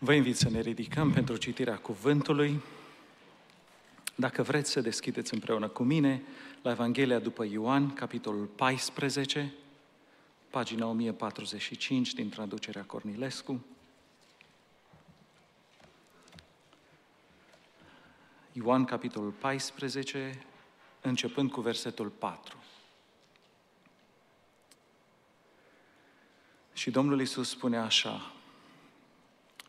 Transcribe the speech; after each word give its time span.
Vă 0.00 0.12
invit 0.12 0.36
să 0.36 0.50
ne 0.50 0.60
ridicăm 0.60 1.12
pentru 1.12 1.36
citirea 1.36 1.76
cuvântului. 1.76 2.62
Dacă 4.14 4.42
vreți 4.42 4.70
să 4.70 4.80
deschideți 4.80 5.34
împreună 5.34 5.68
cu 5.68 5.82
mine 5.82 6.22
la 6.62 6.70
Evanghelia 6.70 7.18
după 7.18 7.44
Ioan, 7.44 7.94
capitolul 7.94 8.44
14, 8.46 9.54
pagina 10.50 10.86
1045 10.86 12.14
din 12.14 12.28
traducerea 12.28 12.84
Cornilescu. 12.84 13.64
Ioan, 18.52 18.84
capitolul 18.84 19.30
14, 19.30 20.42
începând 21.00 21.50
cu 21.50 21.60
versetul 21.60 22.08
4. 22.08 22.56
Și 26.72 26.90
Domnul 26.90 27.20
Isus 27.20 27.48
spune 27.48 27.76
așa, 27.76 28.32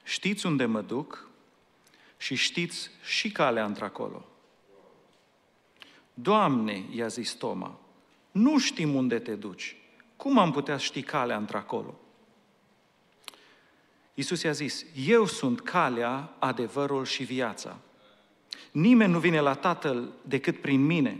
știți 0.10 0.46
unde 0.46 0.66
mă 0.66 0.82
duc 0.82 1.28
și 2.18 2.36
știți 2.36 2.90
și 3.04 3.32
calea 3.32 3.66
într-acolo. 3.66 4.26
Doamne, 6.14 6.84
i-a 6.92 7.08
zis 7.08 7.32
Toma, 7.34 7.80
nu 8.32 8.60
știm 8.60 8.96
unde 8.96 9.20
te 9.20 9.36
duci. 9.36 9.76
Cum 10.16 10.38
am 10.38 10.52
putea 10.52 10.78
ști 10.78 11.02
calea 11.02 11.38
într-acolo? 11.38 12.00
Iisus 14.14 14.42
i-a 14.42 14.52
zis, 14.52 14.86
eu 14.96 15.26
sunt 15.26 15.62
calea, 15.62 16.36
adevărul 16.40 17.06
și 17.06 17.24
viața. 17.24 17.78
Nimeni 18.72 19.12
nu 19.12 19.20
vine 19.20 19.40
la 19.40 19.54
Tatăl 19.54 20.14
decât 20.22 20.62
prin 20.62 20.86
mine. 20.86 21.20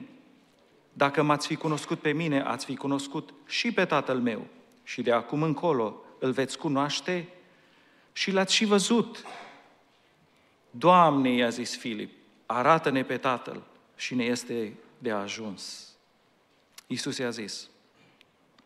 Dacă 0.94 1.22
m-ați 1.22 1.48
fi 1.48 1.56
cunoscut 1.56 2.00
pe 2.00 2.12
mine, 2.12 2.42
ați 2.42 2.66
fi 2.66 2.76
cunoscut 2.76 3.34
și 3.48 3.72
pe 3.72 3.86
Tatăl 3.86 4.20
meu. 4.20 4.48
Și 4.84 5.02
de 5.02 5.12
acum 5.12 5.44
încolo 5.44 6.02
îl 6.20 6.32
veți 6.32 6.58
cunoaște 6.58 7.28
și 8.14 8.32
l-ați 8.32 8.54
și 8.54 8.66
văzut. 8.66 9.24
Doamne, 10.72 11.30
i-a 11.30 11.50
zis 11.50 11.78
Filip, 11.78 12.12
arată-ne 12.46 13.04
pe 13.04 13.18
Tatăl 13.18 13.64
și 13.96 14.16
ne 14.16 14.24
este 14.24 14.74
de 14.98 15.12
ajuns. 15.12 15.94
Iisus 16.88 17.18
i-a 17.18 17.30
zis, 17.30 17.70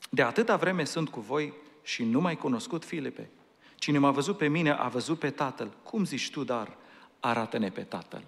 de 0.09 0.21
atâta 0.21 0.55
vreme 0.55 0.83
sunt 0.83 1.09
cu 1.09 1.19
voi 1.19 1.53
și 1.83 2.03
nu 2.03 2.21
mai 2.21 2.35
cunoscut, 2.35 2.85
Filipe. 2.85 3.29
Cine 3.75 3.97
m-a 3.97 4.11
văzut 4.11 4.37
pe 4.37 4.47
mine 4.47 4.71
a 4.71 4.87
văzut 4.87 5.19
pe 5.19 5.29
Tatăl. 5.29 5.71
Cum 5.83 6.05
zici 6.05 6.29
tu, 6.29 6.43
dar 6.43 6.75
arată-ne 7.19 7.69
pe 7.69 7.81
Tatăl. 7.81 8.23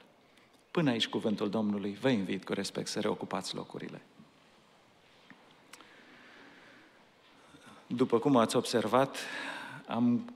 Până 0.71 0.89
aici 0.89 1.07
cuvântul 1.07 1.49
Domnului, 1.49 1.97
vă 2.01 2.09
invit 2.09 2.45
cu 2.45 2.53
respect 2.53 2.87
să 2.87 2.99
reocupați 2.99 3.55
locurile. 3.55 4.01
După 7.87 8.19
cum 8.19 8.35
ați 8.35 8.55
observat, 8.55 9.17
am 9.87 10.33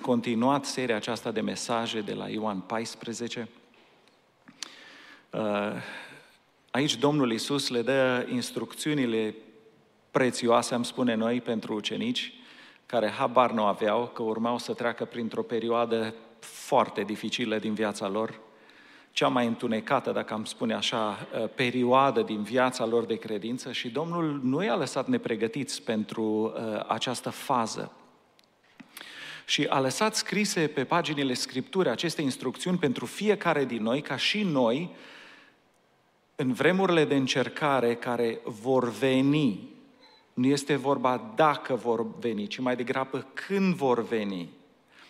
continuat 0.00 0.64
seria 0.64 0.96
aceasta 0.96 1.30
de 1.30 1.40
mesaje 1.40 2.00
de 2.00 2.14
la 2.14 2.28
Ioan 2.28 2.60
14. 2.60 3.48
Uh, 5.30 5.40
aici 6.70 6.96
Domnul 6.96 7.32
Isus 7.32 7.68
le 7.68 7.82
dă 7.82 8.26
instrucțiunile 8.30 9.34
prețioase, 10.10 10.74
am 10.74 10.82
spune 10.82 11.14
noi, 11.14 11.40
pentru 11.40 11.74
ucenici, 11.74 12.32
care 12.86 13.08
habar 13.08 13.50
nu 13.52 13.64
aveau 13.64 14.10
că 14.14 14.22
urmau 14.22 14.58
să 14.58 14.72
treacă 14.72 15.04
printr-o 15.04 15.42
perioadă 15.42 16.14
foarte 16.40 17.02
dificilă 17.02 17.58
din 17.58 17.74
viața 17.74 18.08
lor, 18.08 18.40
cea 19.10 19.28
mai 19.28 19.46
întunecată, 19.46 20.10
dacă 20.10 20.34
am 20.34 20.44
spune 20.44 20.74
așa, 20.74 21.28
uh, 21.34 21.48
perioadă 21.54 22.22
din 22.22 22.42
viața 22.42 22.86
lor 22.86 23.04
de 23.04 23.16
credință 23.16 23.72
și 23.72 23.88
Domnul 23.88 24.40
nu 24.42 24.64
i-a 24.64 24.76
lăsat 24.76 25.06
nepregătiți 25.06 25.82
pentru 25.82 26.22
uh, 26.22 26.84
această 26.86 27.30
fază 27.30 27.92
și 29.44 29.66
a 29.68 29.80
lăsat 29.80 30.14
scrise 30.14 30.66
pe 30.66 30.84
paginile 30.84 31.34
Scripturii 31.34 31.90
aceste 31.90 32.22
instrucțiuni 32.22 32.78
pentru 32.78 33.06
fiecare 33.06 33.64
din 33.64 33.82
noi, 33.82 34.00
ca 34.00 34.16
și 34.16 34.42
noi, 34.42 34.90
în 36.36 36.52
vremurile 36.52 37.04
de 37.04 37.14
încercare 37.14 37.94
care 37.94 38.40
vor 38.44 38.90
veni, 38.90 39.68
nu 40.34 40.46
este 40.46 40.76
vorba 40.76 41.32
dacă 41.36 41.74
vor 41.74 42.18
veni, 42.18 42.46
ci 42.46 42.58
mai 42.58 42.76
degrabă 42.76 43.26
când 43.34 43.74
vor 43.74 44.04
veni. 44.06 44.48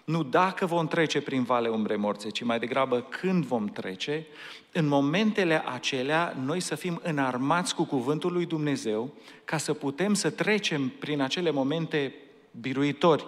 Nu 0.05 0.23
dacă 0.23 0.67
vom 0.67 0.87
trece 0.87 1.21
prin 1.21 1.43
vale 1.43 1.69
umbre 1.69 1.97
morțe, 1.97 2.29
ci 2.29 2.43
mai 2.43 2.59
degrabă 2.59 3.01
când 3.01 3.45
vom 3.45 3.67
trece, 3.67 4.27
în 4.73 4.87
momentele 4.87 5.63
acelea 5.67 6.37
noi 6.45 6.61
să 6.61 6.75
fim 6.75 7.01
înarmați 7.03 7.75
cu 7.75 7.85
cuvântul 7.85 8.33
lui 8.33 8.47
Dumnezeu 8.47 9.15
ca 9.45 9.57
să 9.57 9.75
putem 9.75 10.15
să 10.15 10.31
trecem 10.31 10.89
prin 10.89 11.21
acele 11.21 11.51
momente 11.51 12.15
biruitori. 12.61 13.27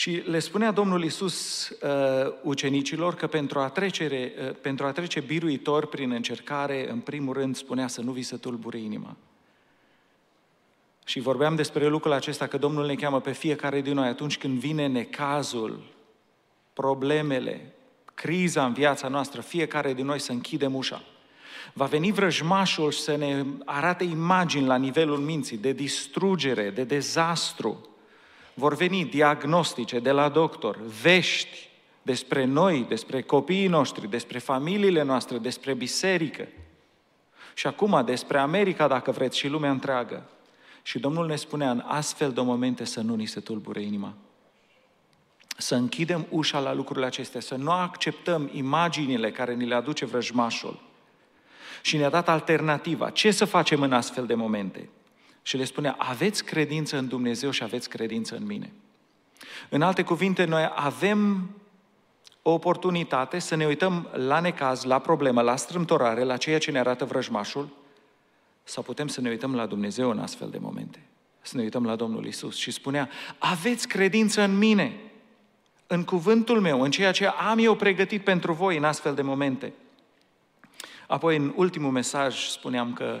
Și 0.00 0.10
le 0.10 0.38
spunea 0.38 0.70
Domnul 0.70 1.02
Iisus 1.02 1.68
uh, 1.68 2.32
ucenicilor 2.42 3.14
că 3.14 3.26
pentru 3.26 3.58
a, 3.58 3.68
trece, 3.68 4.32
uh, 4.38 4.54
pentru 4.60 4.86
a 4.86 4.92
trece 4.92 5.20
biruitor 5.20 5.86
prin 5.86 6.10
încercare, 6.10 6.90
în 6.90 6.98
primul 6.98 7.34
rând 7.34 7.56
spunea 7.56 7.86
să 7.86 8.00
nu 8.00 8.12
vi 8.12 8.22
se 8.22 8.36
tulbure 8.36 8.78
inima. 8.78 9.16
Și 11.04 11.20
vorbeam 11.20 11.54
despre 11.54 11.86
lucrul 11.86 12.12
acesta 12.12 12.46
că 12.46 12.58
Domnul 12.58 12.86
ne 12.86 12.94
cheamă 12.94 13.20
pe 13.20 13.32
fiecare 13.32 13.80
din 13.80 13.94
noi 13.94 14.08
atunci 14.08 14.38
când 14.38 14.58
vine 14.58 14.86
necazul, 14.86 15.82
problemele, 16.72 17.74
criza 18.14 18.64
în 18.64 18.72
viața 18.72 19.08
noastră, 19.08 19.40
fiecare 19.40 19.92
din 19.92 20.06
noi 20.06 20.18
să 20.18 20.32
închidem 20.32 20.74
ușa. 20.74 21.02
Va 21.72 21.84
veni 21.84 22.12
vrăjmașul 22.12 22.92
să 22.92 23.16
ne 23.16 23.44
arate 23.64 24.04
imagini 24.04 24.66
la 24.66 24.76
nivelul 24.76 25.18
minții 25.18 25.56
de 25.56 25.72
distrugere, 25.72 26.70
de 26.70 26.84
dezastru, 26.84 27.84
vor 28.60 28.74
veni 28.74 29.04
diagnostice 29.04 29.98
de 29.98 30.10
la 30.10 30.28
doctor, 30.28 30.78
vești 31.02 31.68
despre 32.02 32.44
noi, 32.44 32.84
despre 32.88 33.22
copiii 33.22 33.66
noștri, 33.66 34.08
despre 34.08 34.38
familiile 34.38 35.02
noastre, 35.02 35.38
despre 35.38 35.74
biserică. 35.74 36.48
Și 37.54 37.66
acum 37.66 38.02
despre 38.04 38.38
America, 38.38 38.88
dacă 38.88 39.10
vreți, 39.10 39.38
și 39.38 39.48
lumea 39.48 39.70
întreagă. 39.70 40.28
Și 40.82 40.98
Domnul 40.98 41.26
ne 41.26 41.36
spunea 41.36 41.70
în 41.70 41.84
astfel 41.86 42.32
de 42.32 42.40
momente 42.40 42.84
să 42.84 43.00
nu 43.00 43.14
ni 43.14 43.26
se 43.26 43.40
tulbure 43.40 43.82
inima. 43.82 44.14
Să 45.56 45.74
închidem 45.74 46.26
ușa 46.30 46.58
la 46.58 46.72
lucrurile 46.72 47.06
acestea, 47.06 47.40
să 47.40 47.54
nu 47.54 47.70
acceptăm 47.70 48.50
imaginile 48.52 49.30
care 49.30 49.54
ni 49.54 49.66
le 49.66 49.74
aduce 49.74 50.04
vrăjmașul. 50.04 50.80
Și 51.82 51.96
ne-a 51.96 52.10
dat 52.10 52.28
alternativa. 52.28 53.10
Ce 53.10 53.30
să 53.30 53.44
facem 53.44 53.82
în 53.82 53.92
astfel 53.92 54.26
de 54.26 54.34
momente? 54.34 54.88
Și 55.42 55.56
le 55.56 55.64
spunea, 55.64 55.94
aveți 55.98 56.44
credință 56.44 56.96
în 56.96 57.08
Dumnezeu 57.08 57.50
și 57.50 57.62
aveți 57.62 57.88
credință 57.88 58.36
în 58.36 58.46
mine. 58.46 58.72
În 59.68 59.82
alte 59.82 60.02
cuvinte, 60.02 60.44
noi 60.44 60.70
avem 60.74 61.50
o 62.42 62.50
oportunitate 62.50 63.38
să 63.38 63.54
ne 63.54 63.66
uităm 63.66 64.08
la 64.12 64.40
necaz, 64.40 64.84
la 64.84 64.98
problemă, 64.98 65.40
la 65.40 65.56
strâmtorare, 65.56 66.22
la 66.22 66.36
ceea 66.36 66.58
ce 66.58 66.70
ne 66.70 66.78
arată 66.78 67.04
vrăjmașul, 67.04 67.68
sau 68.64 68.82
putem 68.82 69.06
să 69.06 69.20
ne 69.20 69.28
uităm 69.28 69.54
la 69.54 69.66
Dumnezeu 69.66 70.10
în 70.10 70.18
astfel 70.18 70.50
de 70.50 70.58
momente. 70.58 71.02
Să 71.40 71.56
ne 71.56 71.62
uităm 71.62 71.84
la 71.84 71.96
Domnul 71.96 72.26
Isus 72.26 72.56
și 72.56 72.70
spunea, 72.70 73.08
aveți 73.38 73.88
credință 73.88 74.42
în 74.42 74.58
mine, 74.58 74.96
în 75.86 76.04
cuvântul 76.04 76.60
meu, 76.60 76.80
în 76.80 76.90
ceea 76.90 77.12
ce 77.12 77.26
am 77.26 77.58
eu 77.58 77.74
pregătit 77.74 78.24
pentru 78.24 78.52
voi 78.52 78.76
în 78.76 78.84
astfel 78.84 79.14
de 79.14 79.22
momente. 79.22 79.72
Apoi, 81.06 81.36
în 81.36 81.52
ultimul 81.56 81.90
mesaj, 81.90 82.46
spuneam 82.46 82.92
că 82.92 83.20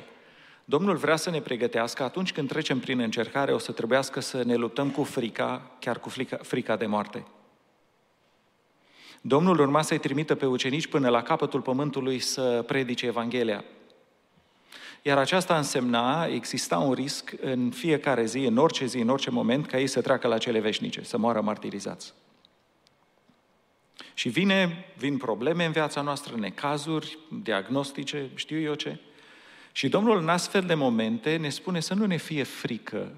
Domnul 0.70 0.96
vrea 0.96 1.16
să 1.16 1.30
ne 1.30 1.40
pregătească 1.40 2.02
atunci 2.02 2.32
când 2.32 2.48
trecem 2.48 2.78
prin 2.78 2.98
încercare, 2.98 3.52
o 3.52 3.58
să 3.58 3.72
trebuiască 3.72 4.20
să 4.20 4.42
ne 4.44 4.54
luptăm 4.54 4.90
cu 4.90 5.02
frica, 5.02 5.70
chiar 5.78 5.98
cu 6.00 6.08
frica, 6.08 6.38
frica 6.42 6.76
de 6.76 6.86
moarte. 6.86 7.26
Domnul 9.20 9.60
urma 9.60 9.82
să-i 9.82 9.98
trimită 9.98 10.34
pe 10.34 10.46
ucenici 10.46 10.86
până 10.86 11.08
la 11.08 11.22
capătul 11.22 11.60
pământului 11.60 12.18
să 12.18 12.64
predice 12.66 13.06
Evanghelia. 13.06 13.64
Iar 15.02 15.18
aceasta 15.18 15.56
însemna, 15.56 16.26
exista 16.26 16.78
un 16.78 16.92
risc 16.92 17.32
în 17.40 17.70
fiecare 17.70 18.24
zi, 18.24 18.38
în 18.38 18.56
orice 18.56 18.86
zi, 18.86 18.98
în 18.98 19.08
orice 19.08 19.30
moment, 19.30 19.66
ca 19.66 19.78
ei 19.78 19.86
să 19.86 20.00
treacă 20.00 20.26
la 20.28 20.38
cele 20.38 20.60
veșnice, 20.60 21.02
să 21.02 21.18
moară 21.18 21.40
martirizați. 21.40 22.14
Și 24.14 24.28
vine, 24.28 24.84
vin 24.96 25.16
probleme 25.16 25.64
în 25.64 25.72
viața 25.72 26.00
noastră, 26.00 26.36
necazuri, 26.36 27.18
diagnostice, 27.42 28.30
știu 28.34 28.60
eu 28.60 28.74
ce. 28.74 28.98
Și 29.80 29.88
Domnul 29.88 30.18
în 30.18 30.28
astfel 30.28 30.62
de 30.62 30.74
momente 30.74 31.36
ne 31.36 31.48
spune 31.48 31.80
să 31.80 31.94
nu 31.94 32.06
ne 32.06 32.16
fie 32.16 32.42
frică 32.42 33.12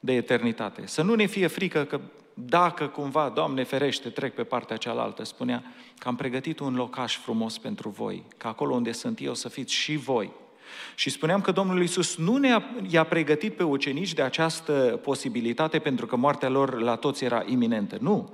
de 0.00 0.12
eternitate, 0.12 0.86
să 0.86 1.02
nu 1.02 1.14
ne 1.14 1.26
fie 1.26 1.46
frică 1.46 1.84
că 1.84 2.00
dacă 2.34 2.88
cumva, 2.88 3.28
Doamne 3.28 3.62
ferește, 3.62 4.08
trec 4.08 4.34
pe 4.34 4.44
partea 4.44 4.76
cealaltă, 4.76 5.24
spunea 5.24 5.64
că 5.98 6.08
am 6.08 6.16
pregătit 6.16 6.58
un 6.58 6.74
locaș 6.74 7.16
frumos 7.16 7.58
pentru 7.58 7.88
voi, 7.88 8.24
că 8.36 8.46
acolo 8.46 8.74
unde 8.74 8.92
sunt 8.92 9.20
eu 9.20 9.34
să 9.34 9.48
fiți 9.48 9.74
și 9.74 9.96
voi. 9.96 10.32
Și 10.94 11.10
spuneam 11.10 11.40
că 11.40 11.52
Domnul 11.52 11.80
Iisus 11.80 12.16
nu 12.16 12.36
ne-a 12.36 12.64
i-a 12.88 13.04
pregătit 13.04 13.56
pe 13.56 13.62
ucenici 13.62 14.12
de 14.12 14.22
această 14.22 14.72
posibilitate 15.02 15.78
pentru 15.78 16.06
că 16.06 16.16
moartea 16.16 16.48
lor 16.48 16.80
la 16.80 16.94
toți 16.94 17.24
era 17.24 17.42
iminentă. 17.46 17.96
Nu 18.00 18.30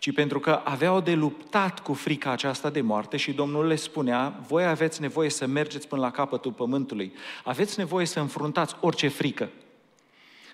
ci 0.00 0.12
pentru 0.12 0.40
că 0.40 0.60
aveau 0.64 1.00
de 1.00 1.14
luptat 1.14 1.80
cu 1.80 1.92
frica 1.92 2.30
aceasta 2.30 2.70
de 2.70 2.80
moarte 2.80 3.16
și 3.16 3.32
Domnul 3.32 3.66
le 3.66 3.76
spunea, 3.76 4.40
voi 4.46 4.64
aveți 4.64 5.00
nevoie 5.00 5.30
să 5.30 5.46
mergeți 5.46 5.88
până 5.88 6.00
la 6.00 6.10
capătul 6.10 6.52
pământului, 6.52 7.12
aveți 7.44 7.78
nevoie 7.78 8.06
să 8.06 8.20
înfruntați 8.20 8.76
orice 8.80 9.08
frică, 9.08 9.48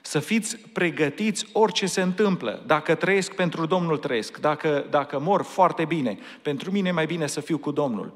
să 0.02 0.18
fiți 0.18 0.56
pregătiți 0.72 1.46
orice 1.52 1.86
se 1.86 2.00
întâmplă. 2.00 2.62
Dacă 2.66 2.94
trăiesc 2.94 3.34
pentru 3.34 3.66
Domnul, 3.66 3.96
trăiesc. 3.96 4.38
Dacă, 4.38 4.86
dacă 4.90 5.18
mor, 5.18 5.42
foarte 5.42 5.84
bine. 5.84 6.18
Pentru 6.42 6.70
mine 6.70 6.88
e 6.88 6.92
mai 6.92 7.06
bine 7.06 7.26
să 7.26 7.40
fiu 7.40 7.58
cu 7.58 7.70
Domnul. 7.70 8.12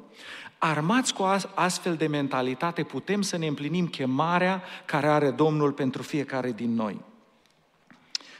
Armați 0.62 1.14
cu 1.14 1.22
astfel 1.54 1.96
de 1.96 2.06
mentalitate 2.06 2.82
putem 2.82 3.22
să 3.22 3.36
ne 3.36 3.46
împlinim 3.46 3.86
chemarea 3.88 4.62
care 4.84 5.06
are 5.06 5.30
Domnul 5.30 5.72
pentru 5.72 6.02
fiecare 6.02 6.52
din 6.52 6.74
noi. 6.74 7.00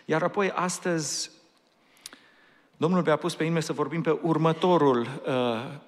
Iar 0.05 0.23
apoi 0.23 0.51
astăzi 0.51 1.31
Domnul 2.77 3.03
mi-a 3.03 3.17
pus 3.17 3.35
pe 3.35 3.45
inimă 3.45 3.61
să 3.61 3.73
vorbim 3.73 4.03
pe 4.03 4.19
următorul 4.23 5.01
uh, 5.01 5.79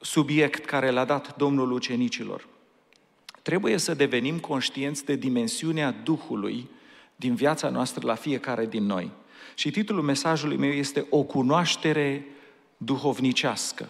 subiect 0.00 0.64
care 0.64 0.90
l-a 0.90 1.04
dat 1.04 1.36
Domnul 1.36 1.72
ucenicilor. 1.72 2.46
Trebuie 3.42 3.78
să 3.78 3.94
devenim 3.94 4.38
conștienți 4.38 5.04
de 5.04 5.14
dimensiunea 5.14 5.90
Duhului 5.90 6.70
din 7.16 7.34
viața 7.34 7.68
noastră 7.68 8.06
la 8.06 8.14
fiecare 8.14 8.66
din 8.66 8.84
noi. 8.84 9.10
Și 9.54 9.70
titlul 9.70 10.02
mesajului 10.02 10.56
meu 10.56 10.70
este 10.70 11.06
O 11.10 11.22
cunoaștere 11.22 12.26
duhovnicească. 12.76 13.88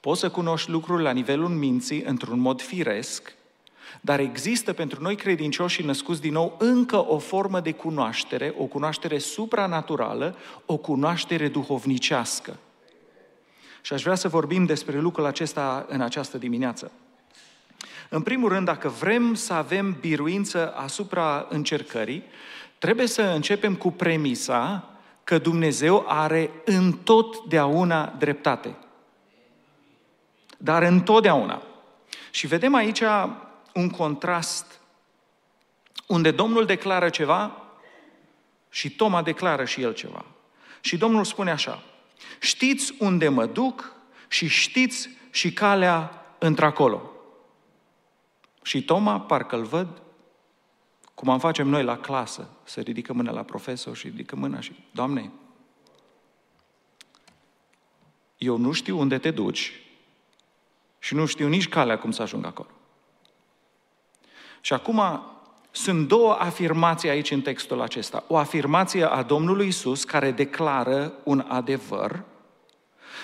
Poți 0.00 0.20
să 0.20 0.30
cunoști 0.30 0.70
lucruri 0.70 1.02
la 1.02 1.10
nivelul 1.10 1.48
minții 1.48 2.02
într-un 2.02 2.38
mod 2.38 2.62
firesc, 2.62 3.34
dar 4.00 4.20
există 4.20 4.72
pentru 4.72 5.02
noi 5.02 5.16
credincioși 5.16 5.76
și 5.76 5.86
născuți 5.86 6.20
din 6.20 6.32
nou 6.32 6.56
încă 6.58 7.10
o 7.10 7.18
formă 7.18 7.60
de 7.60 7.72
cunoaștere, 7.72 8.54
o 8.58 8.64
cunoaștere 8.64 9.18
supranaturală, 9.18 10.36
o 10.66 10.76
cunoaștere 10.76 11.48
duhovnicească. 11.48 12.56
Și 13.80 13.92
aș 13.92 14.02
vrea 14.02 14.14
să 14.14 14.28
vorbim 14.28 14.64
despre 14.64 14.98
lucrul 14.98 15.26
acesta 15.26 15.86
în 15.88 16.00
această 16.00 16.38
dimineață. 16.38 16.90
În 18.08 18.22
primul 18.22 18.48
rând, 18.48 18.66
dacă 18.66 18.88
vrem 18.88 19.34
să 19.34 19.52
avem 19.52 19.96
biruință 20.00 20.72
asupra 20.74 21.46
încercării, 21.48 22.22
trebuie 22.78 23.06
să 23.06 23.22
începem 23.22 23.74
cu 23.74 23.90
premisa 23.90 24.90
că 25.24 25.38
Dumnezeu 25.38 26.04
are 26.08 26.50
întotdeauna 26.64 28.14
dreptate. 28.18 28.76
Dar 30.62 30.82
întotdeauna. 30.82 31.62
Și 32.30 32.46
vedem 32.46 32.74
aici 32.74 33.02
un 33.74 33.90
contrast 33.90 34.80
unde 36.06 36.30
Domnul 36.30 36.66
declară 36.66 37.08
ceva 37.08 37.62
și 38.70 38.90
Toma 38.90 39.22
declară 39.22 39.64
și 39.64 39.82
el 39.82 39.94
ceva. 39.94 40.24
Și 40.80 40.96
Domnul 40.96 41.24
spune 41.24 41.50
așa, 41.50 41.82
știți 42.40 42.94
unde 42.98 43.28
mă 43.28 43.46
duc 43.46 43.92
și 44.28 44.46
știți 44.46 45.08
și 45.30 45.52
calea 45.52 46.24
într-acolo. 46.38 47.10
Și 48.62 48.82
Toma, 48.82 49.20
parcă 49.20 49.56
îl 49.56 49.64
văd, 49.64 50.02
cum 51.14 51.28
am 51.28 51.38
facem 51.38 51.68
noi 51.68 51.84
la 51.84 51.98
clasă, 51.98 52.48
să 52.64 52.80
ridică 52.80 53.12
mâna 53.12 53.30
la 53.30 53.42
profesor 53.42 53.96
și 53.96 54.08
ridică 54.08 54.36
mâna 54.36 54.60
și, 54.60 54.84
Doamne, 54.90 55.30
eu 58.38 58.56
nu 58.56 58.72
știu 58.72 58.98
unde 58.98 59.18
te 59.18 59.30
duci 59.30 59.72
și 61.02 61.14
nu 61.14 61.26
știu 61.26 61.48
nici 61.48 61.68
calea 61.68 61.98
cum 61.98 62.10
să 62.10 62.22
ajung 62.22 62.46
acolo. 62.46 62.68
Și 64.60 64.72
acum 64.72 65.22
sunt 65.70 66.08
două 66.08 66.32
afirmații 66.32 67.08
aici 67.08 67.30
în 67.30 67.40
textul 67.40 67.80
acesta. 67.80 68.24
O 68.26 68.36
afirmație 68.36 69.04
a 69.04 69.22
Domnului 69.22 69.66
Isus 69.66 70.04
care 70.04 70.30
declară 70.30 71.12
un 71.24 71.44
adevăr 71.48 72.24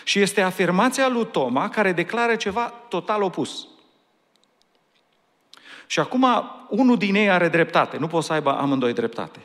și 0.05 0.20
este 0.20 0.40
afirmația 0.40 1.08
lui 1.08 1.26
Toma 1.26 1.69
care 1.69 1.93
declară 1.93 2.37
ceva 2.37 2.62
total 2.88 3.23
opus. 3.23 3.69
Și 5.87 6.00
acum 6.00 6.26
unul 6.69 6.96
din 6.96 7.14
ei 7.14 7.31
are 7.31 7.49
dreptate, 7.49 7.96
nu 7.96 8.06
pot 8.06 8.25
să 8.25 8.32
aibă 8.32 8.56
amândoi 8.58 8.93
dreptate. 8.93 9.40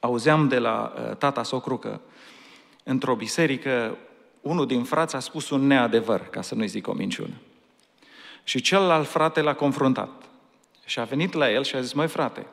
Auzeam 0.00 0.48
de 0.48 0.58
la 0.58 0.92
uh, 0.94 1.16
tata 1.16 1.42
socru 1.42 1.78
că 1.78 2.00
într-o 2.84 3.14
biserică 3.14 3.98
unul 4.40 4.66
din 4.66 4.84
frați 4.84 5.16
a 5.16 5.18
spus 5.18 5.50
un 5.50 5.66
neadevăr, 5.66 6.20
ca 6.20 6.42
să 6.42 6.54
nu-i 6.54 6.66
zic 6.68 6.88
o 6.88 6.92
minciună. 6.92 7.34
Și 8.44 8.60
celălalt 8.60 9.08
frate 9.08 9.40
l-a 9.40 9.54
confruntat. 9.54 10.22
Și 10.84 11.00
a 11.00 11.04
venit 11.04 11.32
la 11.32 11.50
el 11.50 11.64
și 11.64 11.76
a 11.76 11.80
zis, 11.80 11.92
măi 11.92 12.08
frate, 12.08 12.46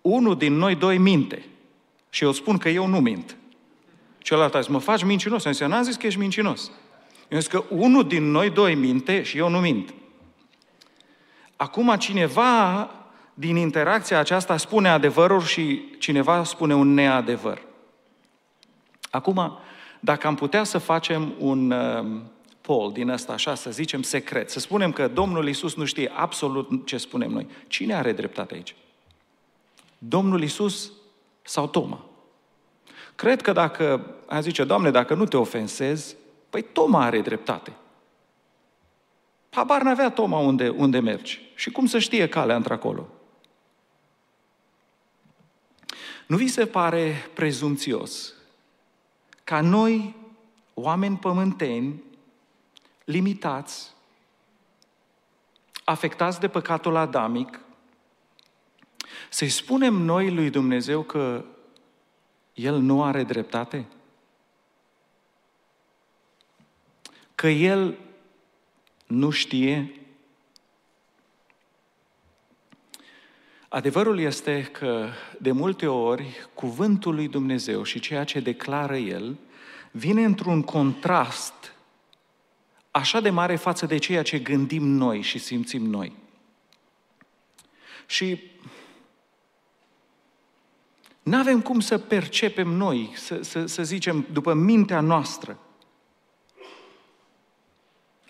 unul 0.00 0.36
din 0.36 0.52
noi 0.52 0.74
doi 0.74 0.98
minte. 0.98 1.44
Și 2.10 2.24
eu 2.24 2.32
spun 2.32 2.58
că 2.58 2.68
eu 2.68 2.86
nu 2.86 3.00
mint. 3.00 3.36
Celălalt 4.18 4.54
a 4.54 4.60
zis, 4.60 4.70
mă 4.70 4.78
faci 4.78 5.04
mincinos. 5.04 5.44
Am 5.44 5.52
zis, 5.52 5.60
eu 5.60 5.68
n-am 5.68 5.82
zis 5.82 5.96
că 5.96 6.06
ești 6.06 6.18
mincinos. 6.18 6.70
Eu 7.28 7.38
zis 7.38 7.48
că 7.48 7.64
unul 7.68 8.06
din 8.06 8.30
noi 8.30 8.50
doi 8.50 8.74
minte 8.74 9.22
și 9.22 9.38
eu 9.38 9.48
nu 9.48 9.60
mint. 9.60 9.94
Acum 11.56 11.96
cineva 11.98 12.90
din 13.34 13.56
interacția 13.56 14.18
aceasta 14.18 14.56
spune 14.56 14.88
adevărul 14.88 15.42
și 15.42 15.84
cineva 15.98 16.44
spune 16.44 16.74
un 16.74 16.94
neadevăr. 16.94 17.62
Acum, 19.10 19.58
dacă 20.00 20.26
am 20.26 20.34
putea 20.34 20.64
să 20.64 20.78
facem 20.78 21.32
un 21.38 21.70
uh, 21.70 22.20
poll 22.60 22.92
din 22.92 23.08
ăsta 23.08 23.32
așa, 23.32 23.54
să 23.54 23.70
zicem 23.70 24.02
secret, 24.02 24.50
să 24.50 24.58
spunem 24.60 24.92
că 24.92 25.08
Domnul 25.08 25.48
Isus 25.48 25.74
nu 25.74 25.84
știe 25.84 26.12
absolut 26.14 26.86
ce 26.86 26.96
spunem 26.96 27.30
noi, 27.30 27.46
cine 27.66 27.94
are 27.94 28.12
dreptate 28.12 28.54
aici? 28.54 28.74
Domnul 29.98 30.42
Isus 30.42 30.92
sau 31.42 31.68
Toma? 31.68 32.04
Cred 33.14 33.42
că 33.42 33.52
dacă, 33.52 34.14
a 34.26 34.40
zice, 34.40 34.64
Doamne, 34.64 34.90
dacă 34.90 35.14
nu 35.14 35.24
te 35.24 35.36
ofensezi, 35.36 36.16
păi 36.50 36.62
Toma 36.62 37.04
are 37.04 37.20
dreptate. 37.20 37.72
Habar 39.50 39.82
n-avea 39.82 40.10
Toma 40.10 40.38
unde, 40.38 40.68
unde 40.68 40.98
mergi. 40.98 41.40
Și 41.54 41.70
cum 41.70 41.86
să 41.86 41.98
știe 41.98 42.28
calea 42.28 42.56
într-acolo? 42.56 43.08
Nu 46.26 46.36
vi 46.36 46.46
se 46.46 46.66
pare 46.66 47.30
prezumțios 47.34 48.35
ca 49.46 49.60
noi, 49.60 50.14
oameni 50.74 51.16
pământeni, 51.16 52.02
limitați, 53.04 53.94
afectați 55.84 56.40
de 56.40 56.48
păcatul 56.48 56.96
adamic, 56.96 57.60
să-i 59.30 59.48
spunem 59.48 59.94
noi 59.94 60.34
lui 60.34 60.50
Dumnezeu 60.50 61.02
că 61.02 61.44
El 62.54 62.78
nu 62.78 63.04
are 63.04 63.22
dreptate? 63.22 63.86
Că 67.34 67.48
El 67.48 67.98
nu 69.06 69.30
știe? 69.30 70.00
Adevărul 73.68 74.18
este 74.18 74.62
că 74.62 75.08
de 75.40 75.52
multe 75.52 75.86
ori 75.86 76.48
cuvântul 76.54 77.14
lui 77.14 77.28
Dumnezeu 77.28 77.82
și 77.82 78.00
ceea 78.00 78.24
ce 78.24 78.40
declară 78.40 78.96
El 78.96 79.36
vine 79.96 80.24
într-un 80.24 80.62
contrast 80.62 81.72
așa 82.90 83.20
de 83.20 83.30
mare 83.30 83.56
față 83.56 83.86
de 83.86 83.98
ceea 83.98 84.22
ce 84.22 84.38
gândim 84.38 84.84
noi 84.84 85.20
și 85.20 85.38
simțim 85.38 85.82
noi. 85.84 86.12
Și 88.06 88.50
nu 91.22 91.36
avem 91.36 91.60
cum 91.60 91.80
să 91.80 91.98
percepem 91.98 92.68
noi, 92.68 93.12
să, 93.14 93.42
să, 93.42 93.66
să 93.66 93.82
zicem, 93.82 94.26
după 94.32 94.54
mintea 94.54 95.00
noastră, 95.00 95.58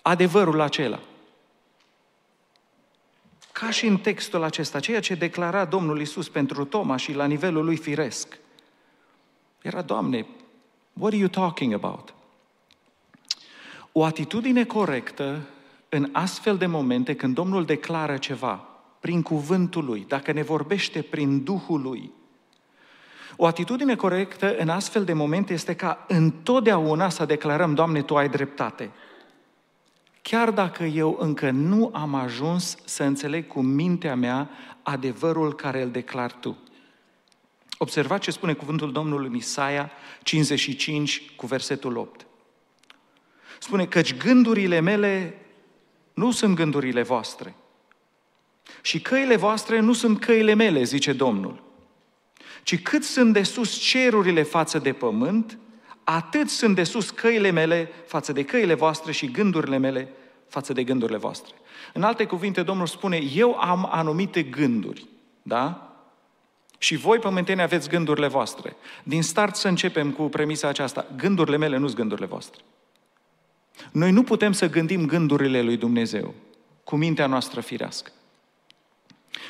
adevărul 0.01 0.59
acela. 0.59 0.99
Ca 3.51 3.69
și 3.69 3.85
în 3.85 3.97
textul 3.97 4.43
acesta, 4.43 4.79
ceea 4.79 4.99
ce 4.99 5.15
declara 5.15 5.65
Domnul 5.65 6.01
Isus 6.01 6.29
pentru 6.29 6.65
Toma 6.65 6.95
și 6.95 7.13
la 7.13 7.25
nivelul 7.25 7.65
lui 7.65 7.77
firesc, 7.77 8.37
era, 9.61 9.81
Doamne, 9.81 10.27
what 10.99 11.13
are 11.13 11.21
you 11.21 11.29
talking 11.29 11.73
about? 11.73 12.13
O 13.91 14.03
atitudine 14.03 14.63
corectă 14.63 15.41
în 15.89 16.09
astfel 16.11 16.57
de 16.57 16.65
momente 16.65 17.15
când 17.15 17.35
Domnul 17.35 17.65
declară 17.65 18.17
ceva 18.17 18.67
prin 18.99 19.21
cuvântul 19.21 19.85
Lui, 19.85 20.05
dacă 20.07 20.31
ne 20.31 20.41
vorbește 20.41 21.01
prin 21.01 21.43
Duhul 21.43 21.81
Lui, 21.81 22.11
o 23.35 23.45
atitudine 23.45 23.95
corectă 23.95 24.57
în 24.57 24.69
astfel 24.69 25.03
de 25.03 25.13
momente 25.13 25.53
este 25.53 25.75
ca 25.75 26.05
întotdeauna 26.07 27.09
să 27.09 27.25
declarăm, 27.25 27.73
Doamne, 27.73 28.01
Tu 28.01 28.17
ai 28.17 28.29
dreptate 28.29 28.91
chiar 30.29 30.51
dacă 30.51 30.83
eu 30.83 31.17
încă 31.19 31.49
nu 31.49 31.89
am 31.93 32.15
ajuns 32.15 32.77
să 32.85 33.03
înțeleg 33.03 33.47
cu 33.47 33.61
mintea 33.61 34.15
mea 34.15 34.49
adevărul 34.81 35.55
care 35.55 35.81
îl 35.81 35.89
declar 35.89 36.31
tu. 36.31 36.57
Observați 37.77 38.23
ce 38.23 38.31
spune 38.31 38.53
cuvântul 38.53 38.91
Domnului 38.91 39.27
în 39.27 39.35
Isaia 39.35 39.91
55 40.23 41.31
cu 41.35 41.45
versetul 41.45 41.97
8. 41.97 42.25
Spune, 43.59 43.85
căci 43.85 44.17
gândurile 44.17 44.79
mele 44.79 45.41
nu 46.13 46.31
sunt 46.31 46.55
gândurile 46.55 47.01
voastre. 47.01 47.55
Și 48.81 49.01
căile 49.01 49.35
voastre 49.35 49.79
nu 49.79 49.93
sunt 49.93 50.19
căile 50.19 50.53
mele, 50.53 50.83
zice 50.83 51.13
Domnul. 51.13 51.63
Ci 52.63 52.81
cât 52.81 53.03
sunt 53.03 53.33
de 53.33 53.43
sus 53.43 53.77
cerurile 53.77 54.43
față 54.43 54.79
de 54.79 54.93
pământ, 54.93 55.57
atât 56.03 56.49
sunt 56.49 56.75
de 56.75 56.83
sus 56.83 57.09
căile 57.09 57.49
mele 57.49 57.91
față 58.05 58.33
de 58.33 58.43
căile 58.43 58.73
voastre 58.73 59.11
și 59.11 59.31
gândurile 59.31 59.77
mele 59.77 60.09
față 60.47 60.73
de 60.73 60.83
gândurile 60.83 61.17
voastre. 61.17 61.53
În 61.93 62.03
alte 62.03 62.25
cuvinte, 62.25 62.63
Domnul 62.63 62.87
spune, 62.87 63.17
eu 63.35 63.55
am 63.55 63.87
anumite 63.91 64.43
gânduri. 64.43 65.07
Da? 65.41 65.86
Și 66.77 66.95
voi, 66.95 67.19
pământeni, 67.19 67.61
aveți 67.61 67.89
gândurile 67.89 68.27
voastre. 68.27 68.75
Din 69.03 69.23
start 69.23 69.55
să 69.55 69.67
începem 69.67 70.11
cu 70.11 70.23
premisa 70.23 70.67
aceasta. 70.67 71.05
Gândurile 71.17 71.57
mele 71.57 71.77
nu 71.77 71.85
sunt 71.85 71.97
gândurile 71.97 72.27
voastre. 72.27 72.61
Noi 73.91 74.11
nu 74.11 74.23
putem 74.23 74.51
să 74.51 74.69
gândim 74.69 75.05
gândurile 75.05 75.61
lui 75.61 75.77
Dumnezeu 75.77 76.33
cu 76.83 76.95
mintea 76.95 77.27
noastră 77.27 77.61
firească. 77.61 78.11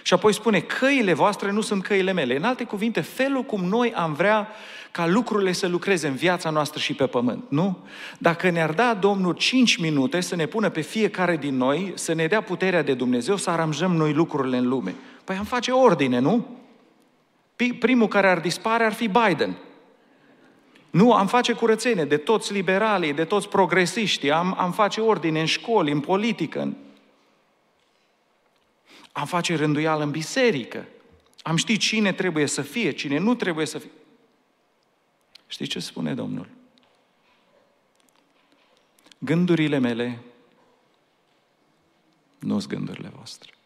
Și 0.03 0.13
apoi 0.13 0.33
spune, 0.33 0.59
căile 0.59 1.13
voastre 1.13 1.51
nu 1.51 1.61
sunt 1.61 1.83
căile 1.83 2.11
mele. 2.11 2.35
În 2.35 2.43
alte 2.43 2.63
cuvinte, 2.63 3.01
felul 3.01 3.43
cum 3.43 3.63
noi 3.63 3.93
am 3.93 4.13
vrea 4.13 4.47
ca 4.91 5.07
lucrurile 5.07 5.51
să 5.51 5.67
lucreze 5.67 6.07
în 6.07 6.15
viața 6.15 6.49
noastră 6.49 6.79
și 6.79 6.93
pe 6.93 7.07
pământ, 7.07 7.43
nu? 7.49 7.77
Dacă 8.17 8.49
ne-ar 8.49 8.71
da 8.71 8.93
Domnul 8.93 9.33
5 9.33 9.77
minute 9.77 10.21
să 10.21 10.35
ne 10.35 10.45
pună 10.45 10.69
pe 10.69 10.81
fiecare 10.81 11.37
din 11.37 11.57
noi, 11.57 11.91
să 11.95 12.13
ne 12.13 12.27
dea 12.27 12.41
puterea 12.41 12.83
de 12.83 12.93
Dumnezeu 12.93 13.35
să 13.35 13.49
aranjăm 13.49 13.95
noi 13.95 14.13
lucrurile 14.13 14.57
în 14.57 14.67
lume. 14.67 14.95
Păi 15.23 15.35
am 15.35 15.43
face 15.43 15.71
ordine, 15.71 16.19
nu? 16.19 16.47
Primul 17.79 18.07
care 18.07 18.29
ar 18.29 18.39
dispare 18.39 18.83
ar 18.83 18.93
fi 18.93 19.07
Biden. 19.07 19.57
Nu, 20.89 21.13
am 21.13 21.27
face 21.27 21.53
curățenie 21.53 22.05
de 22.05 22.17
toți 22.17 22.53
liberalii, 22.53 23.13
de 23.13 23.25
toți 23.25 23.49
progresiștii, 23.49 24.31
am, 24.31 24.55
am 24.57 24.71
face 24.71 25.01
ordine 25.01 25.39
în 25.39 25.45
școli, 25.45 25.91
în 25.91 25.99
politică, 25.99 26.61
în... 26.61 26.75
am 29.11 29.25
face 29.25 29.55
rânduială 29.55 30.03
în 30.03 30.11
biserică, 30.11 30.87
am 31.41 31.55
ști 31.55 31.77
cine 31.77 32.13
trebuie 32.13 32.45
să 32.45 32.61
fie, 32.61 32.91
cine 32.91 33.17
nu 33.17 33.35
trebuie 33.35 33.65
să 33.65 33.77
fie. 33.77 33.91
Știți 35.47 35.69
ce 35.69 35.79
spune 35.79 36.13
Domnul? 36.13 36.47
Gândurile 39.17 39.77
mele 39.77 40.19
nu 42.39 42.59
sunt 42.59 42.73
gândurile 42.73 43.11
voastre. 43.15 43.56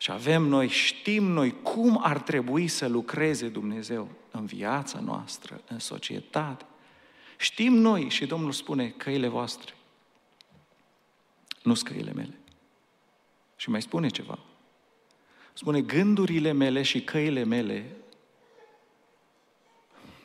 Și 0.00 0.10
avem 0.10 0.42
noi, 0.42 0.68
știm 0.68 1.24
noi 1.24 1.54
cum 1.62 2.00
ar 2.02 2.18
trebui 2.20 2.68
să 2.68 2.88
lucreze 2.88 3.48
Dumnezeu 3.48 4.08
în 4.30 4.46
viața 4.46 5.00
noastră, 5.00 5.60
în 5.68 5.78
societate. 5.78 6.64
Știm 7.36 7.72
noi 7.72 8.08
și 8.08 8.26
Domnul 8.26 8.52
spune 8.52 8.88
căile 8.88 9.28
voastre, 9.28 9.74
nu 11.62 11.74
căile 11.74 12.12
mele. 12.12 12.38
Și 13.56 13.70
mai 13.70 13.82
spune 13.82 14.08
ceva. 14.08 14.38
Spune, 15.52 15.80
gândurile 15.80 16.52
mele 16.52 16.82
și 16.82 17.00
căile 17.00 17.44
mele 17.44 17.96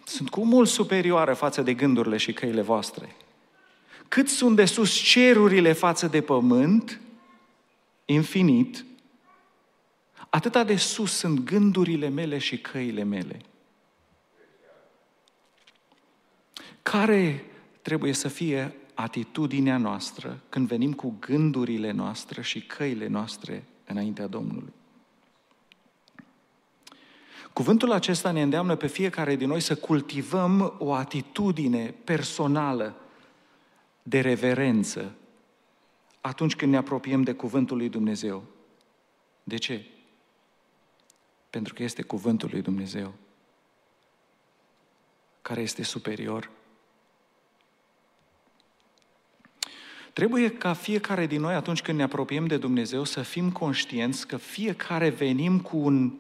sunt 0.06 0.30
cu 0.30 0.46
mult 0.46 0.70
superioare 0.70 1.34
față 1.34 1.62
de 1.62 1.74
gândurile 1.74 2.18
și 2.18 2.34
căile 2.34 2.62
voastre. 2.62 3.16
Cât 4.08 4.30
sunt 4.30 4.56
de 4.56 4.66
sus 4.66 4.92
cerurile 4.92 5.72
față 5.72 6.08
de 6.08 6.22
pământ, 6.22 7.00
infinit, 8.06 8.86
atâta 10.36 10.64
de 10.64 10.76
sus 10.76 11.12
sunt 11.12 11.40
gândurile 11.40 12.10
mele 12.10 12.38
și 12.38 12.58
căile 12.58 13.04
mele. 13.04 13.42
Care 16.82 17.46
trebuie 17.82 18.14
să 18.14 18.28
fie 18.28 18.76
atitudinea 18.94 19.78
noastră 19.78 20.40
când 20.50 20.68
venim 20.68 20.94
cu 20.94 21.16
gândurile 21.20 21.92
noastre 21.92 22.42
și 22.42 22.62
căile 22.62 23.08
noastre 23.08 23.64
înaintea 23.86 24.28
Domnului? 24.28 24.74
Cuvântul 27.54 27.92
acesta 27.92 28.32
ne 28.32 28.42
îndeamnă 28.42 28.76
pe 28.76 28.88
fiecare 28.88 29.36
din 29.36 29.48
noi 29.48 29.60
să 29.60 29.76
cultivăm 29.76 30.76
o 30.78 30.94
atitudine 30.94 31.96
personală 32.04 32.96
de 34.04 34.20
reverență 34.20 35.16
atunci 36.22 36.56
când 36.56 36.72
ne 36.72 36.78
apropiem 36.78 37.22
de 37.22 37.34
Cuvântul 37.34 37.78
lui 37.78 37.90
Dumnezeu. 37.90 38.44
De 39.44 39.58
ce? 39.58 39.88
Pentru 41.54 41.74
că 41.74 41.84
este 41.84 42.02
Cuvântul 42.02 42.50
lui 42.52 42.62
Dumnezeu 42.62 43.14
care 45.42 45.62
este 45.62 45.84
superior. 45.84 46.50
Trebuie 50.14 50.50
ca 50.50 50.74
fiecare 50.74 51.26
din 51.26 51.42
noi, 51.42 51.54
atunci 51.54 51.82
când 51.82 51.98
ne 51.98 52.04
apropiem 52.04 52.46
de 52.46 52.58
Dumnezeu, 52.58 53.04
să 53.04 53.22
fim 53.22 53.52
conștienți 53.52 54.28
că 54.28 54.38
fiecare 54.38 55.10
venim 55.10 55.60
cu 55.60 55.78
un 55.78 56.14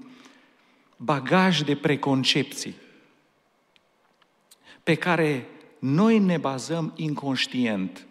bagaj 0.98 1.62
de 1.62 1.76
preconcepții 1.76 2.76
pe 4.84 4.96
care 4.96 5.48
noi 5.80 6.20
ne 6.20 6.38
bazăm 6.38 6.94
inconștient. 6.96 8.06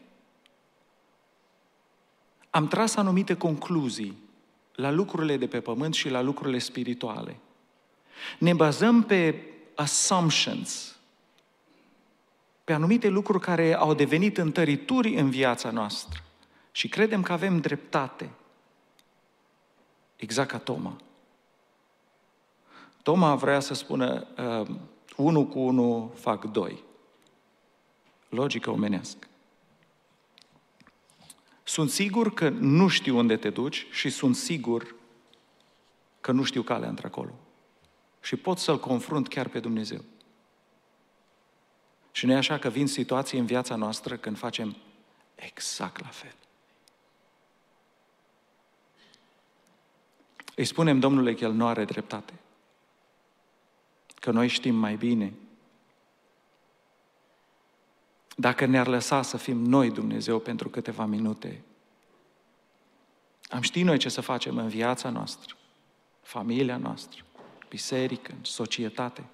Am 2.50 2.68
tras 2.68 2.96
anumite 2.96 3.36
concluzii 3.36 4.21
la 4.82 4.90
lucrurile 4.90 5.36
de 5.36 5.46
pe 5.46 5.60
pământ 5.60 5.94
și 5.94 6.08
la 6.08 6.20
lucrurile 6.20 6.58
spirituale. 6.58 7.36
Ne 8.38 8.52
bazăm 8.52 9.02
pe 9.02 9.42
assumptions, 9.74 10.96
pe 12.64 12.72
anumite 12.72 13.08
lucruri 13.08 13.40
care 13.40 13.74
au 13.74 13.94
devenit 13.94 14.38
întărituri 14.38 15.14
în 15.14 15.30
viața 15.30 15.70
noastră 15.70 16.22
și 16.72 16.88
credem 16.88 17.22
că 17.22 17.32
avem 17.32 17.60
dreptate. 17.60 18.30
Exact 20.16 20.50
ca 20.50 20.58
Toma. 20.58 20.96
Toma 23.02 23.34
vrea 23.34 23.60
să 23.60 23.74
spună, 23.74 24.26
uh, 24.38 24.68
unu 25.16 25.46
cu 25.46 25.58
unu 25.58 26.12
fac 26.14 26.44
doi. 26.44 26.82
Logică 28.28 28.70
omenească. 28.70 29.26
Sunt 31.62 31.90
sigur 31.90 32.34
că 32.34 32.48
nu 32.48 32.88
știu 32.88 33.16
unde 33.16 33.36
te 33.36 33.50
duci 33.50 33.86
și 33.90 34.10
sunt 34.10 34.36
sigur 34.36 34.94
că 36.20 36.32
nu 36.32 36.42
știu 36.42 36.62
calea 36.62 36.88
într-acolo. 36.88 37.38
Și 38.20 38.36
pot 38.36 38.58
să-L 38.58 38.80
confrunt 38.80 39.28
chiar 39.28 39.48
pe 39.48 39.60
Dumnezeu. 39.60 40.04
Și 42.12 42.26
nu 42.26 42.32
e 42.32 42.36
așa 42.36 42.58
că 42.58 42.68
vin 42.68 42.86
situații 42.86 43.38
în 43.38 43.46
viața 43.46 43.76
noastră 43.76 44.16
când 44.16 44.38
facem 44.38 44.76
exact 45.34 46.00
la 46.00 46.08
fel. 46.08 46.34
Îi 50.54 50.64
spunem 50.64 51.00
Domnului 51.00 51.36
că 51.36 51.44
El 51.44 51.52
nu 51.52 51.66
are 51.66 51.84
dreptate 51.84 52.32
că 54.22 54.30
noi 54.30 54.48
știm 54.48 54.74
mai 54.74 54.96
bine. 54.96 55.32
Dacă 58.36 58.64
ne-ar 58.64 58.86
lăsa 58.86 59.22
să 59.22 59.36
fim 59.36 59.64
noi 59.64 59.90
Dumnezeu 59.90 60.38
pentru 60.38 60.68
câteva 60.68 61.04
minute, 61.04 61.62
am 63.48 63.60
ști 63.60 63.82
noi 63.82 63.98
ce 63.98 64.08
să 64.08 64.20
facem 64.20 64.56
în 64.56 64.68
viața 64.68 65.10
noastră, 65.10 65.54
familia 66.22 66.76
noastră, 66.76 67.22
biserică, 67.68 68.32
în 68.36 68.44
societate. 68.44 69.24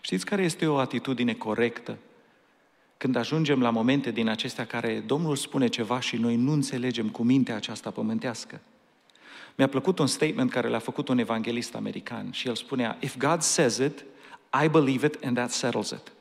Știți 0.00 0.24
care 0.24 0.42
este 0.42 0.66
o 0.66 0.78
atitudine 0.78 1.34
corectă 1.34 1.98
când 2.96 3.16
ajungem 3.16 3.60
la 3.60 3.70
momente 3.70 4.10
din 4.10 4.28
acestea 4.28 4.66
care 4.66 5.00
Domnul 5.00 5.36
spune 5.36 5.68
ceva 5.68 6.00
și 6.00 6.16
noi 6.16 6.36
nu 6.36 6.52
înțelegem 6.52 7.08
cu 7.08 7.22
mintea 7.22 7.56
aceasta 7.56 7.90
pământească? 7.90 8.60
Mi-a 9.56 9.68
plăcut 9.68 9.98
un 9.98 10.06
statement 10.06 10.50
care 10.50 10.68
l-a 10.68 10.78
făcut 10.78 11.08
un 11.08 11.18
evanghelist 11.18 11.74
american 11.74 12.30
și 12.30 12.48
el 12.48 12.54
spunea, 12.54 12.96
If 13.00 13.16
God 13.16 13.40
says 13.40 13.76
it, 13.76 14.04
I 14.64 14.68
believe 14.68 15.06
it 15.06 15.24
and 15.24 15.36
that 15.36 15.50
settles 15.50 15.90
it. 15.90 16.12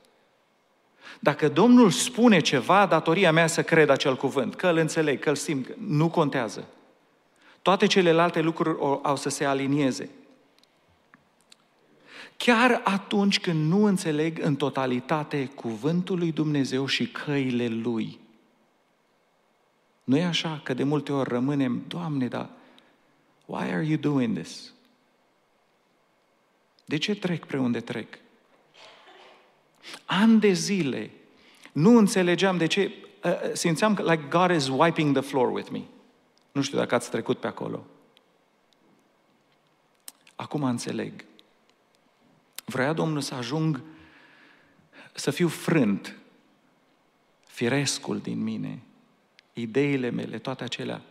Dacă 1.20 1.50
Domnul 1.50 1.90
spune 1.90 2.40
ceva, 2.40 2.86
datoria 2.86 3.32
mea 3.32 3.48
să 3.48 3.64
cred 3.64 3.90
acel 3.90 4.16
cuvânt, 4.16 4.56
că 4.56 4.68
îl 4.68 4.78
înțeleg, 4.78 5.20
că 5.20 5.30
îl 5.30 5.36
simt, 5.36 5.76
nu 5.78 6.10
contează. 6.10 6.68
Toate 7.62 7.86
celelalte 7.86 8.42
lucruri 8.42 8.78
au 9.02 9.16
să 9.16 9.30
se 9.30 9.46
alinieze. 9.46 10.10
Chiar 12.38 12.82
atunci 12.84 13.40
când 13.40 13.72
nu 13.72 13.84
înțeleg 13.84 14.40
în 14.44 14.56
totalitate 14.56 15.52
cuvântul 15.56 16.18
lui 16.18 16.32
Dumnezeu 16.32 16.86
și 16.86 17.08
căile 17.08 17.68
lui. 17.68 18.20
Nu 20.04 20.18
e 20.18 20.24
așa 20.24 20.62
că 20.64 20.74
de 20.74 20.84
multe 20.84 21.12
ori 21.12 21.30
rămânem, 21.30 21.84
Doamne, 21.88 22.28
dar 22.28 22.50
Why 23.46 23.72
are 23.72 23.86
you 23.86 23.98
doing 23.98 24.38
this? 24.38 24.74
De 26.86 26.98
ce 26.98 27.16
trec 27.16 27.46
pre 27.46 27.60
unde 27.60 27.80
trec? 27.80 28.21
Ani 30.06 30.40
de 30.40 30.52
zile 30.52 31.12
nu 31.72 31.98
înțelegeam 31.98 32.58
de 32.58 32.66
ce, 32.66 32.92
uh, 33.24 33.32
uh, 33.32 33.54
simțeam 33.54 33.94
că 33.94 34.12
like 34.12 34.28
God 34.30 34.52
is 34.52 34.68
wiping 34.68 35.18
the 35.18 35.28
floor 35.28 35.52
with 35.52 35.70
me. 35.70 35.82
Nu 36.52 36.62
știu 36.62 36.78
dacă 36.78 36.96
ați 36.96 37.10
trecut 37.10 37.40
pe 37.40 37.48
acolo. 37.48 37.86
Acum 40.36 40.64
înțeleg. 40.64 41.26
Vrea 42.66 42.94
Domnul 42.94 43.22
să 43.22 43.34
ajung 43.34 43.82
să 45.14 45.32
fiu 45.32 45.48
frânt, 45.48 46.18
firescul 47.48 48.20
din 48.20 48.44
mine, 48.44 48.82
ideile 49.54 50.10
mele, 50.10 50.38
toate 50.38 50.64
acelea, 50.64 51.02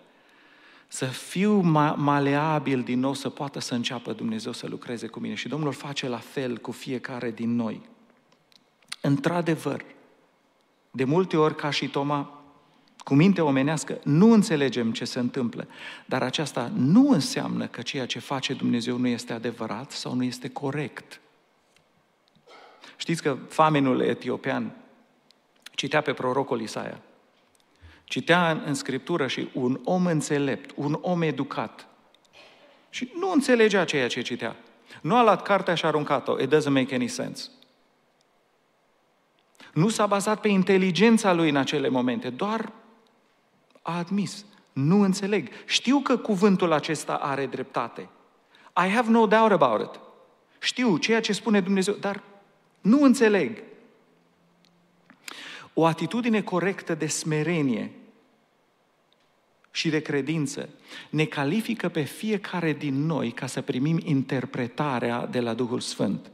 să 0.88 1.04
fiu 1.04 1.60
ma- 1.60 1.94
maleabil 1.96 2.82
din 2.82 2.98
nou, 2.98 3.14
să 3.14 3.28
poată 3.28 3.58
să 3.58 3.74
înceapă 3.74 4.12
Dumnezeu 4.12 4.52
să 4.52 4.66
lucreze 4.66 5.06
cu 5.06 5.20
mine. 5.20 5.34
Și 5.34 5.48
Domnul 5.48 5.72
face 5.72 6.08
la 6.08 6.18
fel 6.18 6.58
cu 6.58 6.70
fiecare 6.70 7.30
din 7.30 7.54
noi. 7.54 7.88
Într-adevăr, 9.00 9.84
de 10.90 11.04
multe 11.04 11.36
ori, 11.36 11.56
ca 11.56 11.70
și 11.70 11.88
Toma, 11.88 12.40
cu 12.98 13.14
minte 13.14 13.40
omenească, 13.40 13.98
nu 14.04 14.32
înțelegem 14.32 14.92
ce 14.92 15.04
se 15.04 15.18
întâmplă, 15.18 15.66
dar 16.06 16.22
aceasta 16.22 16.72
nu 16.76 17.08
înseamnă 17.10 17.66
că 17.66 17.82
ceea 17.82 18.06
ce 18.06 18.18
face 18.18 18.54
Dumnezeu 18.54 18.96
nu 18.96 19.06
este 19.06 19.32
adevărat 19.32 19.90
sau 19.90 20.14
nu 20.14 20.24
este 20.24 20.48
corect. 20.48 21.20
Știți 22.96 23.22
că 23.22 23.36
famenul 23.48 24.00
etiopian 24.00 24.76
citea 25.74 26.00
pe 26.00 26.12
prorocul 26.12 26.60
Isaia. 26.60 27.00
Citea 28.04 28.50
în, 28.50 28.62
în 28.66 28.74
Scriptură 28.74 29.26
și 29.26 29.48
un 29.52 29.80
om 29.84 30.06
înțelept, 30.06 30.70
un 30.74 30.98
om 31.00 31.22
educat. 31.22 31.86
Și 32.90 33.12
nu 33.18 33.30
înțelegea 33.30 33.84
ceea 33.84 34.08
ce 34.08 34.20
citea. 34.20 34.56
Nu 35.00 35.16
a 35.16 35.22
luat 35.22 35.42
cartea 35.42 35.74
și 35.74 35.84
a 35.84 35.88
aruncat-o. 35.88 36.40
It 36.40 36.54
doesn't 36.54 36.72
make 36.72 36.94
any 36.94 37.06
sense. 37.06 37.50
Nu 39.72 39.88
s-a 39.88 40.06
bazat 40.06 40.40
pe 40.40 40.48
inteligența 40.48 41.32
lui 41.32 41.48
în 41.48 41.56
acele 41.56 41.88
momente, 41.88 42.30
doar 42.30 42.72
a 43.82 43.98
admis. 43.98 44.44
Nu 44.72 45.02
înțeleg. 45.02 45.48
Știu 45.66 45.98
că 45.98 46.16
cuvântul 46.16 46.72
acesta 46.72 47.14
are 47.14 47.46
dreptate. 47.46 48.08
I 48.86 48.88
have 48.88 49.10
no 49.10 49.26
doubt 49.26 49.52
about 49.52 49.80
it. 49.80 50.00
Știu 50.58 50.96
ceea 50.96 51.20
ce 51.20 51.32
spune 51.32 51.60
Dumnezeu, 51.60 51.94
dar 51.94 52.22
nu 52.80 53.02
înțeleg. 53.02 53.62
O 55.74 55.86
atitudine 55.86 56.42
corectă 56.42 56.94
de 56.94 57.06
smerenie 57.06 57.90
și 59.70 59.88
de 59.88 60.00
credință 60.00 60.68
ne 61.10 61.24
califică 61.24 61.88
pe 61.88 62.02
fiecare 62.02 62.72
din 62.72 63.06
noi 63.06 63.30
ca 63.30 63.46
să 63.46 63.60
primim 63.60 64.00
interpretarea 64.04 65.26
de 65.26 65.40
la 65.40 65.54
Duhul 65.54 65.80
Sfânt. 65.80 66.30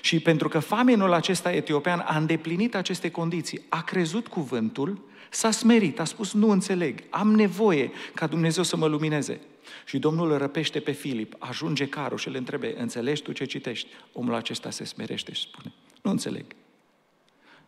Și 0.00 0.20
pentru 0.20 0.48
că 0.48 0.58
famenul 0.58 1.12
acesta 1.12 1.52
etiopean 1.52 2.04
a 2.06 2.16
îndeplinit 2.16 2.74
aceste 2.74 3.10
condiții, 3.10 3.60
a 3.68 3.82
crezut 3.82 4.28
cuvântul, 4.28 5.00
s-a 5.30 5.50
smerit, 5.50 6.00
a 6.00 6.04
spus, 6.04 6.32
nu 6.32 6.50
înțeleg, 6.50 7.02
am 7.10 7.34
nevoie 7.34 7.90
ca 8.14 8.26
Dumnezeu 8.26 8.62
să 8.62 8.76
mă 8.76 8.86
lumineze. 8.86 9.40
Și 9.84 9.98
Domnul 9.98 10.30
îl 10.30 10.38
răpește 10.38 10.80
pe 10.80 10.92
Filip, 10.92 11.34
ajunge 11.38 11.88
carul 11.88 12.18
și 12.18 12.28
îl 12.28 12.34
întrebe, 12.34 12.80
înțelegi 12.80 13.22
tu 13.22 13.32
ce 13.32 13.44
citești? 13.44 13.88
Omul 14.12 14.34
acesta 14.34 14.70
se 14.70 14.84
smerește 14.84 15.32
și 15.32 15.40
spune, 15.40 15.72
nu 16.02 16.10
înțeleg. 16.10 16.44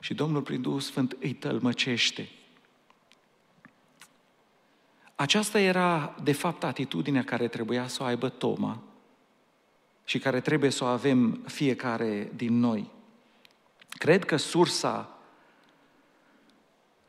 Și 0.00 0.14
Domnul 0.14 0.42
prin 0.42 0.60
Duhul 0.60 0.80
Sfânt 0.80 1.16
îi 1.20 1.32
tălmăcește. 1.32 2.28
Aceasta 5.14 5.60
era, 5.60 6.14
de 6.22 6.32
fapt, 6.32 6.64
atitudinea 6.64 7.24
care 7.24 7.48
trebuia 7.48 7.86
să 7.86 8.02
o 8.02 8.06
aibă 8.06 8.28
Toma 8.28 8.82
și 10.10 10.18
care 10.18 10.40
trebuie 10.40 10.70
să 10.70 10.84
o 10.84 10.86
avem 10.86 11.42
fiecare 11.46 12.32
din 12.36 12.58
noi. 12.58 12.90
Cred 13.88 14.24
că 14.24 14.36
sursa 14.36 15.18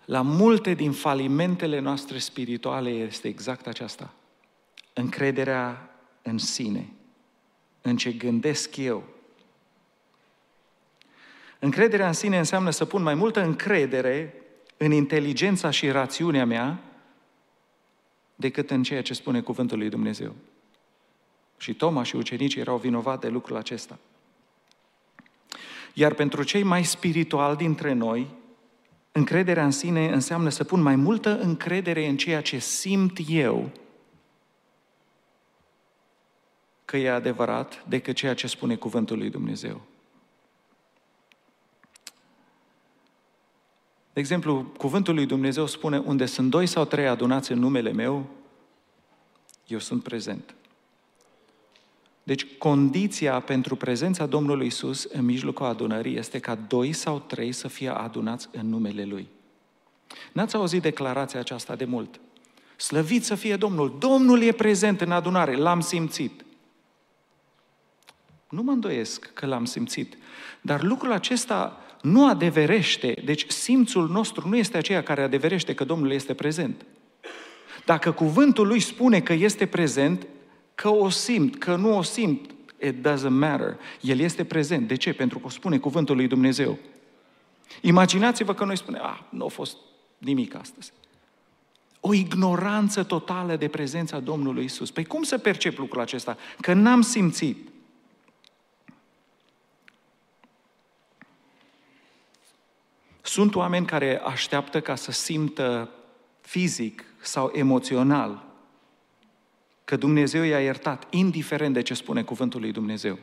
la 0.06 0.22
multe 0.22 0.74
din 0.74 0.92
falimentele 0.92 1.80
noastre 1.80 2.18
spirituale 2.18 2.90
este 2.90 3.28
exact 3.28 3.68
aceasta. 3.68 4.14
Încrederea 4.94 5.90
în 6.22 6.38
sine, 6.38 6.90
în 7.82 7.98
ce 7.98 8.12
gândesc 8.12 8.78
eu. 8.78 9.04
Încrederea 11.60 12.08
în 12.08 12.14
sine 12.14 12.38
înseamnă 12.38 12.70
să 12.70 12.86
pun 12.86 13.02
mai 13.02 13.14
multă 13.14 13.42
încredere 13.42 14.34
în 14.78 14.92
inteligența 14.92 15.70
și 15.70 15.90
rațiunea 15.90 16.46
mea 16.46 16.80
decât 18.36 18.72
în 18.72 18.84
ceea 18.84 19.02
ce 19.02 19.14
spune 19.14 19.42
Cuvântul 19.42 19.78
lui 19.78 19.90
Dumnezeu. 19.90 20.36
Și 21.62 21.74
Toma 21.74 22.04
și 22.04 22.16
ucenicii 22.16 22.62
erau 22.62 22.78
vinovați 22.78 23.22
de 23.22 23.28
lucrul 23.28 23.58
acesta. 23.58 24.00
Iar 25.94 26.14
pentru 26.14 26.44
cei 26.44 26.64
mai 26.64 26.84
spirituali 26.84 27.58
dintre 27.58 27.94
noi, 27.94 28.28
încrederea 29.12 29.64
în 29.66 29.72
sine 29.72 30.14
înseamnă 30.14 30.50
să 30.50 30.64
pun 30.64 30.82
mai 30.82 30.96
multă 30.96 31.40
încredere 31.40 32.08
în 32.08 32.18
ceea 32.18 32.42
ce 32.42 32.60
simt 32.60 33.18
eu 33.28 33.72
că 36.86 36.98
e 36.98 37.12
adevărat 37.12 37.86
decât 37.88 38.16
ceea 38.16 38.34
ce 38.34 38.48
spune 38.48 38.76
cuvântul 38.76 39.18
lui 39.18 39.30
Dumnezeu. 39.30 39.82
De 44.14 44.20
exemplu, 44.20 44.64
cuvântul 44.78 45.14
lui 45.14 45.26
Dumnezeu 45.26 45.66
spune, 45.66 45.98
unde 45.98 46.26
sunt 46.26 46.50
doi 46.50 46.66
sau 46.66 46.86
trei 46.86 47.08
adunați 47.08 47.52
în 47.52 47.60
numele 47.60 47.92
meu, 47.92 48.30
eu 49.68 49.80
sunt 49.80 50.04
prezent. 50.04 50.56
Deci, 52.32 52.46
condiția 52.58 53.40
pentru 53.40 53.76
prezența 53.76 54.26
Domnului 54.26 54.66
Isus 54.66 55.04
în 55.04 55.26
mijlocul 55.26 55.66
adunării 55.66 56.18
este 56.18 56.40
ca 56.40 56.56
doi 56.56 56.94
sau 56.94 57.20
trei 57.20 57.52
să 57.52 57.68
fie 57.68 57.90
adunați 57.90 58.50
în 58.52 58.70
numele 58.70 59.04
Lui. 59.04 59.28
N-ați 60.32 60.56
auzit 60.56 60.82
declarația 60.82 61.40
aceasta 61.40 61.76
de 61.76 61.86
mult. 61.86 62.20
Slăvit 62.76 63.26
să 63.26 63.36
fie 63.36 63.56
Domnul! 63.56 63.96
Domnul 64.00 64.42
e 64.42 64.52
prezent 64.52 65.02
în 65.02 65.12
adunare, 65.12 65.56
l-am 65.56 65.80
simțit. 65.80 66.46
Nu 68.50 68.62
mă 68.62 68.72
îndoiesc 68.72 69.34
că 69.34 69.46
l-am 69.46 69.66
simțit, 69.66 70.18
dar 70.62 70.82
lucrul 70.82 71.12
acesta 71.12 71.82
nu 72.02 72.28
adeverește, 72.28 73.22
deci 73.26 73.50
simțul 73.50 74.10
nostru 74.10 74.48
nu 74.48 74.58
este 74.58 74.78
aceea 74.78 75.04
care 75.04 75.22
adeverește 75.22 75.74
că 75.74 75.84
Domnul 75.84 76.12
este 76.12 76.34
prezent. 76.34 76.86
Dacă 77.86 78.12
cuvântul 78.12 78.68
lui 78.68 78.80
spune 78.80 79.22
că 79.22 79.34
este 79.34 79.66
prezent, 79.66 80.28
că 80.82 80.90
o 80.90 81.10
simt, 81.10 81.58
că 81.58 81.76
nu 81.76 81.98
o 81.98 82.02
simt, 82.02 82.50
it 82.80 83.08
doesn't 83.08 83.30
matter. 83.30 83.80
El 84.02 84.20
este 84.20 84.46
prezent. 84.46 84.88
De 84.88 84.96
ce? 84.96 85.14
Pentru 85.14 85.40
că 85.40 85.46
o 85.46 85.50
spune 85.50 85.78
cuvântul 85.78 86.16
lui 86.16 86.28
Dumnezeu. 86.28 86.78
Imaginați-vă 87.82 88.54
că 88.54 88.66
noi 88.66 88.78
spunem, 88.78 89.02
ah, 89.04 89.20
nu 89.30 89.46
a 89.46 89.48
fost 89.48 89.78
nimic 90.18 90.56
astăzi. 90.56 90.92
O 92.00 92.14
ignoranță 92.14 93.04
totală 93.04 93.56
de 93.56 93.68
prezența 93.68 94.20
Domnului 94.20 94.64
Isus. 94.64 94.92
Păi 94.92 95.06
cum 95.06 95.24
să 95.24 95.38
percep 95.38 95.78
lucrul 95.78 96.02
acesta? 96.02 96.38
Că 96.62 96.74
n-am 96.74 97.02
simțit. 97.02 97.70
Sunt 103.22 103.56
oameni 103.56 103.86
care 103.86 104.20
așteaptă 104.20 104.82
ca 104.82 104.96
să 104.96 105.12
simtă 105.12 105.90
fizic 106.42 107.04
sau 107.20 107.52
emoțional 107.54 108.51
că 109.92 109.98
Dumnezeu 109.98 110.44
i-a 110.44 110.60
iertat, 110.60 111.08
indiferent 111.10 111.74
de 111.74 111.82
ce 111.82 111.94
spune 111.94 112.24
cuvântul 112.24 112.62
lui 112.62 112.72
Dumnezeu. 112.72 113.18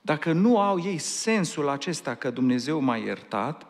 Dacă 0.00 0.32
nu 0.32 0.58
au 0.58 0.84
ei 0.84 0.98
sensul 0.98 1.68
acesta 1.68 2.14
că 2.14 2.30
Dumnezeu 2.30 2.80
m-a 2.80 2.96
iertat, 2.96 3.66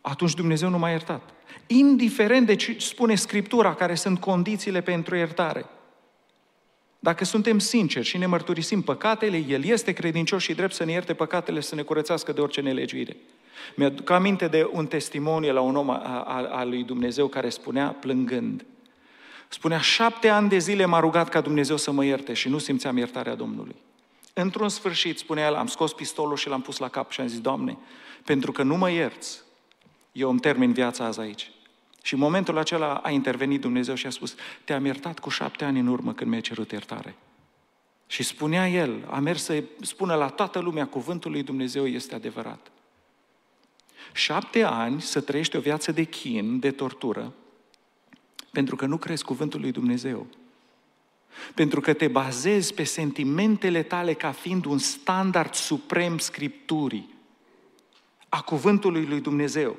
atunci 0.00 0.34
Dumnezeu 0.34 0.68
nu 0.68 0.78
m-a 0.78 0.90
iertat. 0.90 1.30
Indiferent 1.66 2.46
de 2.46 2.56
ce 2.56 2.76
spune 2.78 3.14
Scriptura, 3.14 3.74
care 3.74 3.94
sunt 3.94 4.20
condițiile 4.20 4.80
pentru 4.80 5.16
iertare. 5.16 5.64
Dacă 7.04 7.24
suntem 7.24 7.58
sinceri 7.58 8.06
și 8.06 8.18
ne 8.18 8.26
mărturisim 8.26 8.82
păcatele, 8.82 9.44
El 9.48 9.64
este 9.64 9.92
credincios 9.92 10.42
și 10.42 10.54
drept 10.54 10.74
să 10.74 10.84
ne 10.84 10.92
ierte 10.92 11.14
păcatele, 11.14 11.60
să 11.60 11.74
ne 11.74 11.82
curățească 11.82 12.32
de 12.32 12.40
orice 12.40 12.60
nelegiuire. 12.60 13.16
Mi-aduc 13.74 14.10
aminte 14.10 14.48
de 14.48 14.68
un 14.72 14.86
testimoniu 14.86 15.52
la 15.52 15.60
un 15.60 15.76
om 15.76 15.90
al 15.90 16.68
lui 16.68 16.84
Dumnezeu 16.84 17.28
care 17.28 17.48
spunea 17.48 17.88
plângând. 17.88 18.64
Spunea, 19.48 19.78
șapte 19.78 20.28
ani 20.28 20.48
de 20.48 20.58
zile 20.58 20.84
m-a 20.84 21.00
rugat 21.00 21.28
ca 21.28 21.40
Dumnezeu 21.40 21.76
să 21.76 21.90
mă 21.90 22.04
ierte 22.04 22.32
și 22.32 22.48
nu 22.48 22.58
simțeam 22.58 22.96
iertarea 22.96 23.34
Domnului. 23.34 23.76
Într-un 24.32 24.68
sfârșit, 24.68 25.18
spunea 25.18 25.46
el, 25.46 25.54
am 25.54 25.66
scos 25.66 25.92
pistolul 25.92 26.36
și 26.36 26.48
l-am 26.48 26.62
pus 26.62 26.78
la 26.78 26.88
cap 26.88 27.10
și 27.10 27.20
am 27.20 27.26
zis, 27.26 27.40
Doamne, 27.40 27.78
pentru 28.24 28.52
că 28.52 28.62
nu 28.62 28.76
mă 28.76 28.90
ierți, 28.90 29.40
eu 30.12 30.30
îmi 30.30 30.40
termin 30.40 30.72
viața 30.72 31.04
azi 31.04 31.20
aici. 31.20 31.50
Și 32.02 32.14
în 32.14 32.20
momentul 32.20 32.58
acela 32.58 32.94
a 32.94 33.10
intervenit 33.10 33.60
Dumnezeu 33.60 33.94
și 33.94 34.06
a 34.06 34.10
spus, 34.10 34.34
te-am 34.64 34.84
iertat 34.84 35.18
cu 35.18 35.28
șapte 35.28 35.64
ani 35.64 35.78
în 35.78 35.86
urmă 35.86 36.12
când 36.12 36.30
mi-ai 36.30 36.42
cerut 36.42 36.70
iertare. 36.70 37.14
Și 38.06 38.22
spunea 38.22 38.68
el, 38.68 39.04
a 39.10 39.18
mers 39.18 39.42
să 39.42 39.62
spună 39.80 40.14
la 40.14 40.28
toată 40.28 40.58
lumea, 40.58 40.86
cuvântul 40.86 41.30
lui 41.30 41.42
Dumnezeu 41.42 41.86
este 41.86 42.14
adevărat. 42.14 42.70
Șapte 44.12 44.62
ani 44.62 45.00
să 45.00 45.20
trăiești 45.20 45.56
o 45.56 45.60
viață 45.60 45.92
de 45.92 46.04
chin, 46.04 46.58
de 46.58 46.70
tortură, 46.70 47.32
pentru 48.50 48.76
că 48.76 48.86
nu 48.86 48.96
crezi 48.96 49.24
cuvântul 49.24 49.60
lui 49.60 49.72
Dumnezeu. 49.72 50.26
Pentru 51.54 51.80
că 51.80 51.92
te 51.92 52.08
bazezi 52.08 52.74
pe 52.74 52.84
sentimentele 52.84 53.82
tale 53.82 54.12
ca 54.12 54.32
fiind 54.32 54.64
un 54.64 54.78
standard 54.78 55.54
suprem 55.54 56.18
scripturii, 56.18 57.14
a 58.28 58.42
cuvântului 58.42 59.06
lui 59.06 59.20
Dumnezeu. 59.20 59.76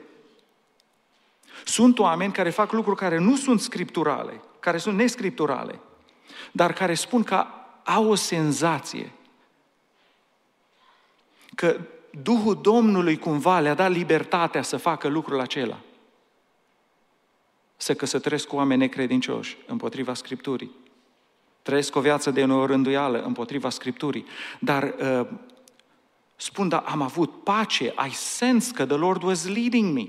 Sunt 1.63 1.99
oameni 1.99 2.33
care 2.33 2.49
fac 2.49 2.71
lucruri 2.71 2.97
care 2.97 3.17
nu 3.17 3.35
sunt 3.35 3.61
scripturale, 3.61 4.41
care 4.59 4.77
sunt 4.77 4.97
nescripturale, 4.97 5.79
dar 6.51 6.73
care 6.73 6.93
spun 6.93 7.23
că 7.23 7.45
au 7.83 8.09
o 8.09 8.15
senzație 8.15 9.11
că 11.55 11.79
Duhul 12.21 12.59
Domnului 12.61 13.17
cumva 13.17 13.59
le-a 13.59 13.73
dat 13.73 13.91
libertatea 13.91 14.61
să 14.61 14.77
facă 14.77 15.07
lucrul 15.07 15.39
acela. 15.39 15.79
Să 17.77 17.95
căsătoresc 17.95 18.47
cu 18.47 18.55
oameni 18.55 18.79
necredincioși 18.79 19.57
împotriva 19.67 20.13
Scripturii. 20.13 20.71
Trăiesc 21.61 21.95
o 21.95 21.99
viață 21.99 22.31
de 22.31 22.45
neorânduială 22.45 23.21
împotriva 23.21 23.69
Scripturii. 23.69 24.25
Dar 24.59 24.93
uh, 24.99 25.27
spun, 26.35 26.69
da, 26.69 26.77
am 26.77 27.01
avut 27.01 27.43
pace, 27.43 27.93
I 28.07 28.11
sense 28.11 28.71
că 28.73 28.85
the 28.85 28.95
Lord 28.95 29.23
was 29.23 29.47
leading 29.47 29.93
me. 29.93 30.07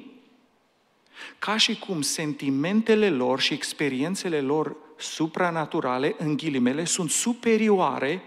Ca 1.38 1.56
și 1.56 1.78
cum 1.78 2.00
sentimentele 2.00 3.10
lor 3.10 3.40
și 3.40 3.52
experiențele 3.52 4.40
lor 4.40 4.76
supranaturale, 4.98 6.14
în 6.18 6.36
ghilimele, 6.36 6.84
sunt 6.84 7.10
superioare 7.10 8.22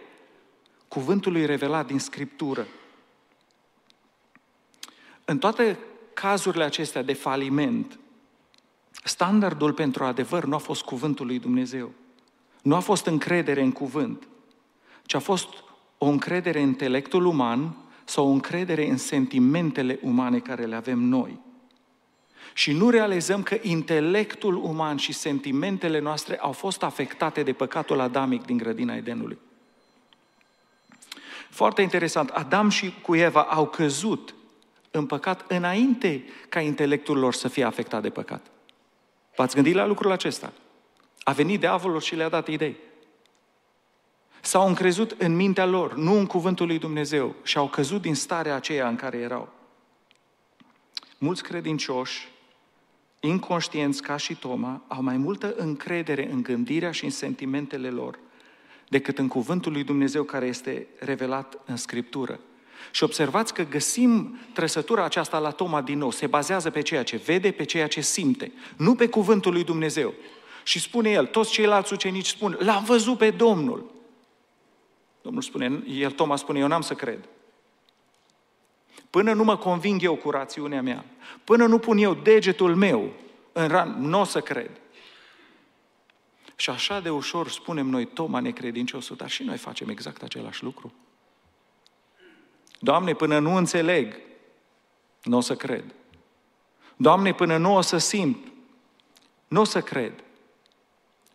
cuvântului 0.88 1.46
revelat 1.46 1.88
din 1.88 2.00
Scriptură. 2.00 2.68
În 5.26 5.38
toate 5.38 5.80
cazurile 6.14 6.64
acestea 6.64 7.02
de 7.02 7.14
faliment, 7.14 8.00
standardul 9.04 9.74
pentru 9.74 10.04
adevăr 10.04 10.46
nu 10.46 10.56
a 10.56 10.58
fost 10.58 10.82
cuvântul 10.82 11.26
lui 11.26 11.40
Dumnezeu. 11.40 11.92
Nu 12.62 12.76
a 12.76 12.80
fost 12.80 13.06
încredere 13.06 13.62
în 13.62 13.72
cuvânt, 13.72 14.28
ci 15.06 15.14
a 15.14 15.20
fost 15.20 15.48
o 15.98 16.06
încredere 16.06 16.62
în 16.62 16.68
intelectul 16.68 17.26
uman 17.26 17.76
sau 18.06 18.28
o 18.28 18.32
încredere 18.32 18.90
în 18.90 18.98
sentimentele 18.98 20.00
umane 20.02 20.40
care 20.40 20.66
le 20.66 20.76
avem 20.76 21.00
noi. 21.00 21.40
Și 22.54 22.72
nu 22.72 22.90
realizăm 22.90 23.44
că 23.44 23.58
intelectul 23.62 24.56
uman 24.56 24.98
și 24.98 25.14
sentimentele 25.14 26.00
noastre 26.00 26.38
au 26.38 26.52
fost 26.52 26.84
afectate 26.84 27.44
de 27.44 27.54
păcatul 27.54 28.00
adamic 28.00 28.46
din 28.46 28.58
grădina 28.58 28.96
Edenului. 28.96 29.38
Foarte 31.50 31.82
interesant, 31.82 32.30
Adam 32.30 32.70
și 32.70 32.94
cu 33.02 33.16
Eva 33.16 33.42
au 33.42 33.68
căzut 33.68 34.36
în 34.92 35.06
păcat 35.06 35.52
înainte 35.52 36.24
ca 36.50 36.60
intelectul 36.60 37.18
lor 37.18 37.34
să 37.34 37.48
fie 37.48 37.64
afectat 37.64 38.02
de 38.02 38.10
păcat. 38.10 38.46
V-ați 39.36 39.56
gândit 39.56 39.76
la 39.76 39.86
lucrul 39.86 40.12
acesta? 40.12 40.54
A 41.24 41.32
venit 41.32 41.60
diavolul 41.60 42.00
și 42.00 42.16
le-a 42.16 42.30
dat 42.30 42.48
idei. 42.48 42.76
S-au 44.42 44.68
încrezut 44.68 45.12
în 45.18 45.36
mintea 45.36 45.66
lor, 45.66 45.96
nu 45.96 46.14
în 46.14 46.26
cuvântul 46.26 46.68
lui 46.68 46.80
Dumnezeu 46.80 47.36
și 47.44 47.58
au 47.58 47.68
căzut 47.68 48.02
din 48.02 48.16
starea 48.16 48.56
aceea 48.56 48.88
în 48.88 48.96
care 48.96 49.18
erau. 49.18 49.50
Mulți 51.18 51.44
credincioși, 51.44 52.28
inconștienți 53.20 54.02
ca 54.02 54.18
și 54.18 54.36
Toma, 54.36 54.82
au 54.88 55.02
mai 55.02 55.18
multă 55.18 55.54
încredere 55.58 56.32
în 56.32 56.42
gândirea 56.42 56.92
și 56.92 57.04
în 57.04 57.10
sentimentele 57.10 57.90
lor 57.90 58.20
decât 58.90 59.18
în 59.18 59.28
cuvântul 59.28 59.72
lui 59.72 59.84
Dumnezeu 59.84 60.24
care 60.24 60.46
este 60.46 60.88
revelat 61.00 61.60
în 61.66 61.76
Scriptură. 61.76 62.40
Și 62.92 63.04
observați 63.04 63.54
că 63.54 63.64
găsim 63.64 64.40
trăsătura 64.54 65.04
aceasta 65.04 65.40
la 65.40 65.50
Toma 65.50 65.82
din 65.82 65.98
nou. 65.98 66.12
Se 66.12 66.28
bazează 66.28 66.70
pe 66.70 66.82
ceea 66.82 67.04
ce 67.04 67.18
vede, 67.18 67.52
pe 67.52 67.64
ceea 67.64 67.88
ce 67.88 68.02
simte, 68.02 68.52
nu 68.78 68.96
pe 68.96 69.08
cuvântul 69.08 69.52
lui 69.54 69.64
Dumnezeu. 69.64 70.14
Și 70.64 70.80
spune 70.80 71.10
el, 71.10 71.26
toți 71.26 71.52
ceilalți 71.52 71.94
ucenici 71.94 72.28
spun, 72.28 72.58
l-am 72.60 72.84
văzut 72.84 73.18
pe 73.18 73.30
Domnul. 73.30 73.92
Domnul 75.22 75.42
spune, 75.42 75.84
el, 75.88 76.12
Toma 76.12 76.36
spune, 76.36 76.60
eu 76.60 76.68
n-am 76.68 76.82
să 76.82 76.94
cred. 76.94 77.20
Până 79.18 79.34
nu 79.34 79.44
mă 79.44 79.58
conving 79.58 80.04
eu 80.04 80.16
cu 80.16 80.30
rațiunea 80.30 80.82
mea, 80.82 81.06
până 81.44 81.66
nu 81.66 81.80
pun 81.80 81.98
eu 81.98 82.14
degetul 82.14 82.76
meu 82.76 83.14
în 83.52 83.68
ran, 83.68 83.96
nu 84.00 84.20
o 84.20 84.24
să 84.24 84.42
cred. 84.42 84.70
Și 86.56 86.70
așa 86.70 87.00
de 87.00 87.10
ușor 87.10 87.50
spunem 87.50 87.88
noi, 87.88 88.06
Toma 88.06 88.40
necredinciosul, 88.40 89.16
dar 89.16 89.30
și 89.30 89.44
noi 89.44 89.58
facem 89.58 89.90
exact 89.90 90.24
același 90.24 90.64
lucru. 90.64 90.94
Doamne, 92.80 93.14
până 93.14 93.40
nu 93.40 93.56
înțeleg, 93.56 94.20
nu 95.24 95.38
o 95.38 95.42
să 95.42 95.56
cred. 95.56 95.84
Doamne, 96.96 97.34
până 97.34 97.58
nu 97.58 97.76
o 97.76 97.82
să 97.82 97.98
simt, 97.98 98.48
nu 99.48 99.62
o 99.62 99.64
să 99.64 99.82
cred. 99.82 100.24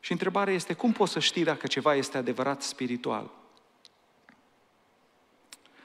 Și 0.01 0.13
întrebarea 0.13 0.55
este, 0.55 0.73
cum 0.73 0.93
poți 0.93 1.13
să 1.13 1.19
știi 1.19 1.45
dacă 1.45 1.67
ceva 1.67 1.95
este 1.95 2.19
adevărat 2.19 2.63
spiritual? 2.63 3.31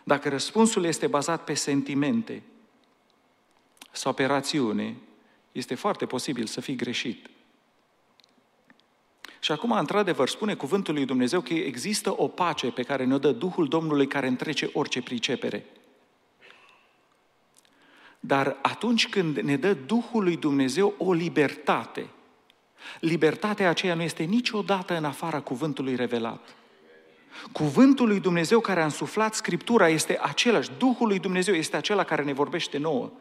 Dacă 0.08 0.30
răspunsul 0.30 0.84
este 0.84 1.08
bazat 1.08 1.44
pe 1.44 1.54
sentimente 1.54 2.44
sau 3.92 4.14
pe 4.14 4.26
rațiune, 4.26 4.96
este 5.52 5.76
foarte 5.76 6.06
posibil 6.06 6.46
să 6.46 6.62
fii 6.62 6.76
greșit. 6.76 7.30
Și 9.40 9.52
acum, 9.52 9.72
într-adevăr, 9.72 10.30
spune 10.30 10.56
cuvântul 10.56 10.94
lui 10.94 11.06
Dumnezeu 11.06 11.42
că 11.42 11.54
există 11.54 12.22
o 12.22 12.28
pace 12.28 12.72
pe 12.72 12.84
care 12.84 13.06
ne-o 13.06 13.18
dă 13.18 13.32
Duhul 13.32 13.68
Domnului 13.68 14.08
care 14.08 14.28
întrece 14.28 14.70
orice 14.74 15.02
pricepere. 15.02 15.66
Dar 18.20 18.58
atunci 18.62 19.10
când 19.10 19.38
ne 19.38 19.58
dă 19.58 19.74
Duhul 19.74 20.24
lui 20.24 20.38
Dumnezeu 20.38 20.94
o 20.98 21.14
libertate, 21.14 22.10
libertatea 23.00 23.70
aceea 23.70 23.96
nu 23.96 24.02
este 24.02 24.24
niciodată 24.24 24.98
în 24.98 25.06
afara 25.06 25.42
cuvântului 25.42 25.96
revelat. 25.96 26.56
Cuvântul 27.52 28.08
lui 28.08 28.20
Dumnezeu 28.20 28.60
care 28.60 28.82
a 28.82 28.84
însuflat 28.84 29.34
Scriptura 29.34 29.88
este 29.88 30.20
același, 30.22 30.72
Duhul 30.78 31.08
lui 31.08 31.20
Dumnezeu 31.20 31.54
este 31.54 31.76
acela 31.76 32.04
care 32.04 32.24
ne 32.24 32.34
vorbește 32.34 32.78
nouă. 32.78 33.12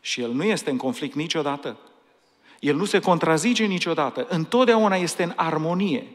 Și 0.00 0.20
El 0.20 0.32
nu 0.32 0.44
este 0.44 0.70
în 0.70 0.76
conflict 0.76 1.14
niciodată. 1.14 1.78
El 2.60 2.76
nu 2.76 2.84
se 2.84 2.98
contrazice 2.98 3.64
niciodată, 3.64 4.26
întotdeauna 4.28 4.96
este 4.96 5.22
în 5.22 5.32
armonie. 5.36 6.06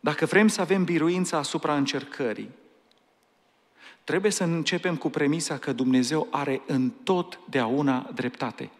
Dacă 0.00 0.26
vrem 0.26 0.48
să 0.48 0.60
avem 0.60 0.84
biruința 0.84 1.36
asupra 1.36 1.76
încercării, 1.76 2.50
trebuie 4.04 4.30
să 4.30 4.44
începem 4.44 4.96
cu 4.96 5.10
premisa 5.10 5.58
că 5.58 5.72
Dumnezeu 5.72 6.26
are 6.30 6.62
întotdeauna 6.66 8.10
dreptate. 8.14 8.70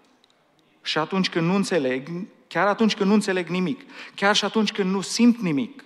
Și 0.82 0.98
atunci 0.98 1.30
când 1.30 1.46
nu 1.46 1.54
înțeleg, 1.54 2.08
chiar 2.52 2.66
atunci 2.66 2.94
când 2.94 3.08
nu 3.08 3.14
înțeleg 3.14 3.48
nimic, 3.48 3.80
chiar 4.14 4.36
și 4.36 4.44
atunci 4.44 4.72
când 4.72 4.90
nu 4.90 5.00
simt 5.00 5.38
nimic, 5.40 5.84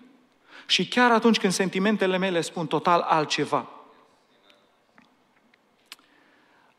și 0.67 0.89
chiar 0.89 1.11
atunci 1.11 1.39
când 1.39 1.53
sentimentele 1.53 2.19
mele 2.19 2.41
spun 2.41 2.67
total 2.67 3.01
altceva, 3.01 3.69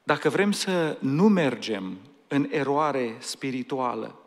dacă 0.03 0.29
vrem 0.29 0.51
să 0.51 0.97
nu 0.99 1.27
mergem 1.27 1.97
în 2.27 2.47
eroare 2.51 3.15
spirituală, 3.19 4.19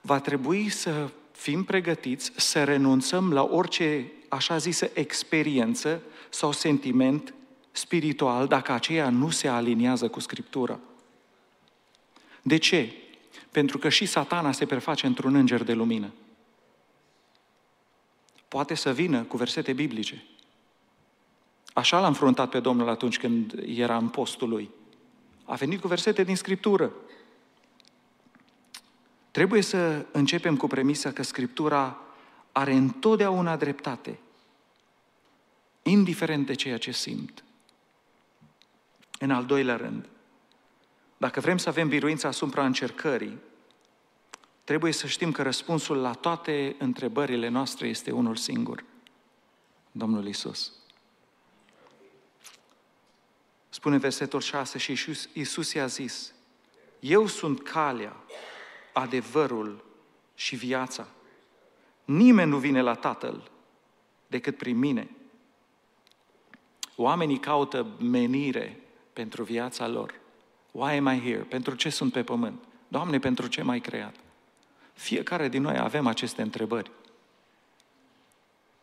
va 0.00 0.20
trebui 0.20 0.68
să 0.68 1.08
fim 1.32 1.64
pregătiți 1.64 2.32
să 2.36 2.64
renunțăm 2.64 3.32
la 3.32 3.42
orice 3.42 4.12
așa 4.28 4.56
zisă 4.56 4.90
experiență 4.94 6.02
sau 6.28 6.52
sentiment 6.52 7.34
spiritual 7.70 8.46
dacă 8.46 8.72
aceea 8.72 9.10
nu 9.10 9.30
se 9.30 9.48
aliniază 9.48 10.08
cu 10.08 10.20
Scriptura. 10.20 10.78
De 12.42 12.56
ce? 12.56 12.92
Pentru 13.58 13.78
că 13.78 13.88
și 13.88 14.06
satana 14.06 14.52
se 14.52 14.66
preface 14.66 15.06
într-un 15.06 15.34
înger 15.34 15.62
de 15.62 15.72
lumină. 15.72 16.12
Poate 18.48 18.74
să 18.74 18.92
vină 18.92 19.22
cu 19.22 19.36
versete 19.36 19.72
biblice. 19.72 20.24
Așa 21.72 22.00
l-a 22.00 22.06
înfruntat 22.06 22.50
pe 22.50 22.60
Domnul 22.60 22.88
atunci 22.88 23.18
când 23.18 23.62
era 23.66 23.96
în 23.96 24.08
postul 24.08 24.48
lui. 24.48 24.70
A 25.44 25.54
venit 25.54 25.80
cu 25.80 25.88
versete 25.88 26.24
din 26.24 26.36
Scriptură. 26.36 26.92
Trebuie 29.30 29.62
să 29.62 30.06
începem 30.12 30.56
cu 30.56 30.66
premisa 30.66 31.12
că 31.12 31.22
Scriptura 31.22 32.00
are 32.52 32.72
întotdeauna 32.72 33.56
dreptate, 33.56 34.18
indiferent 35.82 36.46
de 36.46 36.54
ceea 36.54 36.78
ce 36.78 36.90
simt. 36.90 37.44
În 39.18 39.30
al 39.30 39.44
doilea 39.44 39.76
rând, 39.76 40.08
dacă 41.16 41.40
vrem 41.40 41.56
să 41.56 41.68
avem 41.68 41.88
biruința 41.88 42.28
asupra 42.28 42.64
încercării, 42.66 43.46
trebuie 44.68 44.92
să 44.92 45.06
știm 45.06 45.32
că 45.32 45.42
răspunsul 45.42 45.96
la 45.96 46.12
toate 46.12 46.76
întrebările 46.78 47.48
noastre 47.48 47.88
este 47.88 48.10
unul 48.10 48.36
singur. 48.36 48.84
Domnul 49.92 50.26
Isus. 50.26 50.72
Spune 53.68 53.96
versetul 53.96 54.40
6 54.40 54.78
și 54.78 54.90
Iisus, 54.90 55.28
Iisus 55.32 55.72
i-a 55.72 55.86
zis, 55.86 56.34
Eu 57.00 57.26
sunt 57.26 57.62
calea, 57.62 58.16
adevărul 58.92 59.84
și 60.34 60.56
viața. 60.56 61.08
Nimeni 62.04 62.50
nu 62.50 62.58
vine 62.58 62.80
la 62.80 62.94
Tatăl 62.94 63.50
decât 64.26 64.56
prin 64.56 64.78
mine. 64.78 65.10
Oamenii 66.96 67.38
caută 67.38 67.86
menire 68.00 68.80
pentru 69.12 69.42
viața 69.42 69.86
lor. 69.86 70.14
Why 70.70 70.96
am 70.96 71.06
I 71.06 71.20
here? 71.20 71.42
Pentru 71.42 71.74
ce 71.74 71.88
sunt 71.90 72.12
pe 72.12 72.22
pământ? 72.22 72.62
Doamne, 72.88 73.18
pentru 73.18 73.46
ce 73.46 73.62
m-ai 73.62 73.80
creat? 73.80 74.14
Fiecare 74.98 75.48
din 75.48 75.62
noi 75.62 75.78
avem 75.78 76.06
aceste 76.06 76.42
întrebări. 76.42 76.90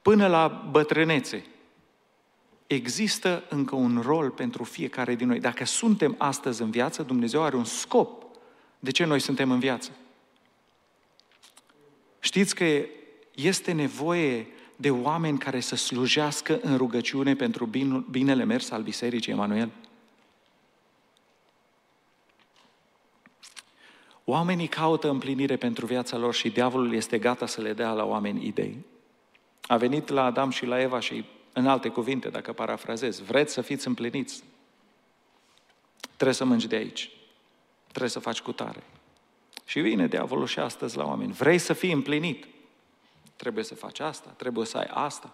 Până 0.01 0.27
la 0.27 0.67
bătrânețe, 0.71 1.45
există 2.67 3.43
încă 3.49 3.75
un 3.75 4.01
rol 4.01 4.29
pentru 4.29 4.63
fiecare 4.63 5.15
din 5.15 5.27
noi. 5.27 5.39
Dacă 5.39 5.65
suntem 5.65 6.15
astăzi 6.17 6.61
în 6.61 6.71
viață, 6.71 7.03
Dumnezeu 7.03 7.43
are 7.43 7.55
un 7.55 7.63
scop 7.63 8.25
de 8.79 8.91
ce 8.91 9.05
noi 9.05 9.19
suntem 9.19 9.51
în 9.51 9.59
viață. 9.59 9.91
Știți 12.19 12.55
că 12.55 12.85
este 13.33 13.71
nevoie 13.71 14.47
de 14.75 14.91
oameni 14.91 15.37
care 15.37 15.59
să 15.59 15.75
slujească 15.75 16.59
în 16.61 16.77
rugăciune 16.77 17.35
pentru 17.35 17.69
binele 18.09 18.43
mers 18.43 18.71
al 18.71 18.81
Bisericii 18.81 19.31
Emanuel? 19.31 19.69
Oamenii 24.25 24.67
caută 24.67 25.09
împlinire 25.09 25.57
pentru 25.57 25.85
viața 25.85 26.17
lor 26.17 26.33
și 26.33 26.49
diavolul 26.49 26.93
este 26.93 27.17
gata 27.17 27.45
să 27.45 27.61
le 27.61 27.73
dea 27.73 27.91
la 27.91 28.05
oameni 28.05 28.45
idei. 28.45 28.85
A 29.61 29.77
venit 29.77 30.09
la 30.09 30.23
Adam 30.23 30.49
și 30.49 30.65
la 30.65 30.81
Eva 30.81 30.99
și 30.99 31.25
În 31.57 31.67
alte 31.67 31.89
cuvinte, 31.89 32.29
dacă 32.29 32.53
parafrazez, 32.53 33.19
vreți 33.19 33.53
să 33.53 33.61
fiți 33.61 33.87
împliniți? 33.87 34.43
Trebuie 36.15 36.33
să 36.33 36.45
mângi 36.45 36.67
de 36.67 36.75
aici. 36.75 37.11
Trebuie 37.87 38.09
să 38.09 38.19
faci 38.19 38.41
cu 38.41 38.51
tare. 38.51 38.83
Și 39.65 39.79
vine 39.79 40.07
diavolul 40.07 40.47
și 40.47 40.59
astăzi 40.59 40.97
la 40.97 41.05
oameni. 41.05 41.31
Vrei 41.31 41.57
să 41.57 41.73
fii 41.73 41.91
împlinit? 41.91 42.47
Trebuie 43.35 43.63
să 43.63 43.75
faci 43.75 43.99
asta, 43.99 44.29
trebuie 44.29 44.65
să 44.65 44.77
ai 44.77 44.87
asta. 44.89 45.33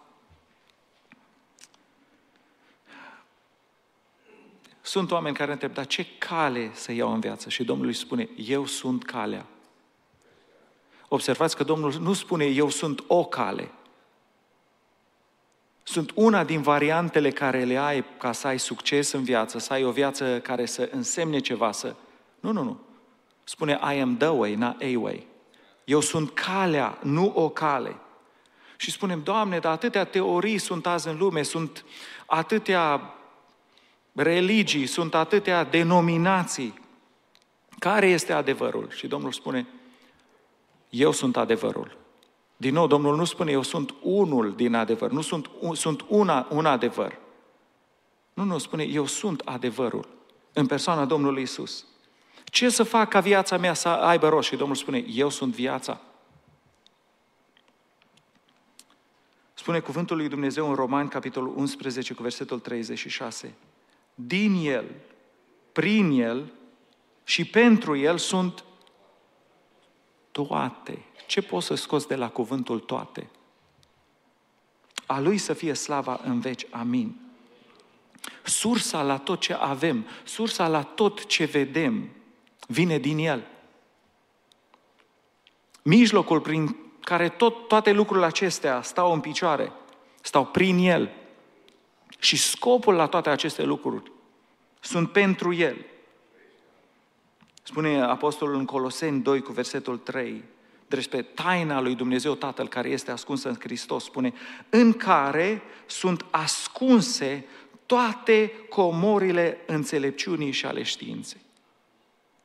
Sunt 4.82 5.12
oameni 5.12 5.36
care 5.36 5.52
întreb, 5.52 5.74
dar 5.74 5.88
ce 5.88 6.06
cale 6.17 6.72
să 6.74 6.91
iau 6.91 7.13
în 7.13 7.20
viață? 7.20 7.50
Și 7.50 7.63
Domnul 7.63 7.88
îi 7.88 7.94
spune, 7.94 8.30
eu 8.36 8.65
sunt 8.65 9.06
calea. 9.06 9.46
Observați 11.08 11.56
că 11.56 11.63
Domnul 11.63 11.94
nu 11.94 12.13
spune, 12.13 12.46
eu 12.46 12.70
sunt 12.70 13.04
o 13.08 13.24
cale. 13.24 13.72
Sunt 15.84 16.12
una 16.15 16.44
din 16.44 16.62
variantele 16.62 17.32
care 17.32 17.63
le 17.63 17.78
ai 17.78 18.06
ca 18.17 18.32
să 18.32 18.48
ai 18.48 18.60
succes 18.60 19.12
în 19.12 19.24
viață, 19.24 19.60
să 19.60 19.74
ai 19.74 19.84
o 19.84 19.91
viață 19.91 20.39
care 20.39 20.65
să 20.65 20.89
însemne 20.91 21.39
ceva, 21.39 21.72
să... 21.72 21.96
Nu, 22.39 22.52
nu, 22.52 22.63
nu. 22.63 22.80
Spune, 23.44 23.80
I 23.96 24.00
am 24.00 24.17
the 24.17 24.28
way, 24.28 24.56
not 24.56 24.82
a 24.82 25.00
way. 25.00 25.28
Eu 25.84 26.00
sunt 26.00 26.34
calea, 26.34 26.98
nu 27.02 27.32
o 27.36 27.50
cale. 27.50 27.96
Și 28.78 28.91
spunem, 28.91 29.24
Doamne, 29.24 29.60
dar 29.60 29.72
atâtea 29.72 30.04
teorii 30.04 30.58
sunt 30.58 30.86
azi 30.86 31.08
în 31.08 31.17
lume, 31.17 31.41
sunt 31.41 31.86
atâtea 32.26 33.13
religii, 34.13 34.86
sunt 34.86 35.15
atâtea 35.15 35.63
denominații. 35.63 36.80
Care 37.80 38.08
este 38.08 38.34
adevărul? 38.34 38.89
Și 38.89 39.08
Domnul 39.08 39.32
spune, 39.32 39.67
eu 40.89 41.12
sunt 41.12 41.38
adevărul. 41.38 41.97
Din 42.58 42.74
nou, 42.74 42.88
Domnul 42.88 43.15
nu 43.15 43.26
spune, 43.26 43.52
eu 43.52 43.62
sunt 43.62 43.93
unul 44.02 44.56
din 44.56 44.74
adevăr, 44.74 45.12
nu 45.12 45.21
sunt, 45.21 45.50
un, 45.60 45.76
sunt 45.76 46.06
una, 46.08 46.47
un 46.50 46.65
adevăr. 46.65 47.19
Nu, 48.34 48.43
nu, 48.43 48.58
spune, 48.58 48.84
eu 48.84 49.06
sunt 49.06 49.41
adevărul 49.45 50.08
în 50.54 50.65
persoana 50.65 51.06
Domnului 51.06 51.41
Isus. 51.41 51.86
Ce 52.43 52.69
să 52.69 52.84
fac 52.84 53.10
ca 53.10 53.19
viața 53.19 53.58
mea 53.58 53.74
să 53.74 53.88
aibă 53.88 54.30
rost? 54.30 54.47
Și 54.47 54.56
Domnul 54.56 54.76
spune, 54.76 55.06
eu 55.08 55.30
sunt 55.30 55.54
viața. 55.54 56.02
Spune 59.54 59.80
cuvântul 59.80 60.17
lui 60.17 60.28
Dumnezeu 60.28 60.69
în 60.69 60.76
Roman, 60.76 61.08
capitolul 61.08 61.54
11, 61.58 62.13
cu 62.13 62.21
versetul 62.21 62.60
36. 62.60 63.54
Din 64.25 64.55
El, 64.65 64.86
prin 65.71 66.12
El 66.12 66.51
și 67.23 67.45
pentru 67.45 67.95
El 67.95 68.17
sunt 68.17 68.63
toate. 70.31 71.05
Ce 71.27 71.41
poți 71.41 71.65
să 71.65 71.75
scoți 71.75 72.07
de 72.07 72.15
la 72.15 72.29
cuvântul 72.29 72.79
toate? 72.79 73.29
A 75.05 75.19
Lui 75.19 75.38
să 75.38 75.53
fie 75.53 75.73
slava 75.73 76.19
în 76.23 76.39
veci. 76.39 76.65
Amin. 76.69 77.19
Sursa 78.43 79.01
la 79.01 79.17
tot 79.17 79.39
ce 79.39 79.53
avem, 79.53 80.05
sursa 80.23 80.67
la 80.67 80.84
tot 80.84 81.25
ce 81.25 81.45
vedem, 81.45 82.10
vine 82.67 82.97
din 82.97 83.17
El. 83.17 83.47
Mijlocul 85.81 86.41
prin 86.41 86.75
care 86.99 87.29
tot, 87.29 87.67
toate 87.67 87.91
lucrurile 87.91 88.25
acestea 88.25 88.81
stau 88.81 89.13
în 89.13 89.19
picioare, 89.19 89.71
stau 90.21 90.45
prin 90.45 90.77
El. 90.77 91.12
Și 92.21 92.38
scopul 92.38 92.93
la 92.93 93.07
toate 93.07 93.29
aceste 93.29 93.63
lucruri 93.63 94.12
sunt 94.79 95.12
pentru 95.12 95.53
El. 95.53 95.86
Spune 97.63 98.01
Apostolul 98.01 98.55
în 98.55 98.65
Coloseni 98.65 99.21
2 99.21 99.41
cu 99.41 99.51
versetul 99.51 99.97
3, 99.97 100.43
despre 100.88 101.21
taina 101.21 101.81
lui 101.81 101.95
Dumnezeu 101.95 102.36
Tatăl 102.36 102.67
care 102.67 102.89
este 102.89 103.12
ascunsă 103.12 103.49
în 103.49 103.55
Hristos, 103.60 104.03
spune, 104.03 104.34
în 104.69 104.93
care 104.93 105.62
sunt 105.86 106.25
ascunse 106.29 107.45
toate 107.86 108.51
comorile 108.69 109.57
înțelepciunii 109.65 110.51
și 110.51 110.65
ale 110.65 110.84
științei. 110.84 111.41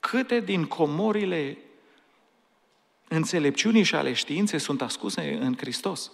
Câte 0.00 0.40
din 0.40 0.64
comorile 0.64 1.58
înțelepciunii 3.08 3.82
și 3.82 3.94
ale 3.94 4.12
științei 4.12 4.58
sunt 4.58 4.82
ascunse 4.82 5.38
în 5.40 5.56
Hristos? 5.56 6.10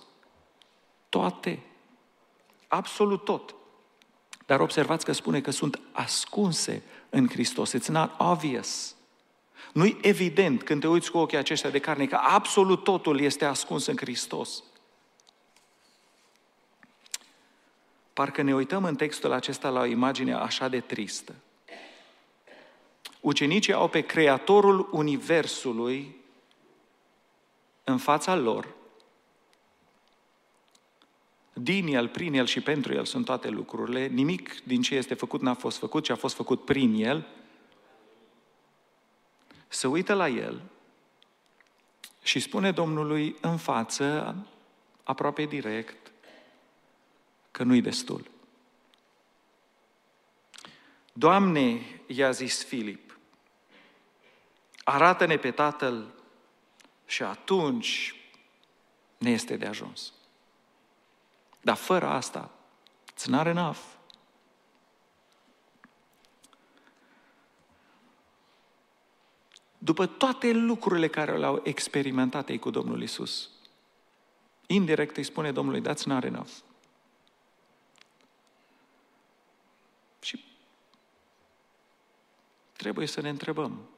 Toate. 1.08 1.62
Absolut 2.72 3.24
tot. 3.24 3.54
Dar 4.46 4.60
observați 4.60 5.04
că 5.04 5.12
spune 5.12 5.40
că 5.40 5.50
sunt 5.50 5.80
ascunse 5.92 6.82
în 7.10 7.28
Hristos. 7.28 7.74
It's 7.78 7.86
not 7.86 8.14
obvious. 8.18 8.94
Nu-i 9.72 9.98
evident 10.02 10.62
când 10.62 10.80
te 10.80 10.88
uiți 10.88 11.10
cu 11.10 11.18
ochii 11.18 11.38
aceștia 11.38 11.70
de 11.70 11.78
carne 11.78 12.06
că 12.06 12.16
absolut 12.16 12.84
totul 12.84 13.20
este 13.20 13.44
ascuns 13.44 13.86
în 13.86 13.96
Hristos. 13.96 14.62
Parcă 18.12 18.42
ne 18.42 18.54
uităm 18.54 18.84
în 18.84 18.96
textul 18.96 19.32
acesta 19.32 19.68
la 19.68 19.80
o 19.80 19.84
imagine 19.84 20.34
așa 20.34 20.68
de 20.68 20.80
tristă. 20.80 21.34
Ucenicii 23.20 23.72
au 23.72 23.88
pe 23.88 24.00
Creatorul 24.00 24.88
Universului 24.92 26.16
în 27.84 27.98
fața 27.98 28.34
lor. 28.34 28.68
Din 31.52 31.86
El, 31.86 32.08
prin 32.08 32.34
El 32.34 32.46
și 32.46 32.60
pentru 32.60 32.92
El 32.92 33.04
sunt 33.04 33.24
toate 33.24 33.48
lucrurile. 33.48 34.06
Nimic 34.06 34.62
din 34.64 34.82
ce 34.82 34.94
este 34.94 35.14
făcut 35.14 35.40
n-a 35.40 35.54
fost 35.54 35.78
făcut, 35.78 36.04
ci 36.04 36.10
a 36.10 36.16
fost 36.16 36.34
făcut 36.34 36.64
prin 36.64 36.94
El 36.94 37.26
se 39.68 39.86
uită 39.86 40.14
la 40.14 40.28
el 40.28 40.62
și 42.22 42.40
spune 42.40 42.70
Domnului 42.70 43.36
în 43.40 43.56
față, 43.56 44.36
aproape 45.02 45.44
direct, 45.44 46.12
că 47.50 47.62
nu-i 47.62 47.80
destul. 47.80 48.30
Doamne, 51.12 51.80
i-a 52.06 52.30
zis 52.30 52.64
Filip, 52.64 53.18
arată-ne 54.84 55.36
pe 55.36 55.50
Tatăl 55.50 56.14
și 57.06 57.22
atunci 57.22 58.14
ne 59.18 59.30
este 59.30 59.56
de 59.56 59.66
ajuns. 59.66 60.12
Dar 61.62 61.76
fără 61.76 62.06
asta, 62.06 62.50
it's 63.14 63.24
not 63.24 63.46
enough. 63.46 63.78
după 69.84 70.06
toate 70.06 70.52
lucrurile 70.52 71.08
care 71.08 71.36
le-au 71.36 71.60
experimentat 71.64 72.48
ei 72.48 72.58
cu 72.58 72.70
Domnul 72.70 73.02
Isus. 73.02 73.50
Indirect 74.66 75.16
îi 75.16 75.24
spune 75.24 75.52
Domnului, 75.52 75.82
that's 75.82 76.02
not 76.04 76.24
enough. 76.24 76.50
Și 80.20 80.44
trebuie 82.72 83.06
să 83.06 83.20
ne 83.20 83.28
întrebăm, 83.28 83.88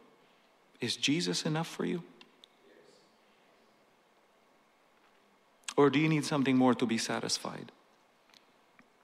is 0.78 0.98
Jesus 1.00 1.42
enough 1.42 1.66
for 1.66 1.84
you? 1.84 2.02
Or 5.74 5.90
do 5.90 5.98
you 5.98 6.08
need 6.08 6.24
something 6.24 6.58
more 6.58 6.74
to 6.74 6.86
be 6.86 6.96
satisfied? 6.96 7.72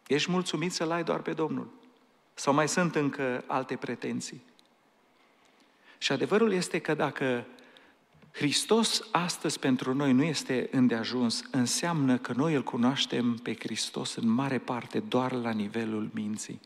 Ești 0.06 0.30
mulțumit 0.30 0.72
să-L 0.72 0.90
ai 0.90 1.04
doar 1.04 1.20
pe 1.20 1.32
Domnul? 1.32 1.70
Sau 2.34 2.54
mai 2.54 2.68
sunt 2.68 2.94
încă 2.94 3.44
alte 3.46 3.76
pretenții? 3.76 4.42
Și 5.98 6.12
adevărul 6.12 6.52
este 6.52 6.78
că 6.78 6.94
dacă 6.94 7.46
Hristos 8.32 9.08
astăzi 9.10 9.58
pentru 9.58 9.94
noi 9.94 10.12
nu 10.12 10.22
este 10.22 10.68
îndeajuns, 10.72 11.44
înseamnă 11.50 12.18
că 12.18 12.32
noi 12.36 12.54
îl 12.54 12.62
cunoaștem 12.62 13.36
pe 13.42 13.54
Hristos 13.54 14.14
în 14.14 14.28
mare 14.28 14.58
parte 14.58 15.00
doar 15.00 15.32
la 15.32 15.50
nivelul 15.50 16.10
minții. 16.12 16.60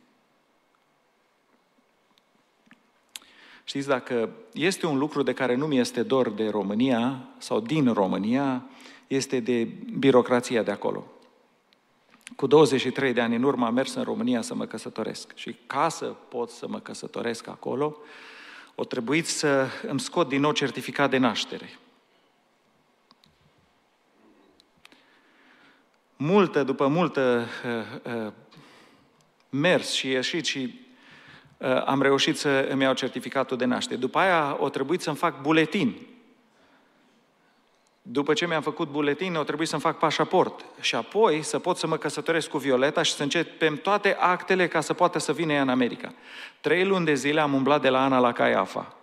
Știți, 3.65 3.87
dacă 3.87 4.31
este 4.53 4.87
un 4.87 4.99
lucru 4.99 5.23
de 5.23 5.33
care 5.33 5.55
nu 5.55 5.67
mi 5.67 5.79
este 5.79 6.03
dor 6.03 6.31
de 6.31 6.49
România 6.49 7.29
sau 7.39 7.61
din 7.61 7.93
România, 7.93 8.67
este 9.15 9.41
de 9.41 9.69
birocrația 9.99 10.63
de 10.63 10.71
acolo. 10.71 11.07
Cu 12.37 12.47
23 12.47 13.13
de 13.13 13.21
ani 13.21 13.37
în 13.37 13.43
urmă 13.43 13.67
am 13.67 13.75
mers 13.75 13.95
în 13.95 14.03
România 14.03 14.43
să 14.43 14.55
mă 14.55 14.67
căsătoresc 14.67 15.35
și 15.35 15.57
ca 15.67 15.89
să 15.89 16.05
pot 16.05 16.51
să 16.51 16.69
mă 16.69 16.81
căsătoresc 16.81 17.47
acolo, 17.49 17.97
o 18.75 18.85
trebuit 18.85 19.27
să 19.27 19.67
îmi 19.87 20.01
scot 20.01 20.29
din 20.29 20.41
nou 20.41 20.53
certificat 20.53 21.11
de 21.11 21.17
naștere. 21.17 21.79
Multă, 26.17 26.63
după 26.63 26.87
multă 26.87 27.47
uh, 28.05 28.13
uh, 28.27 28.33
mers 29.51 29.93
și 29.93 30.09
ieșit 30.09 30.45
și 30.45 30.81
uh, 31.57 31.85
am 31.85 32.03
reușit 32.03 32.37
să 32.37 32.69
îmi 32.71 32.83
iau 32.83 32.95
certificatul 32.95 33.57
de 33.57 33.65
naștere. 33.65 34.01
După 34.01 34.19
aia 34.19 34.57
o 34.61 34.69
trebuit 34.69 35.01
să-mi 35.01 35.17
fac 35.17 35.41
buletin 35.41 36.14
după 38.07 38.33
ce 38.33 38.47
mi-am 38.47 38.63
făcut 38.63 38.89
buletin, 38.89 39.35
o 39.35 39.43
trebuie 39.43 39.67
să-mi 39.67 39.81
fac 39.81 39.99
pașaport 39.99 40.65
și 40.81 40.95
apoi 40.95 41.43
să 41.43 41.59
pot 41.59 41.77
să 41.77 41.87
mă 41.87 41.97
căsătoresc 41.97 42.49
cu 42.49 42.59
Violeta 42.59 43.03
și 43.03 43.13
să 43.13 43.23
începem 43.23 43.77
toate 43.77 44.17
actele 44.21 44.69
ca 44.69 44.81
să 44.81 44.95
poată 44.95 45.19
să 45.19 45.33
vină 45.33 45.53
ea 45.53 45.63
în 45.63 45.69
America. 45.69 46.13
Trei 46.61 46.85
luni 46.85 47.05
de 47.05 47.15
zile 47.15 47.41
am 47.41 47.55
umblat 47.55 47.81
de 47.81 47.89
la 47.89 48.05
Ana 48.05 48.19
la 48.19 48.33
Caiafa. 48.33 48.97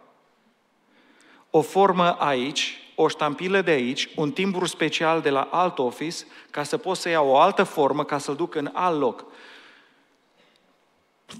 O 1.50 1.62
formă 1.62 2.12
aici, 2.12 2.92
o 2.96 3.08
ștampilă 3.08 3.62
de 3.62 3.72
aici, 3.72 4.10
un 4.16 4.32
timbru 4.32 4.66
special 4.66 5.22
de 5.22 5.30
la 5.30 5.48
alt 5.52 5.80
office, 5.80 6.26
ca 6.50 6.64
să 6.64 6.78
pot 6.78 6.98
să 6.98 7.10
iau 7.10 7.28
o 7.28 7.38
altă 7.38 7.64
formă, 7.64 8.04
ca 8.04 8.18
să-l 8.18 8.36
duc 8.36 8.56
în 8.56 8.70
alt 8.74 9.00
loc. 9.00 9.26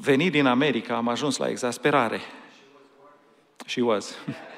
Venit 0.02 0.32
din 0.32 0.46
America, 0.46 0.96
am 0.96 1.08
ajuns 1.08 1.38
la 1.38 1.50
exasperare. 1.50 2.22
She 3.66 3.82
was. 3.82 4.16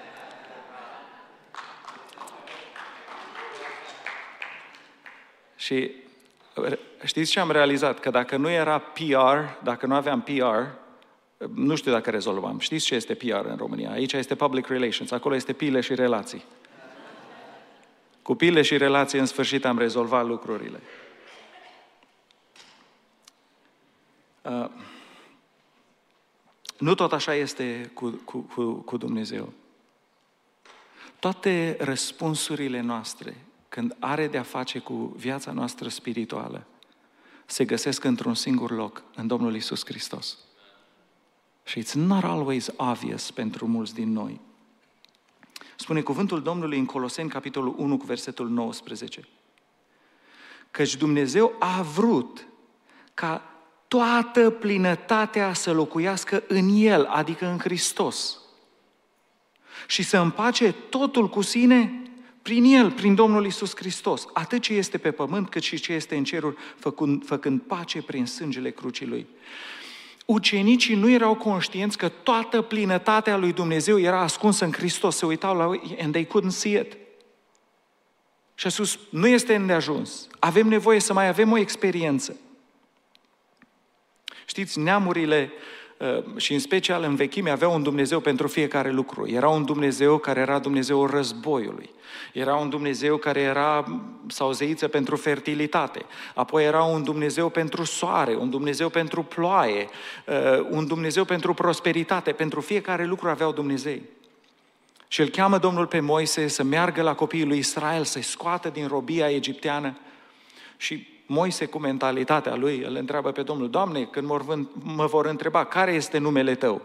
Și 5.63 5.91
știți 7.03 7.31
ce 7.31 7.39
am 7.39 7.51
realizat? 7.51 7.99
Că 7.99 8.09
dacă 8.09 8.37
nu 8.37 8.49
era 8.49 8.79
PR, 8.79 9.63
dacă 9.63 9.85
nu 9.85 9.95
aveam 9.95 10.21
PR, 10.21 10.65
nu 11.53 11.75
știu 11.75 11.91
dacă 11.91 12.09
rezolvam. 12.09 12.59
Știți 12.59 12.85
ce 12.85 12.95
este 12.95 13.13
PR 13.13 13.45
în 13.45 13.55
România? 13.57 13.91
Aici 13.91 14.13
este 14.13 14.35
public 14.35 14.67
relations, 14.67 15.11
acolo 15.11 15.35
este 15.35 15.53
pile 15.53 15.81
și 15.81 15.95
relații. 15.95 16.43
Cu 18.21 18.35
pile 18.35 18.61
și 18.61 18.77
relații, 18.77 19.19
în 19.19 19.25
sfârșit, 19.25 19.65
am 19.65 19.77
rezolvat 19.77 20.25
lucrurile. 20.25 20.79
Uh, 24.41 24.69
nu 26.77 26.95
tot 26.95 27.13
așa 27.13 27.33
este 27.33 27.91
cu, 27.93 28.21
cu, 28.25 28.37
cu, 28.37 28.73
cu 28.73 28.97
Dumnezeu. 28.97 29.53
Toate 31.19 31.77
răspunsurile 31.79 32.81
noastre, 32.81 33.35
când 33.73 33.95
are 33.99 34.27
de-a 34.27 34.43
face 34.43 34.79
cu 34.79 35.13
viața 35.15 35.51
noastră 35.51 35.89
spirituală, 35.89 36.65
se 37.45 37.65
găsesc 37.65 38.03
într-un 38.03 38.33
singur 38.33 38.71
loc, 38.71 39.03
în 39.15 39.27
Domnul 39.27 39.55
Isus 39.55 39.85
Hristos. 39.85 40.37
Și 41.63 41.83
it's 41.83 41.91
not 41.91 42.23
always 42.23 42.69
obvious 42.75 43.31
pentru 43.31 43.67
mulți 43.67 43.93
din 43.93 44.11
noi. 44.11 44.39
Spune 45.75 46.01
cuvântul 46.01 46.41
Domnului 46.41 46.77
în 46.77 46.85
Coloseni, 46.85 47.29
capitolul 47.29 47.73
1, 47.77 47.97
cu 47.97 48.05
versetul 48.05 48.49
19. 48.49 49.27
Căci 50.71 50.95
Dumnezeu 50.95 51.53
a 51.59 51.81
vrut 51.81 52.47
ca 53.13 53.41
toată 53.87 54.49
plinătatea 54.49 55.53
să 55.53 55.71
locuiască 55.71 56.43
în 56.47 56.69
El, 56.73 57.05
adică 57.05 57.45
în 57.45 57.59
Hristos. 57.59 58.39
Și 59.87 60.03
să 60.03 60.17
împace 60.17 60.71
totul 60.71 61.29
cu 61.29 61.41
sine 61.41 62.02
prin 62.43 62.63
El, 62.63 62.91
prin 62.91 63.15
Domnul 63.15 63.45
Isus 63.45 63.75
Hristos. 63.75 64.25
Atât 64.33 64.61
ce 64.61 64.73
este 64.73 64.97
pe 64.97 65.11
pământ, 65.11 65.49
cât 65.49 65.61
și 65.61 65.79
ce 65.79 65.93
este 65.93 66.15
în 66.15 66.23
ceruri, 66.23 66.55
făcând, 66.75 67.25
făcând 67.25 67.61
pace 67.61 68.01
prin 68.01 68.25
sângele 68.25 68.71
crucii 68.71 69.05
Lui. 69.05 69.27
Ucenicii 70.25 70.95
nu 70.95 71.09
erau 71.09 71.35
conștienți 71.35 71.97
că 71.97 72.09
toată 72.09 72.61
plinătatea 72.61 73.37
lui 73.37 73.53
Dumnezeu 73.53 73.99
era 73.99 74.19
ascunsă 74.19 74.65
în 74.65 74.71
Hristos. 74.71 75.17
Se 75.17 75.25
uitau 75.25 75.55
la 75.55 75.65
and 76.01 76.11
they 76.11 76.25
couldn't 76.27 76.47
see 76.47 76.79
it. 76.79 76.97
Și 78.55 78.67
a 78.67 78.69
spus, 78.69 78.99
nu 79.09 79.27
este 79.27 79.55
îndeajuns. 79.55 80.27
Avem 80.39 80.67
nevoie 80.67 80.99
să 80.99 81.13
mai 81.13 81.27
avem 81.27 81.51
o 81.51 81.57
experiență. 81.57 82.37
Știți, 84.45 84.79
neamurile 84.79 85.51
uh, 85.51 85.82
și 86.35 86.53
în 86.53 86.59
special 86.59 87.03
în 87.03 87.15
vechime 87.15 87.49
aveau 87.49 87.73
un 87.73 87.83
Dumnezeu 87.83 88.19
pentru 88.19 88.47
fiecare 88.47 88.91
lucru. 88.91 89.27
Era 89.27 89.49
un 89.49 89.65
Dumnezeu 89.65 90.17
care 90.17 90.39
era 90.39 90.59
Dumnezeul 90.59 91.09
războiului. 91.09 91.89
Era 92.33 92.55
un 92.55 92.69
Dumnezeu 92.69 93.17
care 93.17 93.39
era 93.39 94.01
sau 94.27 94.51
zeiță 94.51 94.87
pentru 94.87 95.15
fertilitate. 95.15 96.05
Apoi 96.33 96.63
era 96.63 96.83
un 96.83 97.03
Dumnezeu 97.03 97.49
pentru 97.49 97.83
soare, 97.83 98.35
un 98.35 98.49
Dumnezeu 98.49 98.89
pentru 98.89 99.23
ploaie, 99.23 99.87
uh, 100.25 100.67
un 100.69 100.87
Dumnezeu 100.87 101.25
pentru 101.25 101.53
prosperitate. 101.53 102.31
Pentru 102.31 102.61
fiecare 102.61 103.05
lucru 103.05 103.29
aveau 103.29 103.51
Dumnezei. 103.51 104.01
Și 105.07 105.21
îl 105.21 105.27
cheamă 105.27 105.57
Domnul 105.57 105.85
pe 105.85 105.99
Moise 105.99 106.47
să 106.47 106.63
meargă 106.63 107.01
la 107.01 107.15
copiii 107.15 107.45
lui 107.45 107.57
Israel, 107.57 108.03
să-i 108.03 108.21
scoată 108.21 108.69
din 108.69 108.87
robia 108.87 109.29
egipteană 109.29 109.97
și 110.77 111.12
Moise 111.33 111.65
cu 111.65 111.79
mentalitatea 111.79 112.55
lui 112.55 112.83
îl 112.83 112.95
întreabă 112.95 113.31
pe 113.31 113.43
Domnul, 113.43 113.69
Doamne, 113.69 114.03
când 114.03 114.27
mă 114.83 115.05
vor 115.05 115.25
întreba 115.25 115.65
care 115.65 115.91
este 115.91 116.17
numele 116.17 116.55
Tău, 116.55 116.81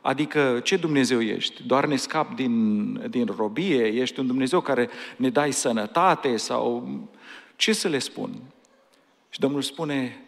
adică 0.00 0.60
ce 0.62 0.76
Dumnezeu 0.76 1.20
ești? 1.20 1.62
Doar 1.62 1.86
ne 1.86 1.96
scap 1.96 2.34
din, 2.34 2.92
din 3.10 3.26
robie? 3.36 3.86
Ești 3.86 4.20
un 4.20 4.26
Dumnezeu 4.26 4.60
care 4.60 4.88
ne 5.16 5.30
dai 5.30 5.52
sănătate? 5.52 6.36
Sau 6.36 6.88
ce 7.56 7.72
să 7.72 7.88
le 7.88 7.98
spun? 7.98 8.42
Și 9.30 9.40
Domnul 9.40 9.62
spune, 9.62 10.24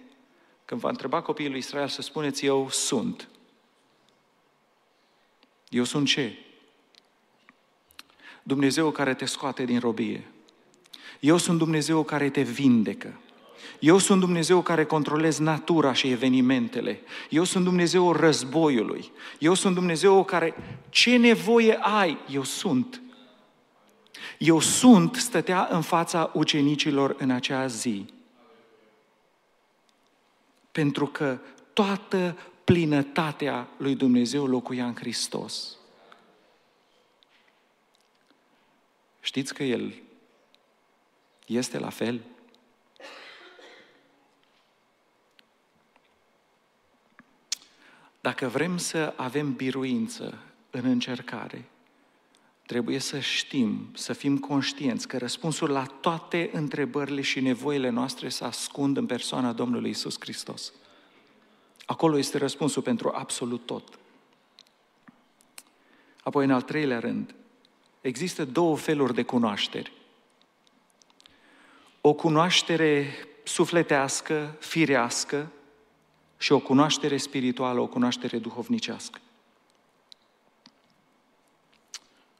când 0.64 0.80
va 0.80 0.88
întreba 0.88 1.20
copiii 1.20 1.48
lui 1.48 1.58
Israel 1.58 1.88
să 1.88 2.02
spuneți, 2.02 2.44
eu 2.44 2.68
sunt. 2.70 3.28
Eu 5.68 5.84
sunt 5.84 6.06
ce? 6.06 6.38
Dumnezeu 8.42 8.90
care 8.90 9.14
te 9.14 9.24
scoate 9.24 9.64
din 9.64 9.78
robie. 9.78 10.24
Eu 11.20 11.36
sunt 11.36 11.58
Dumnezeu 11.58 12.02
care 12.02 12.30
te 12.30 12.42
vindecă. 12.42 13.16
Eu 13.82 13.98
sunt 13.98 14.20
Dumnezeu 14.20 14.62
care 14.62 14.84
controlez 14.84 15.38
natura 15.38 15.92
și 15.92 16.10
evenimentele. 16.10 17.00
Eu 17.30 17.44
sunt 17.44 17.64
Dumnezeu 17.64 18.12
războiului. 18.12 19.12
Eu 19.38 19.54
sunt 19.54 19.74
Dumnezeu 19.74 20.24
care, 20.24 20.54
ce 20.88 21.16
nevoie 21.16 21.78
ai, 21.80 22.18
eu 22.30 22.42
sunt. 22.42 23.02
Eu 24.38 24.60
sunt, 24.60 25.14
stătea 25.14 25.68
în 25.70 25.82
fața 25.82 26.30
ucenicilor 26.34 27.16
în 27.18 27.30
acea 27.30 27.66
zi. 27.66 28.06
Pentru 30.72 31.06
că 31.06 31.38
toată 31.72 32.38
plinătatea 32.64 33.68
lui 33.76 33.94
Dumnezeu 33.94 34.46
locuia 34.46 34.86
în 34.86 34.94
Hristos. 34.94 35.76
Știți 39.20 39.54
că 39.54 39.62
El 39.62 39.94
este 41.46 41.78
la 41.78 41.90
fel? 41.90 42.20
Dacă 48.22 48.48
vrem 48.48 48.76
să 48.76 49.12
avem 49.16 49.54
biruință 49.54 50.38
în 50.70 50.84
încercare, 50.84 51.64
trebuie 52.66 52.98
să 52.98 53.18
știm, 53.18 53.90
să 53.94 54.12
fim 54.12 54.38
conștienți 54.38 55.08
că 55.08 55.18
răspunsul 55.18 55.70
la 55.70 55.84
toate 55.84 56.50
întrebările 56.52 57.20
și 57.20 57.40
nevoile 57.40 57.88
noastre 57.88 58.28
se 58.28 58.44
ascund 58.44 58.96
în 58.96 59.06
persoana 59.06 59.52
Domnului 59.52 59.90
Isus 59.90 60.16
Hristos. 60.20 60.72
Acolo 61.86 62.18
este 62.18 62.38
răspunsul 62.38 62.82
pentru 62.82 63.12
absolut 63.14 63.66
tot. 63.66 63.98
Apoi, 66.22 66.44
în 66.44 66.50
al 66.50 66.62
treilea 66.62 66.98
rând, 66.98 67.34
există 68.00 68.44
două 68.44 68.76
feluri 68.76 69.14
de 69.14 69.22
cunoaștere. 69.22 69.92
O 72.00 72.12
cunoaștere 72.12 73.14
sufletească, 73.42 74.56
firească, 74.58 75.50
și 76.42 76.52
o 76.52 76.58
cunoaștere 76.58 77.16
spirituală, 77.16 77.80
o 77.80 77.86
cunoaștere 77.86 78.38
duhovnicească. 78.38 79.20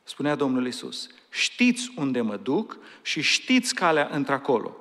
Spunea 0.03 0.35
Domnul 0.35 0.67
Isus, 0.67 1.09
știți 1.31 1.93
unde 1.97 2.21
mă 2.21 2.37
duc 2.37 2.79
și 3.03 3.21
știți 3.21 3.75
calea 3.75 4.09
într-acolo. 4.13 4.77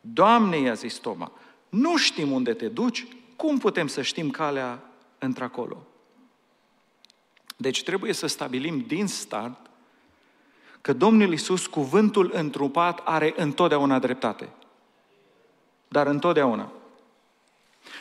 Doamne, 0.00 0.56
i-a 0.56 0.74
zis 0.74 0.94
Toma, 0.94 1.32
nu 1.68 1.96
știm 1.96 2.30
unde 2.30 2.54
te 2.54 2.68
duci, 2.68 3.06
cum 3.36 3.58
putem 3.58 3.86
să 3.86 4.02
știm 4.02 4.30
calea 4.30 4.82
într-acolo? 5.18 5.86
Deci 7.56 7.82
trebuie 7.82 8.12
să 8.12 8.26
stabilim 8.26 8.84
din 8.86 9.06
start 9.06 9.70
că 10.80 10.92
Domnul 10.92 11.32
Isus, 11.32 11.66
cuvântul 11.66 12.30
întrupat, 12.34 13.00
are 13.04 13.34
întotdeauna 13.36 13.98
dreptate. 13.98 14.48
Dar 15.88 16.06
întotdeauna. 16.06 16.72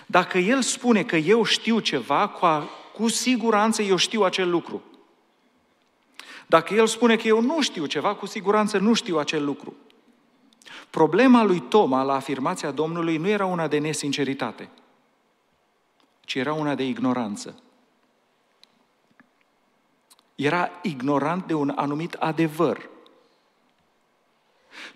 Dacă 0.06 0.38
El 0.38 0.62
spune 0.62 1.04
că 1.04 1.16
eu 1.16 1.44
știu 1.44 1.80
ceva, 1.80 2.28
cu, 2.28 2.46
a, 2.46 2.70
cu 2.94 3.08
siguranță 3.08 3.82
eu 3.82 3.96
știu 3.96 4.24
acel 4.24 4.50
lucru. 4.50 4.84
Dacă 6.48 6.74
El 6.74 6.88
spune 6.88 7.16
că 7.16 7.28
eu 7.28 7.42
nu 7.42 7.62
știu 7.62 7.86
ceva, 7.86 8.16
cu 8.16 8.26
siguranță 8.26 8.78
nu 8.78 8.94
știu 8.94 9.18
acel 9.18 9.46
lucru. 9.46 9.76
Problema 10.90 11.44
lui 11.44 11.60
Toma 11.60 12.04
la 12.04 12.14
afirmația 12.14 12.72
Domnului 12.72 13.18
nu 13.18 13.28
era 13.28 13.46
una 13.46 13.68
de 13.68 13.78
nesinceritate, 13.78 14.70
ci 16.22 16.36
era 16.36 16.54
una 16.54 16.76
de 16.76 16.84
ignoranță. 16.84 17.64
Era 20.36 20.72
ignorant 20.82 21.48
de 21.48 21.54
un 21.54 21.74
anumit 21.76 22.14
adevăr. 22.14 22.90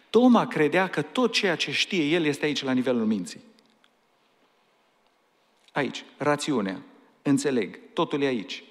Toma 0.10 0.48
credea 0.48 0.88
că 0.88 1.02
tot 1.02 1.32
ceea 1.32 1.56
ce 1.56 1.72
știe 1.72 2.04
el 2.04 2.26
este 2.26 2.46
aici 2.46 2.64
la 2.64 2.72
nivelul 2.72 3.06
minții. 3.06 3.42
Aici, 5.78 6.06
rațiunea. 6.18 6.82
Înțeleg. 7.22 7.80
Totul 7.94 8.22
e 8.22 8.26
aici. 8.26 8.64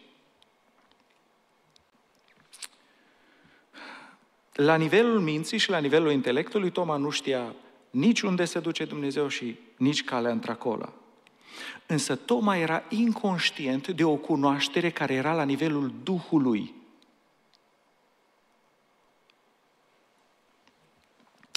La 4.52 4.76
nivelul 4.76 5.20
minții 5.20 5.58
și 5.58 5.70
la 5.70 5.78
nivelul 5.78 6.10
intelectului, 6.10 6.70
Toma 6.70 6.96
nu 6.96 7.10
știa 7.10 7.54
nici 7.90 8.20
unde 8.20 8.44
se 8.44 8.58
duce 8.58 8.84
Dumnezeu 8.84 9.28
și 9.28 9.58
nici 9.76 10.04
calea 10.04 10.30
într-acolo. 10.30 10.92
Însă 11.86 12.16
Toma 12.16 12.56
era 12.56 12.82
inconștient 12.88 13.88
de 13.88 14.04
o 14.04 14.16
cunoaștere 14.16 14.90
care 14.90 15.14
era 15.14 15.34
la 15.34 15.44
nivelul 15.44 15.92
Duhului. 16.02 16.74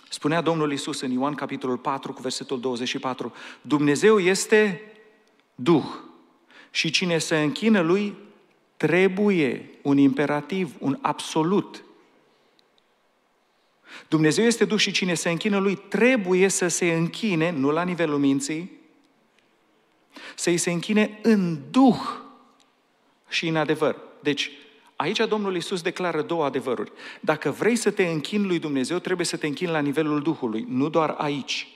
Spunea 0.10 0.42
Domnul 0.42 0.72
Isus 0.72 1.02
în 1.02 1.12
Ioan 1.12 1.36
capitolul 1.36 1.78
4 1.78 2.14
cu 2.14 2.22
versetul 2.22 2.60
24, 2.60 3.34
Dumnezeu 3.62 4.20
este 4.20 4.82
Duh 5.62 5.86
și 6.72 6.90
cine 6.90 7.18
se 7.18 7.42
închină 7.42 7.80
lui 7.80 8.16
trebuie 8.78 9.70
un 9.82 9.98
imperativ, 9.98 10.76
un 10.80 10.98
absolut. 11.02 11.84
Dumnezeu 14.08 14.46
este 14.46 14.66
Duh 14.66 14.80
și 14.80 14.92
cine 14.92 15.14
se 15.14 15.30
închină 15.30 15.58
lui 15.58 15.76
trebuie 15.76 16.48
să 16.48 16.68
se 16.68 16.94
închine, 16.94 17.52
nu 17.52 17.72
la 17.72 17.84
nivelul 17.84 18.18
minții, 18.18 18.72
să-i 20.36 20.58
se 20.58 20.72
închine 20.72 21.20
în 21.22 21.60
Duh 21.72 22.00
și 23.30 23.48
în 23.48 23.56
adevăr. 23.56 23.96
Deci, 24.22 24.52
aici 24.96 25.28
Domnul 25.28 25.54
Iisus 25.54 25.82
declară 25.82 26.22
două 26.22 26.46
adevăruri. 26.46 26.92
Dacă 27.20 27.52
vrei 27.52 27.76
să 27.76 27.92
te 27.92 28.08
închini 28.08 28.46
lui 28.46 28.60
Dumnezeu, 28.60 29.00
trebuie 29.00 29.26
să 29.26 29.38
te 29.38 29.48
închini 29.48 29.72
la 29.72 29.80
nivelul 29.80 30.22
Duhului, 30.22 30.66
nu 30.70 30.90
doar 30.90 31.10
aici. 31.10 31.68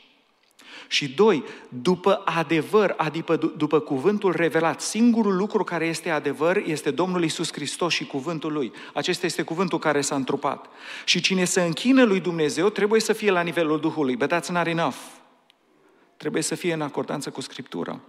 Și 0.88 1.14
doi, 1.14 1.44
după 1.70 2.22
adevăr, 2.26 2.94
adică 2.98 3.36
după 3.36 3.80
cuvântul 3.80 4.32
revelat, 4.36 4.82
singurul 4.82 5.36
lucru 5.36 5.64
care 5.64 5.86
este 5.86 6.10
adevăr 6.10 6.58
este 6.66 6.92
Domnul 6.92 7.24
Isus 7.24 7.54
Hristos 7.54 7.94
și 7.94 8.06
cuvântul 8.06 8.54
Lui. 8.54 8.72
Acesta 8.94 9.26
este 9.26 9.42
cuvântul 9.42 9.80
care 9.80 10.02
s-a 10.02 10.16
întrupat. 10.16 10.66
Și 11.06 11.22
cine 11.22 11.44
se 11.46 11.62
închină 11.62 12.04
lui 12.04 12.20
Dumnezeu 12.20 12.70
trebuie 12.70 13.00
să 13.00 13.14
fie 13.14 13.32
la 13.32 13.42
nivelul 13.42 13.80
Duhului. 13.80 14.16
But 14.16 14.34
that's 14.34 14.48
not 14.48 14.68
enough. 14.68 14.98
Trebuie 16.18 16.42
să 16.42 16.56
fie 16.56 16.74
în 16.74 16.82
acordanță 16.82 17.30
cu 17.30 17.42
Scriptura. 17.42 18.00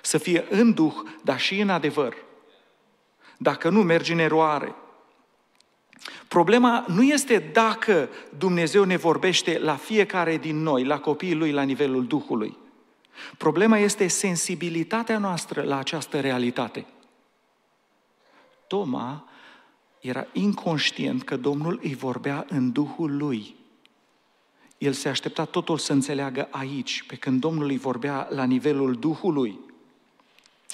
Să 0.00 0.18
fie 0.18 0.46
în 0.50 0.72
Duh, 0.72 0.94
dar 1.22 1.40
și 1.40 1.60
în 1.60 1.68
adevăr. 1.68 2.14
Dacă 3.36 3.68
nu, 3.68 3.82
mergi 3.82 4.12
în 4.12 4.18
eroare. 4.18 4.74
Problema 6.28 6.84
nu 6.88 7.02
este 7.02 7.50
dacă 7.52 8.08
Dumnezeu 8.38 8.84
ne 8.84 8.96
vorbește 8.96 9.58
la 9.58 9.76
fiecare 9.76 10.36
din 10.36 10.62
noi, 10.62 10.84
la 10.84 10.98
copiii 10.98 11.34
Lui, 11.34 11.52
la 11.52 11.62
nivelul 11.62 12.06
Duhului. 12.06 12.56
Problema 13.38 13.78
este 13.78 14.06
sensibilitatea 14.06 15.18
noastră 15.18 15.62
la 15.62 15.78
această 15.78 16.20
realitate. 16.20 16.86
Toma 18.66 19.28
era 20.00 20.26
inconștient 20.32 21.22
că 21.22 21.36
Domnul 21.36 21.80
îi 21.82 21.94
vorbea 21.94 22.46
în 22.48 22.72
Duhul 22.72 23.16
lui. 23.16 23.54
El 24.78 24.92
se 24.92 25.08
aștepta 25.08 25.44
totul 25.44 25.78
să 25.78 25.92
înțeleagă 25.92 26.48
aici, 26.50 27.04
pe 27.06 27.16
când 27.16 27.40
Domnul 27.40 27.68
îi 27.68 27.78
vorbea 27.78 28.28
la 28.30 28.44
nivelul 28.44 28.94
Duhului. 28.94 29.58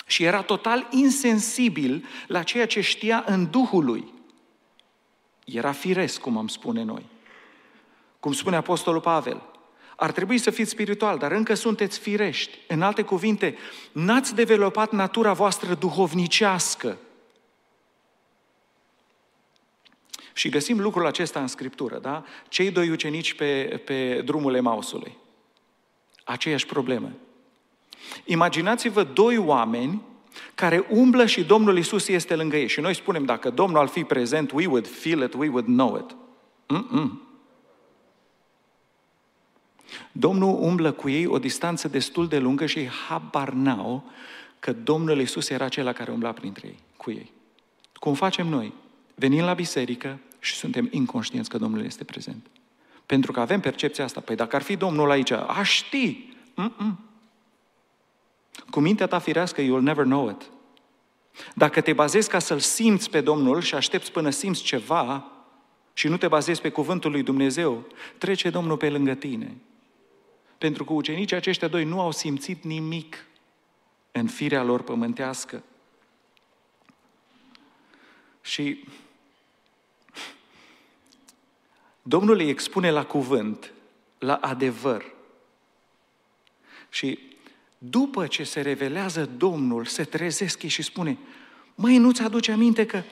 Și 0.06 0.24
era 0.24 0.42
total 0.42 0.88
insensibil 0.90 2.04
la 2.26 2.42
ceea 2.42 2.66
ce 2.66 2.80
știa 2.80 3.24
în 3.26 3.50
Duhul 3.50 3.84
lui. 3.84 4.12
Era 5.52 5.72
firesc, 5.72 6.20
cum 6.20 6.36
am 6.36 6.48
spune 6.48 6.82
noi. 6.82 7.06
Cum 8.20 8.32
spune 8.32 8.56
Apostolul 8.56 9.00
Pavel, 9.00 9.42
ar 9.96 10.12
trebui 10.12 10.38
să 10.38 10.50
fiți 10.50 10.70
spiritual, 10.70 11.18
dar 11.18 11.32
încă 11.32 11.54
sunteți 11.54 11.98
firești. 11.98 12.58
În 12.68 12.82
alte 12.82 13.02
cuvinte, 13.02 13.56
n-ați 13.92 14.34
dezvoltat 14.34 14.92
natura 14.92 15.32
voastră 15.32 15.74
duhovnicească. 15.74 16.98
Și 20.32 20.48
găsim 20.48 20.80
lucrul 20.80 21.06
acesta 21.06 21.40
în 21.40 21.46
Scriptură, 21.46 21.98
da? 21.98 22.24
Cei 22.48 22.70
doi 22.70 22.90
ucenici 22.90 23.34
pe, 23.34 23.82
pe 23.84 24.22
drumul 24.24 24.54
Emausului. 24.54 25.16
Aceeași 26.24 26.66
problemă. 26.66 27.12
Imaginați-vă 28.24 29.02
doi 29.02 29.36
oameni 29.36 30.02
care 30.54 30.86
umblă 30.90 31.26
și 31.26 31.44
Domnul 31.44 31.78
Isus 31.78 32.08
este 32.08 32.36
lângă 32.36 32.56
ei. 32.56 32.68
Și 32.68 32.80
noi 32.80 32.94
spunem, 32.94 33.24
dacă 33.24 33.50
Domnul 33.50 33.80
ar 33.80 33.86
fi 33.86 34.04
prezent, 34.04 34.50
we 34.50 34.66
would 34.66 34.86
feel 34.86 35.22
it, 35.22 35.34
we 35.34 35.48
would 35.48 35.66
know 35.66 35.96
it. 35.96 36.16
Mm-mm. 36.76 37.20
Domnul 40.12 40.56
umblă 40.60 40.92
cu 40.92 41.08
ei 41.08 41.26
o 41.26 41.38
distanță 41.38 41.88
destul 41.88 42.28
de 42.28 42.38
lungă 42.38 42.66
și 42.66 42.78
ei 42.78 42.88
habar 43.08 43.48
n-au 43.48 44.10
că 44.58 44.72
Domnul 44.72 45.20
Isus 45.20 45.48
era 45.48 45.64
acela 45.64 45.92
care 45.92 46.10
umbla 46.10 46.32
printre 46.32 46.66
ei, 46.66 46.78
cu 46.96 47.10
ei. 47.10 47.32
Cum 47.92 48.14
facem 48.14 48.46
noi? 48.46 48.72
Venim 49.14 49.44
la 49.44 49.54
biserică 49.54 50.18
și 50.38 50.54
suntem 50.54 50.88
inconștienți 50.90 51.48
că 51.48 51.58
Domnul 51.58 51.84
este 51.84 52.04
prezent. 52.04 52.46
Pentru 53.06 53.32
că 53.32 53.40
avem 53.40 53.60
percepția 53.60 54.04
asta. 54.04 54.20
Păi 54.20 54.36
dacă 54.36 54.56
ar 54.56 54.62
fi 54.62 54.76
Domnul 54.76 55.10
aici, 55.10 55.30
aș 55.30 55.70
ști. 55.70 56.34
Mm-mm. 56.54 57.09
Cu 58.80 58.86
mintea 58.86 59.06
ta 59.06 59.18
firească, 59.18 59.62
you'll 59.62 59.82
never 59.82 60.04
know 60.04 60.30
it. 60.30 60.50
Dacă 61.54 61.80
te 61.80 61.92
bazezi 61.92 62.28
ca 62.28 62.38
să-L 62.38 62.58
simți 62.58 63.10
pe 63.10 63.20
Domnul 63.20 63.60
și 63.60 63.74
aștepți 63.74 64.12
până 64.12 64.30
simți 64.30 64.62
ceva 64.62 65.32
și 65.92 66.08
nu 66.08 66.16
te 66.16 66.28
bazezi 66.28 66.60
pe 66.60 66.70
cuvântul 66.70 67.10
lui 67.10 67.22
Dumnezeu, 67.22 67.86
trece 68.18 68.50
Domnul 68.50 68.76
pe 68.76 68.90
lângă 68.90 69.14
tine. 69.14 69.56
Pentru 70.58 70.84
că 70.84 70.92
ucenicii 70.92 71.36
aceștia 71.36 71.68
doi 71.68 71.84
nu 71.84 72.00
au 72.00 72.10
simțit 72.10 72.64
nimic 72.64 73.26
în 74.12 74.26
firea 74.26 74.62
lor 74.62 74.82
pământească. 74.82 75.62
Și 78.40 78.84
Domnul 82.02 82.38
îi 82.38 82.48
expune 82.48 82.90
la 82.90 83.04
cuvânt, 83.04 83.72
la 84.18 84.34
adevăr. 84.34 85.04
Și 86.88 87.29
după 87.82 88.26
ce 88.26 88.44
se 88.44 88.60
revelează 88.60 89.26
Domnul, 89.36 89.84
se 89.84 90.04
trezesc 90.04 90.66
și 90.66 90.82
spune, 90.82 91.18
măi, 91.74 91.98
nu-ți 91.98 92.22
aduce 92.22 92.52
aminte 92.52 92.86
că 92.86 93.02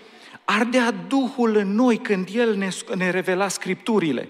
ardea 0.45 0.91
Duhul 0.91 1.57
în 1.57 1.75
noi 1.75 1.99
când 1.99 2.29
El 2.33 2.57
ne, 2.57 2.69
ne 2.95 3.11
revela 3.11 3.49
Scripturile. 3.49 4.29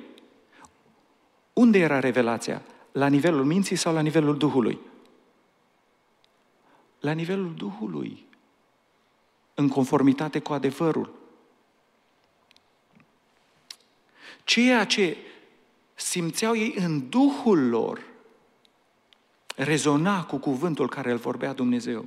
Unde 1.53 1.79
era 1.79 2.01
revelația? 2.01 2.63
La 2.93 3.07
nivelul 3.07 3.45
minții 3.45 3.77
sau 3.77 3.95
la 3.95 4.01
nivelul 4.01 4.37
Duhului? 4.37 4.79
La 7.01 7.13
nivelul 7.13 7.55
Duhului, 7.55 8.27
în 9.55 9.69
conformitate 9.69 10.39
cu 10.39 10.53
adevărul. 10.53 11.15
Ceea 14.45 14.85
ce 14.85 15.17
simțeau 15.95 16.57
ei 16.57 16.75
în 16.77 17.09
Duhul 17.09 17.69
lor, 17.69 18.01
rezona 19.59 20.25
cu 20.25 20.37
cuvântul 20.37 20.89
care 20.89 21.11
îl 21.11 21.17
vorbea 21.17 21.53
Dumnezeu. 21.53 22.05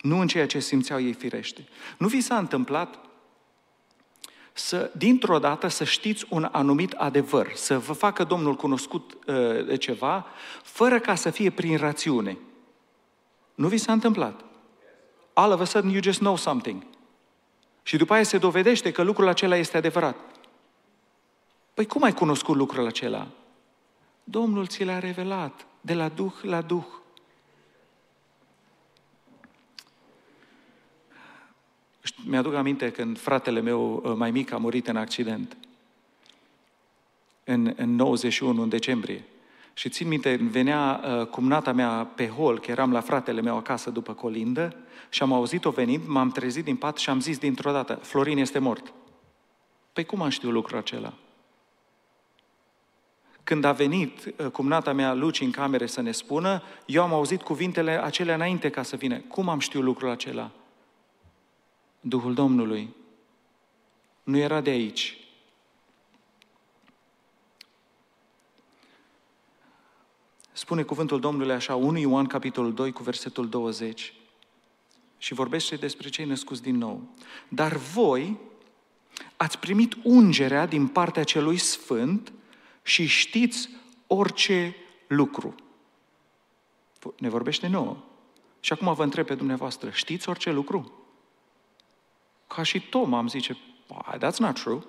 Nu 0.00 0.20
în 0.20 0.26
ceea 0.26 0.46
ce 0.46 0.58
simțeau 0.58 1.00
ei 1.00 1.12
firește. 1.12 1.68
Nu 1.98 2.06
vi 2.06 2.20
s-a 2.20 2.38
întâmplat 2.38 2.98
să, 4.52 4.90
dintr-o 4.96 5.38
dată, 5.38 5.68
să 5.68 5.84
știți 5.84 6.26
un 6.28 6.48
anumit 6.52 6.92
adevăr, 6.92 7.50
să 7.54 7.78
vă 7.78 7.92
facă 7.92 8.24
Domnul 8.24 8.54
cunoscut 8.54 9.12
uh, 9.12 9.66
de 9.66 9.76
ceva, 9.76 10.26
fără 10.62 10.98
ca 10.98 11.14
să 11.14 11.30
fie 11.30 11.50
prin 11.50 11.76
rațiune. 11.76 12.38
Nu 13.54 13.68
vi 13.68 13.76
s-a 13.76 13.92
întâmplat. 13.92 14.44
All 15.32 15.52
of 15.52 15.60
a 15.60 15.64
sudden 15.64 15.90
you 15.90 16.02
just 16.02 16.18
know 16.18 16.36
something. 16.36 16.82
Și 17.82 17.96
după 17.96 18.12
aia 18.12 18.22
se 18.22 18.38
dovedește 18.38 18.92
că 18.92 19.02
lucrul 19.02 19.28
acela 19.28 19.56
este 19.56 19.76
adevărat. 19.76 20.16
Păi 21.74 21.86
cum 21.86 22.02
ai 22.02 22.12
cunoscut 22.12 22.56
lucrul 22.56 22.86
acela? 22.86 23.26
Domnul 24.24 24.66
ți 24.66 24.84
l-a 24.84 24.98
revelat 24.98 25.67
de 25.80 25.94
la 25.94 26.08
duh 26.08 26.32
la 26.42 26.60
duh. 26.60 26.84
Mi-aduc 32.24 32.54
aminte 32.54 32.90
când 32.90 33.18
fratele 33.18 33.60
meu 33.60 34.02
uh, 34.04 34.12
mai 34.16 34.30
mic 34.30 34.52
a 34.52 34.56
murit 34.56 34.88
în 34.88 34.96
accident. 34.96 35.56
În, 37.44 37.72
în 37.76 37.94
91, 37.94 38.62
în 38.62 38.68
decembrie. 38.68 39.24
Și 39.74 39.88
țin 39.88 40.08
minte, 40.08 40.34
venea 40.34 41.00
uh, 41.04 41.26
cumnata 41.26 41.72
mea 41.72 42.04
pe 42.14 42.28
hol, 42.28 42.60
că 42.60 42.70
eram 42.70 42.92
la 42.92 43.00
fratele 43.00 43.40
meu 43.40 43.56
acasă 43.56 43.90
după 43.90 44.12
colindă, 44.12 44.76
și 45.08 45.22
am 45.22 45.32
auzit-o 45.32 45.70
venind, 45.70 46.06
m-am 46.06 46.30
trezit 46.30 46.64
din 46.64 46.76
pat 46.76 46.96
și 46.96 47.10
am 47.10 47.20
zis 47.20 47.38
dintr-o 47.38 47.72
dată, 47.72 47.94
Florin 47.94 48.38
este 48.38 48.58
mort. 48.58 48.92
Păi 49.92 50.04
cum 50.04 50.22
am 50.22 50.28
știut 50.28 50.52
lucrul 50.52 50.78
acela? 50.78 51.14
Când 53.48 53.64
a 53.64 53.72
venit 53.72 54.34
uh, 54.36 54.46
cumnata 54.46 54.92
mea 54.92 55.14
Luci 55.14 55.40
în 55.40 55.50
camere 55.50 55.86
să 55.86 56.00
ne 56.00 56.12
spună, 56.12 56.62
eu 56.86 57.02
am 57.02 57.12
auzit 57.12 57.42
cuvintele 57.42 58.02
acelea 58.02 58.34
înainte 58.34 58.70
ca 58.70 58.82
să 58.82 58.96
vină. 58.96 59.18
Cum 59.18 59.48
am 59.48 59.58
știut 59.58 59.82
lucrul 59.82 60.10
acela? 60.10 60.50
Duhul 62.00 62.34
Domnului. 62.34 62.94
Nu 64.22 64.36
era 64.36 64.60
de 64.60 64.70
aici. 64.70 65.16
Spune 70.52 70.82
cuvântul 70.82 71.20
Domnului 71.20 71.54
așa, 71.54 71.74
1 71.74 71.98
Ioan 71.98 72.26
capitolul 72.26 72.74
2 72.74 72.92
cu 72.92 73.02
versetul 73.02 73.48
20 73.48 74.14
și 75.18 75.34
vorbește 75.34 75.76
despre 75.76 76.08
cei 76.08 76.24
născuți 76.24 76.62
din 76.62 76.76
nou. 76.76 77.02
Dar 77.48 77.76
voi 77.76 78.36
ați 79.36 79.58
primit 79.58 79.96
ungerea 80.02 80.66
din 80.66 80.86
partea 80.86 81.24
celui 81.24 81.56
sfânt 81.56 82.32
și 82.88 83.06
știți 83.06 83.68
orice 84.06 84.76
lucru. 85.06 85.54
Ne 87.18 87.28
vorbește 87.28 87.66
nouă. 87.66 87.96
Și 88.60 88.72
acum 88.72 88.94
vă 88.94 89.02
întreb 89.02 89.26
pe 89.26 89.34
dumneavoastră, 89.34 89.90
știți 89.90 90.28
orice 90.28 90.50
lucru? 90.50 90.92
Ca 92.46 92.62
și 92.62 92.80
Tom 92.80 93.14
am 93.14 93.28
zice, 93.28 93.56
that's 94.16 94.36
not 94.38 94.60
true. 94.60 94.80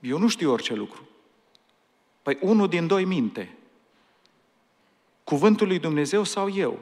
Eu 0.00 0.18
nu 0.18 0.28
știu 0.28 0.52
orice 0.52 0.74
lucru. 0.74 1.08
Păi 2.22 2.38
unul 2.40 2.68
din 2.68 2.86
doi 2.86 3.04
minte. 3.04 3.58
Cuvântul 5.24 5.66
lui 5.66 5.78
Dumnezeu 5.78 6.24
sau 6.24 6.50
eu? 6.50 6.78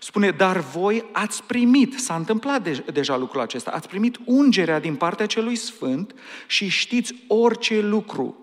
Spune, 0.00 0.30
dar 0.30 0.58
voi 0.58 1.04
ați 1.12 1.42
primit, 1.42 1.98
s-a 1.98 2.14
întâmplat 2.14 2.62
de, 2.62 2.84
deja 2.92 3.16
lucrul 3.16 3.40
acesta, 3.40 3.70
ați 3.70 3.88
primit 3.88 4.18
ungerea 4.24 4.80
din 4.80 4.96
partea 4.96 5.26
celui 5.26 5.56
Sfânt 5.56 6.14
și 6.46 6.68
știți 6.68 7.14
orice 7.28 7.80
lucru. 7.80 8.36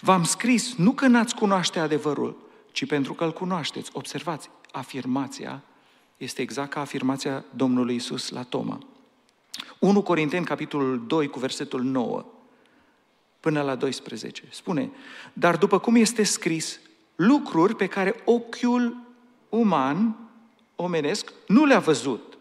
V-am 0.00 0.24
scris 0.24 0.74
nu 0.74 0.92
că 0.92 1.06
n-ați 1.06 1.34
cunoaște 1.34 1.78
adevărul, 1.78 2.36
ci 2.72 2.86
pentru 2.86 3.14
că 3.14 3.24
îl 3.24 3.32
cunoașteți. 3.32 3.90
Observați, 3.92 4.50
afirmația 4.72 5.62
este 6.16 6.42
exact 6.42 6.70
ca 6.70 6.80
afirmația 6.80 7.44
Domnului 7.54 7.94
Isus 7.94 8.28
la 8.28 8.42
Toma. 8.42 8.78
1 9.78 10.02
Corinteni, 10.02 10.44
capitolul 10.44 11.06
2, 11.06 11.28
cu 11.28 11.38
versetul 11.38 11.82
9 11.82 12.24
până 13.40 13.62
la 13.62 13.74
12. 13.74 14.42
Spune, 14.50 14.90
dar 15.32 15.56
după 15.56 15.78
cum 15.78 15.94
este 15.94 16.22
scris, 16.22 16.80
lucruri 17.16 17.76
pe 17.76 17.86
care 17.86 18.14
ochiul 18.24 18.96
uman, 19.48 20.25
omenesc, 20.76 21.32
nu 21.46 21.64
le-a 21.64 21.78
văzut 21.78 22.38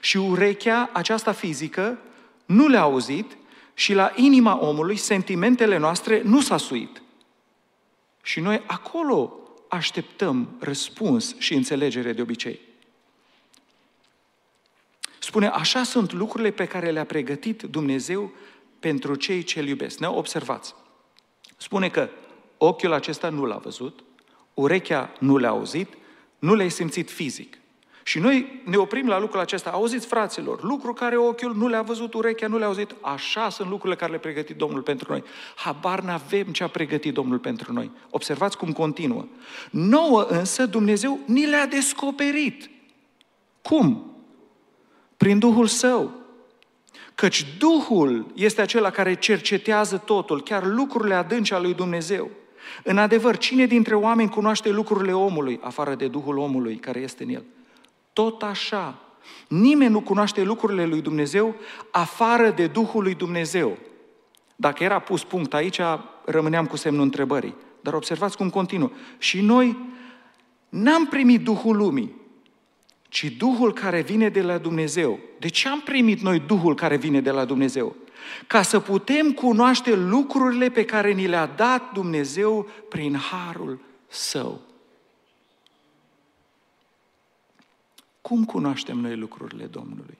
și 0.00 0.16
urechea 0.16 0.90
aceasta 0.92 1.32
fizică 1.32 1.98
nu 2.46 2.66
le-a 2.66 2.80
auzit 2.80 3.36
și 3.74 3.94
la 3.94 4.12
inima 4.16 4.58
omului 4.60 4.96
sentimentele 4.96 5.76
noastre 5.76 6.22
nu 6.22 6.40
s-a 6.40 6.56
suit. 6.56 7.02
Și 8.22 8.40
noi 8.40 8.62
acolo 8.66 9.32
așteptăm 9.68 10.48
răspuns 10.60 11.34
și 11.38 11.54
înțelegere 11.54 12.12
de 12.12 12.22
obicei. 12.22 12.60
Spune, 15.18 15.46
așa 15.46 15.82
sunt 15.82 16.12
lucrurile 16.12 16.50
pe 16.50 16.66
care 16.66 16.90
le-a 16.90 17.04
pregătit 17.04 17.62
Dumnezeu 17.62 18.32
pentru 18.78 19.14
cei 19.14 19.42
ce 19.42 19.60
îl 19.60 19.66
iubesc. 19.66 19.98
Ne 19.98 20.06
observați. 20.06 20.74
Spune 21.56 21.88
că 21.88 22.08
ochiul 22.58 22.92
acesta 22.92 23.28
nu 23.28 23.44
l-a 23.44 23.56
văzut, 23.56 24.04
urechea 24.54 25.12
nu 25.18 25.36
le-a 25.36 25.48
auzit, 25.48 25.88
nu 26.38 26.54
le-ai 26.54 26.70
simțit 26.70 27.10
fizic. 27.10 27.58
Și 28.08 28.18
noi 28.18 28.60
ne 28.64 28.76
oprim 28.76 29.06
la 29.06 29.18
lucrul 29.18 29.40
acesta. 29.40 29.70
Auziți, 29.70 30.06
fraților, 30.06 30.62
lucru 30.62 30.92
care 30.92 31.16
ochiul 31.16 31.54
nu 31.56 31.68
le-a 31.68 31.82
văzut, 31.82 32.14
urechea 32.14 32.46
nu 32.46 32.58
le-a 32.58 32.66
auzit, 32.66 32.94
așa 33.00 33.48
sunt 33.48 33.68
lucrurile 33.68 33.98
care 33.98 34.10
le-a 34.10 34.20
pregătit 34.20 34.56
Domnul 34.56 34.82
pentru 34.82 35.06
noi. 35.10 35.22
Habar 35.56 36.00
n-avem 36.00 36.44
ce 36.44 36.62
a 36.62 36.68
pregătit 36.68 37.14
Domnul 37.14 37.38
pentru 37.38 37.72
noi. 37.72 37.90
Observați 38.10 38.56
cum 38.56 38.72
continuă. 38.72 39.24
Nouă 39.70 40.22
însă 40.22 40.66
Dumnezeu 40.66 41.18
ni 41.26 41.46
le-a 41.46 41.66
descoperit. 41.66 42.70
Cum? 43.62 44.16
Prin 45.16 45.38
Duhul 45.38 45.66
Său. 45.66 46.12
Căci 47.14 47.46
Duhul 47.58 48.26
este 48.34 48.60
acela 48.60 48.90
care 48.90 49.14
cercetează 49.14 49.96
totul, 49.96 50.42
chiar 50.42 50.66
lucrurile 50.66 51.14
adânci 51.14 51.52
ale 51.52 51.62
lui 51.62 51.74
Dumnezeu. 51.74 52.30
În 52.84 52.98
adevăr, 52.98 53.36
cine 53.36 53.66
dintre 53.66 53.94
oameni 53.94 54.28
cunoaște 54.28 54.68
lucrurile 54.68 55.12
omului, 55.12 55.60
afară 55.62 55.94
de 55.94 56.08
Duhul 56.08 56.38
omului 56.38 56.76
care 56.76 57.00
este 57.00 57.22
în 57.22 57.28
el? 57.28 57.44
Tot 58.18 58.42
așa, 58.42 58.98
nimeni 59.48 59.90
nu 59.90 60.00
cunoaște 60.00 60.42
lucrurile 60.42 60.86
lui 60.86 61.00
Dumnezeu 61.00 61.54
afară 61.90 62.50
de 62.50 62.66
Duhul 62.66 63.02
lui 63.02 63.14
Dumnezeu. 63.14 63.78
Dacă 64.56 64.84
era 64.84 64.98
pus 64.98 65.24
punct 65.24 65.54
aici, 65.54 65.80
rămâneam 66.24 66.66
cu 66.66 66.76
semnul 66.76 67.02
întrebării. 67.02 67.54
Dar 67.80 67.94
observați 67.94 68.36
cum 68.36 68.50
continuă. 68.50 68.90
Și 69.18 69.40
noi 69.40 69.76
n-am 70.68 71.06
primit 71.06 71.44
Duhul 71.44 71.76
lumii, 71.76 72.14
ci 73.08 73.24
Duhul 73.24 73.72
care 73.72 74.00
vine 74.00 74.28
de 74.28 74.42
la 74.42 74.58
Dumnezeu. 74.58 75.18
De 75.38 75.48
ce 75.48 75.68
am 75.68 75.80
primit 75.80 76.20
noi 76.20 76.42
Duhul 76.46 76.74
care 76.74 76.96
vine 76.96 77.20
de 77.20 77.30
la 77.30 77.44
Dumnezeu? 77.44 77.96
Ca 78.46 78.62
să 78.62 78.80
putem 78.80 79.32
cunoaște 79.32 79.94
lucrurile 79.94 80.68
pe 80.68 80.84
care 80.84 81.12
ni 81.12 81.26
le-a 81.26 81.46
dat 81.46 81.92
Dumnezeu 81.92 82.68
prin 82.88 83.16
harul 83.16 83.80
său. 84.06 84.67
Cum 88.28 88.44
cunoaștem 88.44 88.98
noi 88.98 89.16
lucrurile 89.16 89.64
Domnului? 89.64 90.18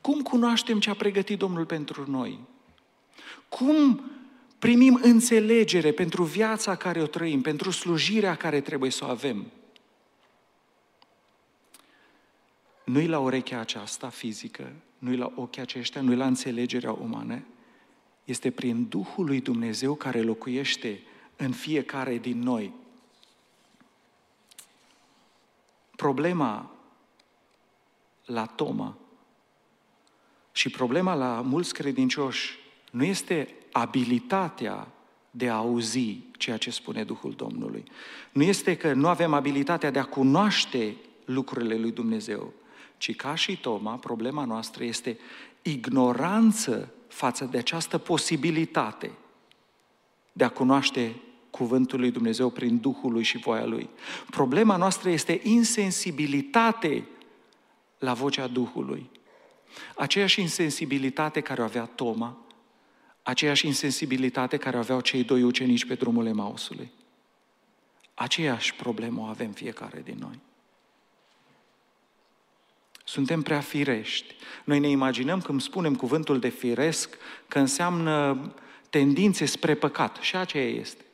Cum 0.00 0.20
cunoaștem 0.20 0.80
ce 0.80 0.90
a 0.90 0.94
pregătit 0.94 1.38
Domnul 1.38 1.66
pentru 1.66 2.10
noi? 2.10 2.38
Cum 3.48 4.00
primim 4.58 4.98
înțelegere 5.02 5.92
pentru 5.92 6.22
viața 6.22 6.76
care 6.76 7.02
o 7.02 7.06
trăim, 7.06 7.40
pentru 7.40 7.70
slujirea 7.70 8.34
care 8.34 8.60
trebuie 8.60 8.90
să 8.90 9.04
o 9.04 9.08
avem? 9.08 9.46
nu-i 12.90 13.06
la 13.06 13.18
urechea 13.18 13.60
aceasta 13.60 14.08
fizică, 14.08 14.72
nu-i 14.98 15.16
la 15.16 15.32
ochii 15.34 15.62
aceștia, 15.62 16.00
nu-i 16.00 16.16
la 16.16 16.26
înțelegerea 16.26 16.92
umană, 16.92 17.42
este 18.24 18.50
prin 18.50 18.86
Duhul 18.88 19.24
lui 19.24 19.40
Dumnezeu 19.40 19.94
care 19.94 20.20
locuiește 20.20 21.00
în 21.36 21.52
fiecare 21.52 22.18
din 22.18 22.38
noi. 22.38 22.72
Problema 26.00 26.70
la 28.24 28.46
Toma 28.46 28.96
și 30.52 30.70
problema 30.70 31.14
la 31.14 31.40
mulți 31.40 31.74
credincioși 31.74 32.58
nu 32.90 33.04
este 33.04 33.54
abilitatea 33.72 34.88
de 35.30 35.48
a 35.48 35.54
auzi 35.54 36.18
ceea 36.38 36.56
ce 36.56 36.70
spune 36.70 37.04
Duhul 37.04 37.32
Domnului. 37.32 37.84
Nu 38.32 38.42
este 38.42 38.76
că 38.76 38.92
nu 38.92 39.08
avem 39.08 39.34
abilitatea 39.34 39.90
de 39.90 39.98
a 39.98 40.04
cunoaște 40.04 40.96
lucrurile 41.24 41.76
lui 41.76 41.92
Dumnezeu, 41.92 42.52
ci 42.96 43.16
ca 43.16 43.34
și 43.34 43.60
Toma, 43.60 43.96
problema 43.96 44.44
noastră 44.44 44.84
este 44.84 45.18
ignoranță 45.62 46.92
față 47.08 47.44
de 47.44 47.58
această 47.58 47.98
posibilitate 47.98 49.10
de 50.32 50.44
a 50.44 50.48
cunoaște 50.48 51.20
cuvântul 51.50 52.00
lui 52.00 52.10
Dumnezeu 52.10 52.50
prin 52.50 52.78
Duhul 52.78 53.12
lui 53.12 53.22
și 53.22 53.38
voia 53.38 53.64
lui. 53.64 53.88
Problema 54.30 54.76
noastră 54.76 55.10
este 55.10 55.40
insensibilitate 55.42 57.06
la 57.98 58.14
vocea 58.14 58.46
Duhului. 58.46 59.10
Aceeași 59.96 60.40
insensibilitate 60.40 61.40
care 61.40 61.60
o 61.60 61.64
avea 61.64 61.84
Toma, 61.84 62.36
aceeași 63.22 63.66
insensibilitate 63.66 64.56
care 64.56 64.76
o 64.76 64.80
aveau 64.80 65.00
cei 65.00 65.24
doi 65.24 65.42
ucenici 65.42 65.86
pe 65.86 65.94
drumul 65.94 66.26
Emausului. 66.26 66.90
Aceeași 68.14 68.74
problemă 68.74 69.20
o 69.20 69.24
avem 69.24 69.50
fiecare 69.50 70.00
din 70.04 70.16
noi. 70.20 70.38
Suntem 73.04 73.42
prea 73.42 73.60
firești. 73.60 74.34
Noi 74.64 74.78
ne 74.78 74.88
imaginăm 74.88 75.40
când 75.40 75.60
spunem 75.60 75.94
cuvântul 75.94 76.38
de 76.38 76.48
firesc 76.48 77.16
că 77.48 77.58
înseamnă 77.58 78.38
tendințe 78.90 79.44
spre 79.44 79.74
păcat. 79.74 80.16
Și 80.16 80.36
aceea 80.36 80.68
este. 80.68 81.04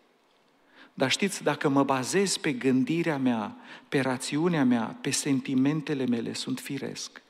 Dar 0.98 1.10
știți, 1.10 1.42
dacă 1.42 1.68
mă 1.68 1.84
bazez 1.84 2.36
pe 2.36 2.52
gândirea 2.52 3.18
mea, 3.18 3.56
pe 3.88 4.00
rațiunea 4.00 4.64
mea, 4.64 4.96
pe 5.00 5.10
sentimentele 5.10 6.06
mele, 6.06 6.32
sunt 6.32 6.58
firesc. 6.58 7.22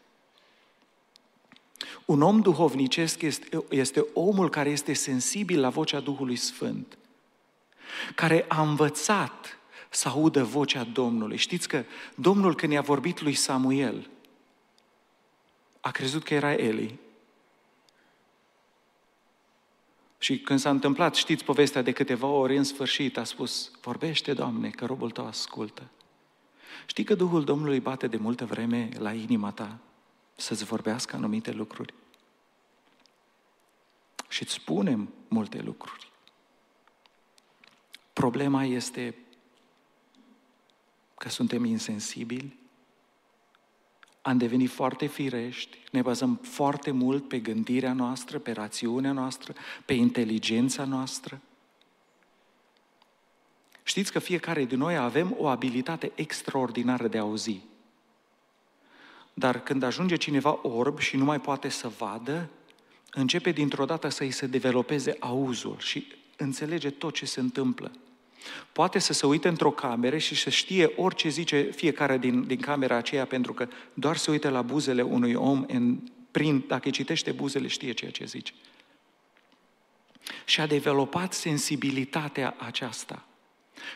Un 2.04 2.22
om 2.22 2.40
duhovnicesc 2.40 3.22
este, 3.22 3.64
este 3.68 4.06
omul 4.12 4.50
care 4.50 4.70
este 4.70 4.92
sensibil 4.92 5.60
la 5.60 5.68
vocea 5.68 6.00
Duhului 6.00 6.36
Sfânt, 6.36 6.98
care 8.14 8.44
a 8.48 8.62
învățat 8.62 9.58
să 9.90 10.08
audă 10.08 10.44
vocea 10.44 10.84
Domnului. 10.84 11.36
Știți 11.36 11.68
că 11.68 11.84
Domnul 12.14 12.54
când 12.54 12.72
i-a 12.72 12.80
vorbit 12.80 13.20
lui 13.20 13.34
Samuel, 13.34 14.10
a 15.80 15.90
crezut 15.90 16.22
că 16.22 16.34
era 16.34 16.52
Eli. 16.52 16.98
Și 20.18 20.38
când 20.38 20.58
s-a 20.58 20.70
întâmplat, 20.70 21.14
știți 21.14 21.44
povestea 21.44 21.82
de 21.82 21.92
câteva 21.92 22.26
ori, 22.26 22.56
în 22.56 22.64
sfârșit 22.64 23.16
a 23.16 23.24
spus, 23.24 23.70
vorbește, 23.80 24.32
Doamne, 24.32 24.70
că 24.70 24.84
robul 24.84 25.10
tău 25.10 25.26
ascultă. 25.26 25.82
Știi 26.86 27.04
că 27.04 27.14
Duhul 27.14 27.44
Domnului 27.44 27.80
bate 27.80 28.06
de 28.06 28.16
multă 28.16 28.44
vreme 28.44 28.88
la 28.98 29.12
inima 29.12 29.50
ta 29.50 29.78
să-ți 30.36 30.64
vorbească 30.64 31.16
anumite 31.16 31.52
lucruri? 31.52 31.94
Și 34.28 34.42
îți 34.42 34.52
spunem 34.52 35.12
multe 35.28 35.62
lucruri. 35.62 36.10
Problema 38.12 38.64
este 38.64 39.14
că 41.18 41.28
suntem 41.28 41.64
insensibili 41.64 42.58
am 44.26 44.38
devenit 44.38 44.70
foarte 44.70 45.06
firești, 45.06 45.78
ne 45.90 46.02
bazăm 46.02 46.34
foarte 46.42 46.90
mult 46.90 47.28
pe 47.28 47.38
gândirea 47.38 47.92
noastră, 47.92 48.38
pe 48.38 48.52
rațiunea 48.52 49.12
noastră, 49.12 49.54
pe 49.84 49.92
inteligența 49.92 50.84
noastră. 50.84 51.40
Știți 53.82 54.12
că 54.12 54.18
fiecare 54.18 54.64
din 54.64 54.78
noi 54.78 54.96
avem 54.96 55.34
o 55.38 55.46
abilitate 55.46 56.12
extraordinară 56.14 57.08
de 57.08 57.18
a 57.18 57.20
auzi. 57.20 57.60
Dar 59.34 59.62
când 59.62 59.82
ajunge 59.82 60.16
cineva 60.16 60.58
orb 60.62 60.98
și 60.98 61.16
nu 61.16 61.24
mai 61.24 61.40
poate 61.40 61.68
să 61.68 61.88
vadă, 61.88 62.50
începe 63.10 63.50
dintr-o 63.50 63.84
dată 63.84 64.08
să-i 64.08 64.30
se 64.30 64.46
developeze 64.46 65.16
auzul 65.20 65.78
și 65.78 66.06
înțelege 66.36 66.90
tot 66.90 67.14
ce 67.14 67.26
se 67.26 67.40
întâmplă. 67.40 67.90
Poate 68.72 68.98
să 68.98 69.12
se 69.12 69.26
uite 69.26 69.48
într-o 69.48 69.70
cameră 69.70 70.18
și 70.18 70.34
să 70.34 70.50
știe 70.50 70.92
orice 70.96 71.28
zice 71.28 71.62
fiecare 71.62 72.18
din, 72.18 72.46
din 72.46 72.60
camera 72.60 72.96
aceea, 72.96 73.24
pentru 73.24 73.54
că 73.54 73.68
doar 73.94 74.16
se 74.16 74.30
uită 74.30 74.48
la 74.48 74.62
buzele 74.62 75.02
unui 75.02 75.34
om, 75.34 75.64
în, 75.68 75.98
prin, 76.30 76.64
dacă 76.68 76.90
citește 76.90 77.32
buzele, 77.32 77.66
știe 77.66 77.92
ceea 77.92 78.10
ce 78.10 78.24
zice. 78.24 78.52
și 80.44 80.60
a 80.60 80.66
dezvoltat 80.66 81.32
sensibilitatea 81.32 82.54
aceasta. 82.58 83.24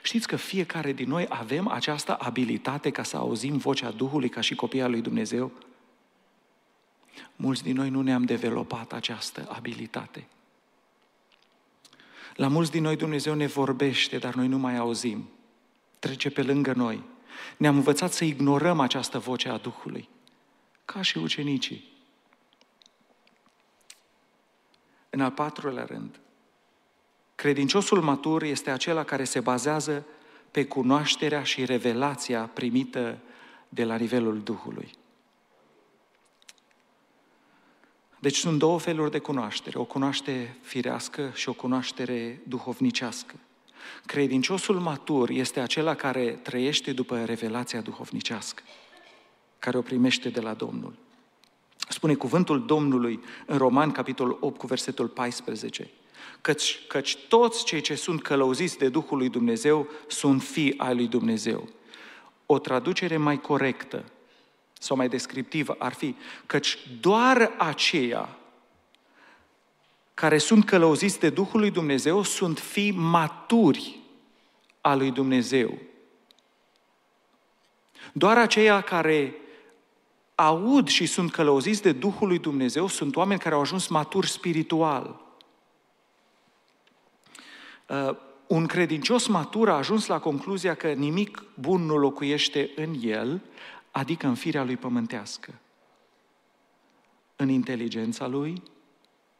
Știți 0.03 0.27
că 0.27 0.37
fiecare 0.37 0.93
din 0.93 1.09
noi 1.09 1.27
avem 1.29 1.69
această 1.69 2.15
abilitate 2.15 2.91
ca 2.91 3.03
să 3.03 3.17
auzim 3.17 3.57
vocea 3.57 3.91
Duhului 3.91 4.29
ca 4.29 4.41
și 4.41 4.55
copia 4.55 4.87
lui 4.87 5.01
Dumnezeu? 5.01 5.53
Mulți 7.37 7.63
din 7.63 7.75
noi 7.75 7.89
nu 7.89 8.03
ne-am 8.03 8.25
dezvoltat 8.25 8.93
această 8.93 9.49
abilitate. 9.51 10.27
La 12.41 12.49
mulți 12.49 12.71
din 12.71 12.83
noi 12.83 12.97
Dumnezeu 12.97 13.35
ne 13.35 13.47
vorbește, 13.47 14.19
dar 14.19 14.35
noi 14.35 14.47
nu 14.47 14.59
mai 14.59 14.77
auzim. 14.77 15.29
Trece 15.99 16.31
pe 16.31 16.43
lângă 16.43 16.73
noi. 16.73 17.05
Ne-am 17.57 17.77
învățat 17.77 18.13
să 18.13 18.25
ignorăm 18.25 18.81
această 18.81 19.19
voce 19.19 19.49
a 19.49 19.57
Duhului, 19.57 20.09
ca 20.85 21.03
și 21.03 21.19
ucenicii. 21.19 21.93
În 25.11 25.21
al 25.21 25.31
patrulea 25.31 25.85
rând, 25.85 26.21
credinciosul 27.35 28.03
matur 28.03 28.43
este 28.43 28.71
acela 28.71 29.05
care 29.05 29.25
se 29.25 29.41
bazează 29.41 30.07
pe 30.51 30.67
cunoașterea 30.67 31.43
și 31.43 31.65
revelația 31.65 32.51
primită 32.55 33.19
de 33.69 33.85
la 33.85 33.97
nivelul 33.97 34.41
Duhului. 34.43 34.91
Deci 38.21 38.37
sunt 38.37 38.59
două 38.59 38.79
feluri 38.79 39.11
de 39.11 39.19
cunoaștere, 39.19 39.79
o 39.79 39.85
cunoaștere 39.85 40.57
firească 40.63 41.31
și 41.35 41.49
o 41.49 41.53
cunoaștere 41.53 42.41
duhovnicească. 42.49 43.35
Credinciosul 44.07 44.81
matur 44.81 45.31
este 45.31 45.61
acela 45.61 45.95
care 45.95 46.31
trăiește 46.43 46.93
după 46.93 47.25
revelația 47.25 47.81
duhovnicească, 47.81 48.63
care 49.59 49.79
o 49.79 49.83
primește 49.83 50.29
de 50.29 50.41
la 50.41 50.55
Domnul. 50.55 50.95
Spune 51.89 52.15
cuvântul 52.15 52.67
Domnului 52.67 53.21
în 53.47 53.59
Roman, 53.59 53.91
capitolul 53.91 54.37
8, 54.41 54.59
cu 54.59 54.67
versetul 54.67 55.09
14. 55.09 55.91
Căci, 56.41 56.85
căci 56.89 57.17
toți 57.29 57.65
cei 57.65 57.81
ce 57.81 57.95
sunt 57.95 58.23
călăuziți 58.23 58.79
de 58.79 58.89
Duhul 58.89 59.19
lui 59.19 59.29
Dumnezeu 59.29 59.89
sunt 60.07 60.43
fii 60.43 60.79
ai 60.79 60.95
lui 60.95 61.07
Dumnezeu. 61.07 61.69
O 62.47 62.59
traducere 62.59 63.17
mai 63.17 63.41
corectă 63.41 64.05
sau 64.81 64.97
mai 64.97 65.09
descriptivă 65.09 65.77
ar 65.79 65.93
fi 65.93 66.15
căci 66.47 66.79
doar 67.01 67.53
aceia 67.59 68.29
care 70.15 70.39
sunt 70.39 70.65
călăuziți 70.65 71.19
de 71.19 71.31
Duhul 71.31 71.61
lui 71.61 71.71
Dumnezeu 71.71 72.23
sunt 72.23 72.59
fii 72.59 72.91
maturi 72.91 73.99
a 74.81 74.95
lui 74.95 75.11
Dumnezeu. 75.11 75.79
Doar 78.13 78.39
aceia 78.39 78.81
care 78.81 79.35
aud 80.35 80.89
și 80.89 81.07
sunt 81.07 81.31
călăuziți 81.31 81.83
de 81.83 81.93
Duhul 81.93 82.29
lui 82.29 82.39
Dumnezeu 82.39 82.87
sunt 82.87 83.17
oameni 83.17 83.41
care 83.41 83.55
au 83.55 83.61
ajuns 83.61 83.87
maturi 83.87 84.29
spiritual. 84.29 85.21
Uh, 87.89 88.17
un 88.47 88.67
credincios 88.67 89.27
matur 89.27 89.69
a 89.69 89.77
ajuns 89.77 90.07
la 90.07 90.19
concluzia 90.19 90.75
că 90.75 90.89
nimic 90.89 91.45
bun 91.55 91.83
nu 91.83 91.97
locuiește 91.97 92.71
în 92.77 92.95
el, 93.03 93.41
adică 93.91 94.27
în 94.27 94.35
firea 94.35 94.65
lui 94.65 94.77
pământească. 94.77 95.55
În 97.37 97.49
inteligența 97.49 98.27
lui, 98.27 98.63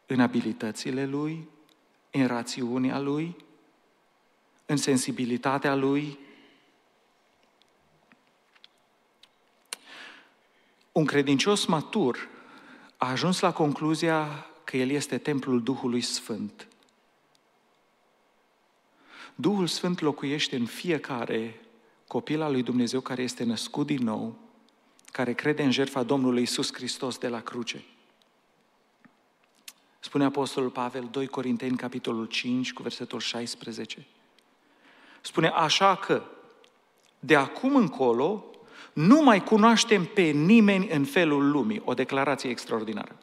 în 0.07 0.21
abilitățile 0.21 1.07
lui, 1.07 1.49
în 2.11 2.27
rațiunea 2.27 2.99
lui, 2.99 3.37
în 4.67 4.77
sensibilitatea 4.77 5.75
lui. 5.75 6.19
Un 10.93 11.05
credincios 11.05 11.65
matur 11.65 12.29
a 12.97 13.11
ajuns 13.11 13.41
la 13.41 13.53
concluzia 13.53 14.47
că 14.65 14.77
el 14.77 14.91
este 14.91 15.19
templul 15.19 15.63
Duhului 15.63 16.01
Sfânt. 16.01 16.69
Duhul 19.35 19.67
Sfânt 19.67 20.01
locuiește 20.01 20.57
în 20.57 20.67
fiecare 20.67 21.61
copil 22.11 22.43
al 22.43 22.53
lui 22.53 22.63
Dumnezeu 22.63 23.01
care 23.01 23.23
este 23.23 23.45
născut 23.45 23.87
din 23.87 24.03
nou, 24.03 24.39
care 25.13 25.33
crede 25.33 25.63
în 25.63 25.71
jertfa 25.71 26.03
Domnului 26.03 26.43
Isus 26.43 26.73
Hristos 26.73 27.19
de 27.19 27.29
la 27.29 27.41
cruce. 27.41 27.85
Spune 30.01 30.25
Apostolul 30.25 30.71
Pavel, 30.71 31.09
2 31.11 31.27
Corinteni, 31.27 31.77
capitolul 31.77 32.27
5, 32.27 32.73
cu 32.73 32.83
versetul 32.83 33.21
16. 33.21 34.07
Spune 35.21 35.49
așa 35.49 35.97
că, 35.97 36.23
de 37.19 37.37
acum 37.37 37.77
încolo, 37.77 38.45
nu 38.93 39.23
mai 39.23 39.45
cunoaștem 39.45 40.05
pe 40.05 40.23
nimeni 40.23 40.89
în 40.89 41.05
felul 41.05 41.51
lumii. 41.51 41.83
O 41.85 41.95
declarație 41.95 42.51
extraordinară. 42.51 43.17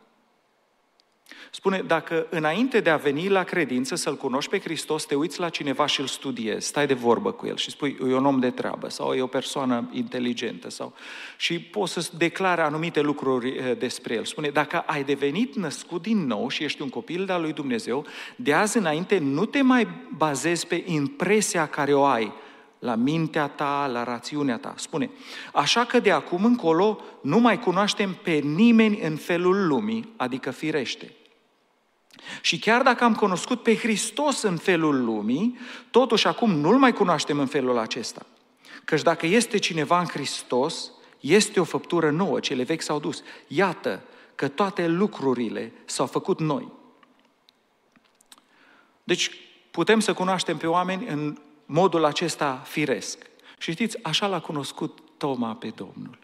Spune, 1.51 1.83
dacă 1.87 2.27
înainte 2.29 2.79
de 2.79 2.89
a 2.89 2.95
veni 2.95 3.27
la 3.27 3.43
credință 3.43 3.95
să-L 3.95 4.15
cunoști 4.15 4.49
pe 4.49 4.59
Hristos, 4.59 5.05
te 5.05 5.15
uiți 5.15 5.39
la 5.39 5.49
cineva 5.49 5.85
și 5.85 5.99
îl 5.99 6.07
studiezi, 6.07 6.67
stai 6.67 6.87
de 6.87 6.93
vorbă 6.93 7.31
cu 7.31 7.45
el 7.45 7.55
și 7.55 7.69
spui, 7.69 7.97
e 7.99 8.13
un 8.13 8.25
om 8.25 8.39
de 8.39 8.49
treabă 8.49 8.89
sau 8.89 9.13
e 9.13 9.21
o 9.21 9.27
persoană 9.27 9.89
inteligentă 9.91 10.69
sau... 10.69 10.93
și 11.37 11.59
poți 11.59 11.93
să 11.93 12.09
declare 12.17 12.61
anumite 12.61 13.01
lucruri 13.01 13.49
eh, 13.49 13.77
despre 13.77 14.13
el. 14.13 14.25
Spune, 14.25 14.49
dacă 14.49 14.79
ai 14.79 15.03
devenit 15.03 15.55
născut 15.55 16.01
din 16.01 16.25
nou 16.25 16.49
și 16.49 16.63
ești 16.63 16.81
un 16.81 16.89
copil 16.89 17.25
de-al 17.25 17.41
lui 17.41 17.53
Dumnezeu, 17.53 18.05
de 18.35 18.53
azi 18.53 18.77
înainte 18.77 19.17
nu 19.17 19.45
te 19.45 19.61
mai 19.61 19.87
bazezi 20.17 20.67
pe 20.67 20.83
impresia 20.85 21.67
care 21.67 21.93
o 21.93 22.03
ai, 22.03 22.33
la 22.87 22.95
mintea 22.95 23.47
ta, 23.47 23.87
la 23.91 24.03
rațiunea 24.03 24.57
ta. 24.57 24.73
Spune, 24.77 25.09
așa 25.53 25.85
că 25.85 25.99
de 25.99 26.11
acum 26.11 26.45
încolo 26.45 26.99
nu 27.21 27.39
mai 27.39 27.59
cunoaștem 27.59 28.17
pe 28.23 28.31
nimeni 28.31 29.01
în 29.01 29.15
felul 29.15 29.67
lumii, 29.67 30.13
adică 30.15 30.51
firește. 30.51 31.13
Și 32.41 32.59
chiar 32.59 32.81
dacă 32.81 33.03
am 33.03 33.15
cunoscut 33.15 33.63
pe 33.63 33.75
Hristos 33.75 34.41
în 34.41 34.57
felul 34.57 35.03
lumii, 35.03 35.57
totuși 35.91 36.27
acum 36.27 36.51
nu-L 36.51 36.77
mai 36.77 36.93
cunoaștem 36.93 37.39
în 37.39 37.45
felul 37.45 37.77
acesta. 37.77 38.25
Căci 38.85 39.01
dacă 39.01 39.25
este 39.25 39.57
cineva 39.57 39.99
în 39.99 40.05
Hristos, 40.05 40.91
este 41.19 41.59
o 41.59 41.63
făptură 41.63 42.09
nouă, 42.09 42.39
cele 42.39 42.63
vechi 42.63 42.81
s-au 42.81 42.99
dus. 42.99 43.23
Iată 43.47 44.03
că 44.35 44.47
toate 44.47 44.87
lucrurile 44.87 45.73
s-au 45.85 46.05
făcut 46.05 46.39
noi. 46.39 46.71
Deci 49.03 49.31
putem 49.71 49.99
să 49.99 50.13
cunoaștem 50.13 50.57
pe 50.57 50.67
oameni 50.67 51.07
în 51.07 51.37
modul 51.67 52.05
acesta 52.05 52.61
firesc. 52.65 53.29
Și 53.57 53.71
știți, 53.71 54.03
așa 54.03 54.27
l-a 54.27 54.39
cunoscut 54.39 54.99
Toma 55.17 55.53
pe 55.53 55.73
Domnul. 55.75 56.17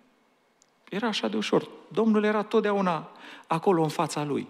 Era 0.90 1.08
așa 1.08 1.28
de 1.28 1.38
ușor. 1.38 1.70
Domnul 1.88 2.24
era 2.24 2.44
totdeauna 2.44 3.10
acolo 3.48 3.84
în 3.84 3.90
fața 3.90 4.24
lui. 4.24 4.48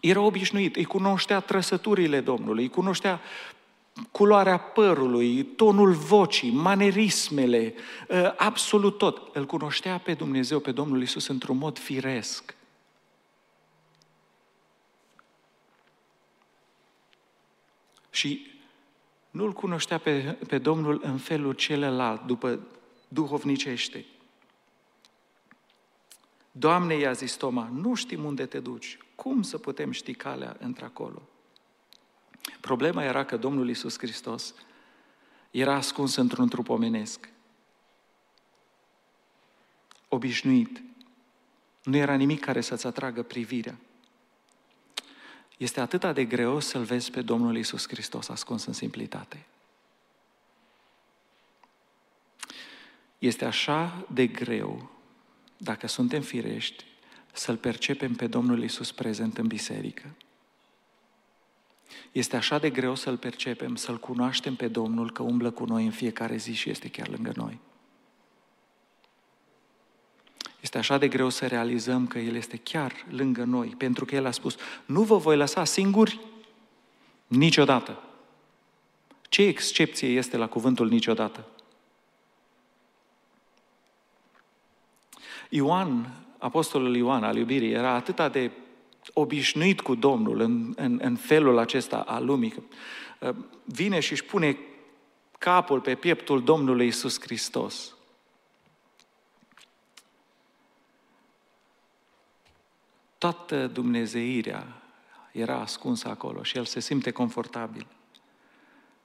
Era 0.00 0.20
obișnuit, 0.20 0.76
îi 0.76 0.84
cunoștea 0.84 1.40
trăsăturile 1.40 2.20
Domnului, 2.20 2.62
îi 2.62 2.70
cunoștea 2.70 3.20
culoarea 4.10 4.58
părului, 4.58 5.44
tonul 5.44 5.92
vocii, 5.92 6.50
manerismele, 6.50 7.74
ă, 8.10 8.34
absolut 8.36 8.98
tot. 8.98 9.36
Îl 9.36 9.46
cunoștea 9.46 9.98
pe 9.98 10.14
Dumnezeu, 10.14 10.60
pe 10.60 10.72
Domnul 10.72 11.02
Isus, 11.02 11.26
într-un 11.26 11.56
mod 11.56 11.78
firesc. 11.78 12.56
Și 18.10 18.47
nu-L 19.30 19.52
cunoștea 19.52 19.98
pe, 19.98 20.38
pe 20.48 20.58
Domnul 20.58 21.00
în 21.02 21.18
felul 21.18 21.52
celălalt, 21.52 22.26
după 22.26 22.60
duhovnicește. 23.08 24.04
Doamne, 26.52 26.94
i-a 26.94 27.12
zis 27.12 27.34
Toma, 27.36 27.70
nu 27.72 27.94
știm 27.94 28.24
unde 28.24 28.46
te 28.46 28.60
duci. 28.60 28.98
Cum 29.14 29.42
să 29.42 29.58
putem 29.58 29.90
ști 29.90 30.14
calea 30.14 30.56
într-acolo? 30.60 31.22
Problema 32.60 33.04
era 33.04 33.24
că 33.24 33.36
Domnul 33.36 33.68
Isus 33.68 33.98
Hristos 33.98 34.54
era 35.50 35.74
ascuns 35.74 36.16
într-un 36.16 36.48
trup 36.48 36.68
omenesc. 36.68 37.28
Obișnuit. 40.08 40.82
Nu 41.82 41.96
era 41.96 42.14
nimic 42.14 42.40
care 42.40 42.60
să-ți 42.60 42.86
atragă 42.86 43.22
privirea. 43.22 43.78
Este 45.58 45.80
atât 45.80 46.14
de 46.14 46.24
greu 46.24 46.60
să-L 46.60 46.82
vezi 46.82 47.10
pe 47.10 47.22
Domnul 47.22 47.56
Isus 47.56 47.88
Hristos 47.88 48.28
ascuns 48.28 48.64
în 48.64 48.72
simplitate. 48.72 49.46
Este 53.18 53.44
așa 53.44 54.06
de 54.12 54.26
greu, 54.26 54.90
dacă 55.56 55.86
suntem 55.86 56.22
firești, 56.22 56.84
să-L 57.32 57.56
percepem 57.56 58.14
pe 58.14 58.26
Domnul 58.26 58.62
Isus 58.62 58.92
prezent 58.92 59.38
în 59.38 59.46
biserică. 59.46 60.14
Este 62.12 62.36
așa 62.36 62.58
de 62.58 62.70
greu 62.70 62.94
să-L 62.94 63.16
percepem, 63.16 63.76
să-L 63.76 63.98
cunoaștem 63.98 64.54
pe 64.54 64.68
Domnul 64.68 65.12
că 65.12 65.22
umblă 65.22 65.50
cu 65.50 65.64
noi 65.64 65.84
în 65.84 65.90
fiecare 65.90 66.36
zi 66.36 66.52
și 66.52 66.70
este 66.70 66.88
chiar 66.88 67.08
lângă 67.08 67.32
noi. 67.36 67.58
Este 70.60 70.78
așa 70.78 70.98
de 70.98 71.08
greu 71.08 71.28
să 71.28 71.46
realizăm 71.46 72.06
că 72.06 72.18
El 72.18 72.34
este 72.34 72.56
chiar 72.56 72.92
lângă 73.10 73.44
noi, 73.44 73.74
pentru 73.78 74.04
că 74.04 74.14
El 74.14 74.26
a 74.26 74.30
spus, 74.30 74.56
nu 74.84 75.02
vă 75.02 75.16
voi 75.16 75.36
lăsa 75.36 75.64
singuri 75.64 76.20
niciodată. 77.26 78.02
Ce 79.28 79.42
excepție 79.42 80.08
este 80.08 80.36
la 80.36 80.48
cuvântul 80.48 80.88
niciodată? 80.88 81.46
Ioan, 85.48 86.24
apostolul 86.38 86.96
Ioan 86.96 87.24
al 87.24 87.36
iubirii, 87.36 87.72
era 87.72 87.90
atât 87.90 88.32
de 88.32 88.50
obișnuit 89.12 89.80
cu 89.80 89.94
Domnul 89.94 90.40
în, 90.40 90.72
în, 90.76 90.98
în 91.02 91.16
felul 91.16 91.58
acesta 91.58 91.96
al 91.96 92.24
lumii, 92.24 92.54
uh, 93.20 93.34
vine 93.64 94.00
și 94.00 94.12
își 94.12 94.24
pune 94.24 94.58
capul 95.38 95.80
pe 95.80 95.94
pieptul 95.94 96.42
Domnului 96.42 96.86
Isus 96.86 97.20
Hristos. 97.20 97.96
Toată 103.18 103.66
Dumnezeirea 103.66 104.82
era 105.32 105.60
ascunsă 105.60 106.08
acolo 106.08 106.42
și 106.42 106.56
el 106.56 106.64
se 106.64 106.80
simte 106.80 107.10
confortabil. 107.10 107.86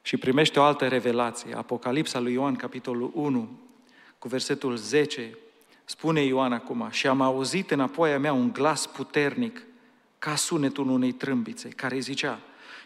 Și 0.01 0.17
primește 0.17 0.59
o 0.59 0.63
altă 0.63 0.87
revelație. 0.87 1.55
Apocalipsa 1.55 2.19
lui 2.19 2.33
Ioan, 2.33 2.55
capitolul 2.55 3.11
1, 3.13 3.59
cu 4.19 4.27
versetul 4.27 4.75
10, 4.75 5.37
spune 5.85 6.21
Ioan 6.21 6.53
acum, 6.53 6.87
și 6.89 7.07
am 7.07 7.21
auzit 7.21 7.71
înapoi 7.71 8.13
a 8.13 8.19
mea 8.19 8.33
un 8.33 8.51
glas 8.51 8.87
puternic, 8.87 9.65
ca 10.19 10.35
sunetul 10.35 10.89
unei 10.89 11.11
trâmbițe, 11.11 11.69
care 11.69 11.99
zicea, 11.99 12.39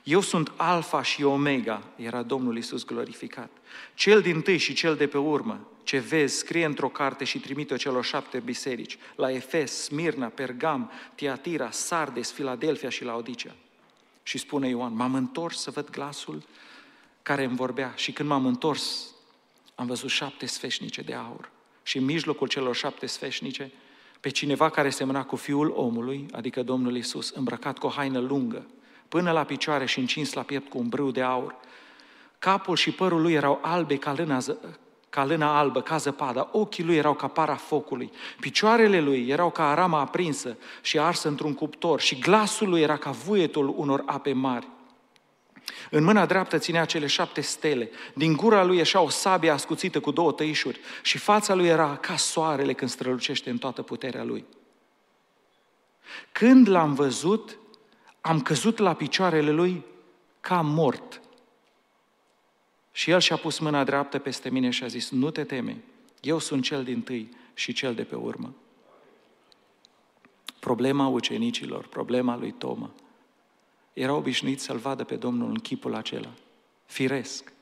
eu 0.07 0.21
sunt 0.21 0.51
Alfa 0.55 1.01
și 1.01 1.23
Omega, 1.23 1.83
era 1.95 2.23
Domnul 2.23 2.57
Isus 2.57 2.85
glorificat. 2.85 3.49
Cel 3.93 4.21
din 4.21 4.41
tâi 4.41 4.57
și 4.57 4.73
cel 4.73 4.95
de 4.95 5.07
pe 5.07 5.17
urmă, 5.17 5.67
ce 5.83 5.97
vezi, 5.97 6.37
scrie 6.37 6.65
într-o 6.65 6.89
carte 6.89 7.23
și 7.23 7.39
trimite-o 7.39 7.77
celor 7.77 8.03
șapte 8.03 8.39
biserici, 8.39 8.97
la 9.15 9.31
Efes, 9.31 9.83
Smirna, 9.83 10.27
Pergam, 10.27 10.91
Tiatira, 11.15 11.71
Sardes, 11.71 12.31
Filadelfia 12.31 12.89
și 12.89 13.03
la 13.03 13.15
Odicea. 13.15 13.55
Și 14.23 14.37
spune 14.37 14.67
Ioan, 14.67 14.95
m-am 14.95 15.13
întors 15.13 15.61
să 15.61 15.71
văd 15.71 15.89
glasul 15.89 16.43
care 17.21 17.43
îmi 17.43 17.55
vorbea 17.55 17.93
și 17.95 18.11
când 18.11 18.29
m-am 18.29 18.45
întors, 18.45 19.07
am 19.75 19.85
văzut 19.85 20.09
șapte 20.09 20.45
sfeșnice 20.45 21.01
de 21.01 21.13
aur. 21.13 21.49
Și 21.83 21.97
în 21.97 22.05
mijlocul 22.05 22.47
celor 22.47 22.75
șapte 22.75 23.05
sfeșnice, 23.05 23.71
pe 24.19 24.29
cineva 24.29 24.69
care 24.69 24.89
semăna 24.89 25.23
cu 25.23 25.35
Fiul 25.35 25.73
omului, 25.75 26.25
adică 26.31 26.63
Domnul 26.63 26.95
Isus, 26.95 27.29
îmbrăcat 27.29 27.77
cu 27.77 27.85
o 27.85 27.89
haină 27.89 28.19
lungă, 28.19 28.65
până 29.09 29.31
la 29.31 29.43
picioare 29.43 29.85
și 29.85 29.99
încins 29.99 30.33
la 30.33 30.41
piept 30.41 30.69
cu 30.69 30.77
un 30.77 30.87
brâu 30.87 31.11
de 31.11 31.21
aur. 31.21 31.55
Capul 32.39 32.75
și 32.75 32.91
părul 32.91 33.21
lui 33.21 33.33
erau 33.33 33.59
albe 33.61 33.97
ca 33.97 34.13
lâna, 34.13 34.37
ca 35.09 35.25
lâna 35.25 35.57
albă, 35.57 35.81
ca 35.81 35.97
zăpada, 35.97 36.49
ochii 36.51 36.83
lui 36.83 36.95
erau 36.95 37.13
ca 37.13 37.27
para 37.27 37.55
focului, 37.55 38.11
picioarele 38.39 38.99
lui 38.99 39.27
erau 39.27 39.51
ca 39.51 39.69
arama 39.69 39.99
aprinsă 39.99 40.57
și 40.81 40.99
arsă 40.99 41.27
într-un 41.27 41.53
cuptor 41.53 41.99
și 41.99 42.19
glasul 42.19 42.69
lui 42.69 42.81
era 42.81 42.97
ca 42.97 43.11
vuietul 43.11 43.73
unor 43.77 44.03
ape 44.05 44.33
mari. 44.33 44.67
În 45.91 46.03
mâna 46.03 46.25
dreaptă 46.25 46.57
ținea 46.57 46.85
cele 46.85 47.07
șapte 47.07 47.41
stele, 47.41 47.89
din 48.13 48.35
gura 48.35 48.63
lui 48.63 48.77
ieșea 48.77 49.01
o 49.01 49.09
sabie 49.09 49.49
ascuțită 49.49 49.99
cu 49.99 50.11
două 50.11 50.31
tăișuri 50.31 50.79
și 51.01 51.17
fața 51.17 51.53
lui 51.53 51.67
era 51.67 51.97
ca 52.01 52.15
soarele 52.15 52.73
când 52.73 52.89
strălucește 52.89 53.49
în 53.49 53.57
toată 53.57 53.81
puterea 53.81 54.23
lui. 54.23 54.45
Când 56.31 56.69
l-am 56.69 56.93
văzut, 56.93 57.57
am 58.21 58.41
căzut 58.41 58.77
la 58.77 58.93
picioarele 58.93 59.51
lui 59.51 59.83
ca 60.39 60.61
mort. 60.61 61.21
Și 62.91 63.11
el 63.11 63.19
și-a 63.19 63.35
pus 63.35 63.59
mâna 63.59 63.83
dreaptă 63.83 64.19
peste 64.19 64.49
mine 64.49 64.69
și 64.69 64.83
a 64.83 64.87
zis, 64.87 65.09
nu 65.09 65.29
te 65.29 65.43
teme, 65.43 65.77
eu 66.21 66.39
sunt 66.39 66.63
cel 66.63 66.83
din 66.83 67.01
tâi 67.01 67.29
și 67.53 67.73
cel 67.73 67.95
de 67.95 68.03
pe 68.03 68.15
urmă. 68.15 68.53
Problema 70.59 71.07
ucenicilor, 71.07 71.87
problema 71.87 72.37
lui 72.37 72.51
Toma, 72.51 72.91
era 73.93 74.13
obișnuit 74.13 74.59
să-L 74.59 74.77
vadă 74.77 75.03
pe 75.03 75.15
Domnul 75.15 75.49
în 75.49 75.59
chipul 75.59 75.95
acela, 75.95 76.33
firesc. 76.85 77.53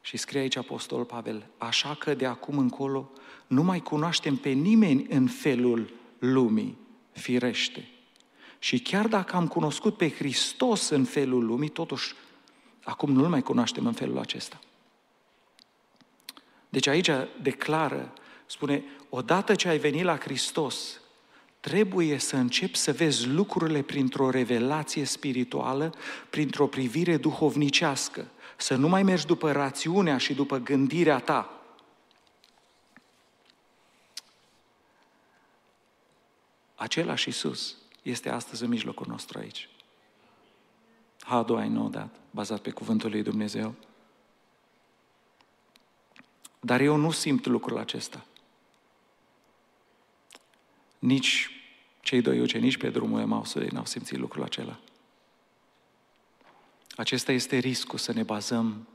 Și 0.00 0.16
scrie 0.16 0.40
aici 0.40 0.56
Apostol 0.56 1.04
Pavel, 1.04 1.46
așa 1.58 1.94
că 1.94 2.14
de 2.14 2.26
acum 2.26 2.58
încolo 2.58 3.10
nu 3.46 3.62
mai 3.62 3.80
cunoaștem 3.80 4.36
pe 4.36 4.50
nimeni 4.50 5.06
în 5.08 5.26
felul 5.26 5.92
lumii, 6.18 6.78
firește. 7.12 7.88
Și 8.64 8.80
chiar 8.80 9.08
dacă 9.08 9.36
am 9.36 9.48
cunoscut 9.48 9.96
pe 9.96 10.10
Hristos 10.10 10.88
în 10.88 11.04
felul 11.04 11.46
lumii, 11.46 11.68
totuși 11.68 12.14
acum 12.84 13.12
nu-L 13.12 13.28
mai 13.28 13.42
cunoaștem 13.42 13.86
în 13.86 13.92
felul 13.92 14.18
acesta. 14.18 14.58
Deci 16.68 16.86
aici 16.86 17.10
declară, 17.42 18.12
spune, 18.46 18.84
odată 19.08 19.54
ce 19.54 19.68
ai 19.68 19.78
venit 19.78 20.04
la 20.04 20.18
Hristos, 20.18 21.00
trebuie 21.60 22.18
să 22.18 22.36
începi 22.36 22.76
să 22.76 22.92
vezi 22.92 23.28
lucrurile 23.28 23.82
printr-o 23.82 24.30
revelație 24.30 25.04
spirituală, 25.04 25.94
printr-o 26.30 26.66
privire 26.66 27.16
duhovnicească. 27.16 28.26
Să 28.56 28.74
nu 28.74 28.88
mai 28.88 29.02
mergi 29.02 29.26
după 29.26 29.52
rațiunea 29.52 30.18
și 30.18 30.34
după 30.34 30.58
gândirea 30.58 31.18
ta. 31.18 31.62
Același 36.74 37.28
Isus 37.28 37.76
este 38.04 38.28
astăzi 38.28 38.62
în 38.62 38.68
mijlocul 38.68 39.06
nostru 39.08 39.38
aici. 39.38 39.68
How 41.20 41.44
do 41.44 41.62
I 41.62 41.68
know 41.68 41.88
that? 41.88 42.20
Bazat 42.30 42.60
pe 42.60 42.70
cuvântul 42.70 43.10
lui 43.10 43.22
Dumnezeu. 43.22 43.74
Dar 46.60 46.80
eu 46.80 46.96
nu 46.96 47.10
simt 47.10 47.46
lucrul 47.46 47.78
acesta. 47.78 48.26
Nici 50.98 51.50
cei 52.00 52.20
doi 52.20 52.40
ucenici 52.40 52.76
pe 52.76 52.90
drumul 52.90 53.20
Emausului 53.20 53.68
n-au 53.72 53.84
simțit 53.84 54.18
lucrul 54.18 54.42
acela. 54.42 54.80
Acesta 56.96 57.32
este 57.32 57.56
riscul 57.58 57.98
să 57.98 58.12
ne 58.12 58.22
bazăm 58.22 58.88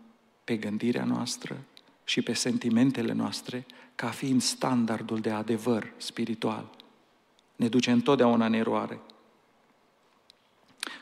pe 0.43 0.57
gândirea 0.57 1.03
noastră 1.03 1.63
și 2.03 2.21
pe 2.21 2.33
sentimentele 2.33 3.13
noastre 3.13 3.65
ca 3.95 4.09
fiind 4.09 4.41
standardul 4.41 5.19
de 5.19 5.31
adevăr 5.31 5.93
spiritual. 5.97 6.69
Ne 7.59 7.67
duce 7.67 7.91
întotdeauna 7.91 8.45
în 8.45 8.53
eroare. 8.53 8.99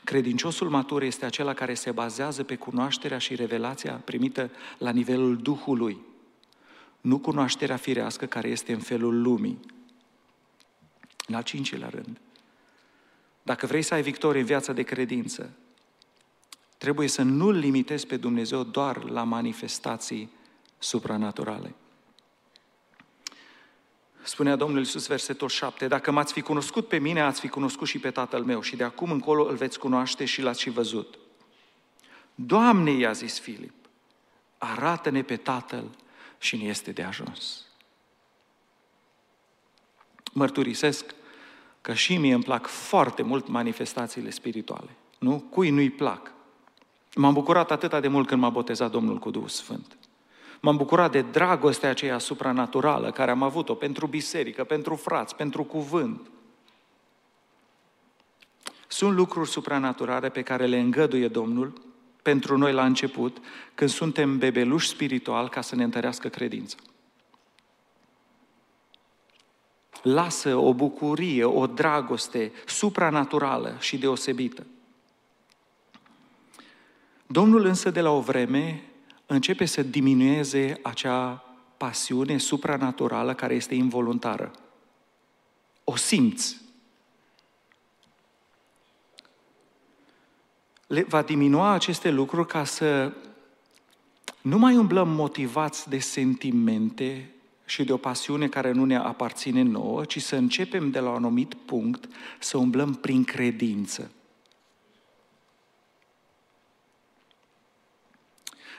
Credinciosul 0.04 0.68
matur 0.68 1.02
este 1.02 1.24
acela 1.24 1.54
care 1.54 1.74
se 1.74 1.90
bazează 1.90 2.42
pe 2.44 2.56
cunoașterea 2.56 3.18
și 3.18 3.34
revelația 3.34 3.92
primită 3.92 4.50
la 4.78 4.90
nivelul 4.90 5.36
Duhului, 5.36 6.00
nu 7.00 7.18
cunoașterea 7.18 7.76
firească 7.76 8.26
care 8.26 8.48
este 8.48 8.72
în 8.72 8.78
felul 8.78 9.22
lumii, 9.22 9.60
în 11.26 11.34
al 11.34 11.42
cincilea 11.42 11.88
rând, 11.88 12.20
dacă 13.42 13.66
vrei 13.66 13.82
să 13.82 13.94
ai 13.94 14.02
victorie 14.02 14.40
în 14.40 14.46
viața 14.46 14.72
de 14.72 14.82
credință, 14.82 15.50
trebuie 16.78 17.08
să 17.08 17.22
nu-L 17.22 17.54
limitezi 17.54 18.06
pe 18.06 18.16
Dumnezeu 18.16 18.62
doar 18.62 19.04
la 19.04 19.22
manifestații 19.22 20.30
supranaturale. 20.78 21.74
Spunea 24.22 24.56
Domnul 24.56 24.78
Iisus, 24.78 25.06
versetul 25.06 25.48
7, 25.48 25.86
dacă 25.86 26.10
m-ați 26.10 26.32
fi 26.32 26.40
cunoscut 26.40 26.88
pe 26.88 26.98
mine, 26.98 27.20
ați 27.20 27.40
fi 27.40 27.48
cunoscut 27.48 27.88
și 27.88 27.98
pe 27.98 28.10
Tatăl 28.10 28.44
meu 28.44 28.60
și 28.60 28.76
de 28.76 28.84
acum 28.84 29.10
încolo 29.10 29.44
îl 29.44 29.56
veți 29.56 29.78
cunoaște 29.78 30.24
și 30.24 30.42
l-ați 30.42 30.60
și 30.60 30.70
văzut. 30.70 31.18
Doamne, 32.34 32.90
i-a 32.90 33.12
zis 33.12 33.38
Filip, 33.38 33.74
arată-ne 34.58 35.22
pe 35.22 35.36
Tatăl 35.36 35.84
și 36.38 36.56
ne 36.56 36.64
este 36.64 36.90
de 36.90 37.02
ajuns. 37.02 37.66
Mărturisesc 40.32 41.14
că 41.80 41.94
și 41.94 42.16
mie 42.16 42.34
îmi 42.34 42.42
plac 42.42 42.66
foarte 42.66 43.22
mult 43.22 43.48
manifestațiile 43.48 44.30
spirituale. 44.30 44.90
Nu? 45.18 45.40
Cui 45.40 45.70
nu-i 45.70 45.90
plac? 45.90 46.32
M-am 47.14 47.32
bucurat 47.32 47.70
atât 47.70 48.00
de 48.00 48.08
mult 48.08 48.26
când 48.26 48.40
m-a 48.40 48.50
botezat 48.50 48.90
Domnul 48.90 49.18
cu 49.18 49.30
Duhul 49.30 49.48
Sfânt. 49.48 49.97
M-am 50.60 50.76
bucurat 50.76 51.10
de 51.10 51.22
dragostea 51.22 51.90
aceea 51.90 52.18
supranaturală 52.18 53.10
care 53.10 53.30
am 53.30 53.42
avut-o 53.42 53.74
pentru 53.74 54.06
biserică, 54.06 54.64
pentru 54.64 54.94
frați, 54.94 55.34
pentru 55.34 55.64
cuvânt. 55.64 56.30
Sunt 58.86 59.16
lucruri 59.16 59.48
supranaturale 59.48 60.28
pe 60.28 60.42
care 60.42 60.66
le 60.66 60.78
îngăduie 60.78 61.28
Domnul 61.28 61.72
pentru 62.22 62.56
noi 62.56 62.72
la 62.72 62.84
început, 62.84 63.36
când 63.74 63.90
suntem 63.90 64.38
bebeluși 64.38 64.88
spiritual 64.88 65.48
ca 65.48 65.60
să 65.60 65.74
ne 65.74 65.84
întărească 65.84 66.28
credința. 66.28 66.76
lasă 70.02 70.56
o 70.56 70.74
bucurie, 70.74 71.44
o 71.44 71.66
dragoste 71.66 72.52
supranaturală 72.66 73.76
și 73.78 73.98
deosebită. 73.98 74.66
Domnul 77.26 77.64
însă 77.64 77.90
de 77.90 78.00
la 78.00 78.10
o 78.10 78.20
vreme 78.20 78.82
începe 79.34 79.64
să 79.64 79.82
diminueze 79.82 80.78
acea 80.82 81.44
pasiune 81.76 82.38
supranaturală 82.38 83.34
care 83.34 83.54
este 83.54 83.74
involuntară. 83.74 84.50
O 85.84 85.96
simți. 85.96 86.60
Le 90.86 91.02
va 91.02 91.22
diminua 91.22 91.70
aceste 91.70 92.10
lucruri 92.10 92.46
ca 92.46 92.64
să 92.64 93.12
nu 94.40 94.58
mai 94.58 94.76
umblăm 94.76 95.08
motivați 95.08 95.88
de 95.88 95.98
sentimente 95.98 97.30
și 97.64 97.84
de 97.84 97.92
o 97.92 97.96
pasiune 97.96 98.48
care 98.48 98.72
nu 98.72 98.84
ne 98.84 98.96
aparține 98.96 99.62
nouă, 99.62 100.04
ci 100.04 100.22
să 100.22 100.36
începem 100.36 100.90
de 100.90 100.98
la 100.98 101.08
un 101.08 101.14
anumit 101.14 101.54
punct 101.54 102.08
să 102.38 102.56
umblăm 102.56 102.94
prin 102.94 103.24
credință. 103.24 104.10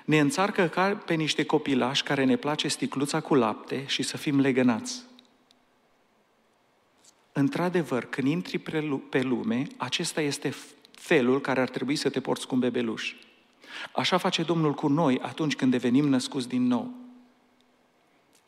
Ne 0.10 0.20
înțarcă 0.20 0.68
ca 0.68 0.96
pe 0.96 1.14
niște 1.14 1.46
copilași 1.46 2.04
care 2.04 2.24
ne 2.24 2.36
place 2.36 2.68
sticluța 2.68 3.20
cu 3.20 3.36
lapte 3.36 3.84
și 3.88 4.04
să 4.04 4.18
fim 4.18 4.40
legănați. 4.40 5.04
într-adevăr, 7.34 8.06
când 8.06 8.28
intri 8.28 8.58
pe 9.10 9.22
lume, 9.22 9.68
acesta 9.78 10.22
este 10.22 10.54
felul 10.92 11.42
care 11.42 11.62
ar 11.62 11.70
trebui 11.70 11.96
să 11.96 12.10
te 12.10 12.20
porți 12.20 12.48
cu 12.48 12.54
un 12.54 12.60
bebeluș. 12.60 13.16
Așa 13.96 14.18
face 14.18 14.44
Domnul 14.44 14.74
cu 14.74 14.88
noi 14.88 15.20
atunci 15.20 15.56
când 15.56 15.72
devenim 15.72 16.08
născuți 16.08 16.48
din 16.48 16.68
nou. 16.68 16.94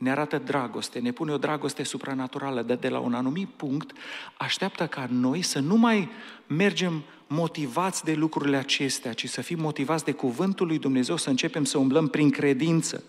Ne 0.01 0.11
arată 0.11 0.37
dragoste, 0.37 0.99
ne 0.99 1.11
pune 1.11 1.31
o 1.31 1.37
dragoste 1.37 1.83
supranaturală, 1.83 2.61
dar 2.61 2.77
de 2.77 2.89
la 2.89 2.99
un 2.99 3.13
anumit 3.13 3.47
punct 3.47 3.91
așteaptă 4.37 4.87
ca 4.87 5.07
noi 5.09 5.41
să 5.41 5.59
nu 5.59 5.75
mai 5.75 6.09
mergem 6.47 7.03
motivați 7.27 8.03
de 8.03 8.13
lucrurile 8.13 8.57
acestea, 8.57 9.13
ci 9.13 9.29
să 9.29 9.41
fim 9.41 9.59
motivați 9.59 10.05
de 10.05 10.11
cuvântul 10.11 10.67
lui 10.67 10.79
Dumnezeu, 10.79 11.17
să 11.17 11.29
începem 11.29 11.63
să 11.63 11.77
umblăm 11.77 12.07
prin 12.07 12.29
credință. 12.29 13.03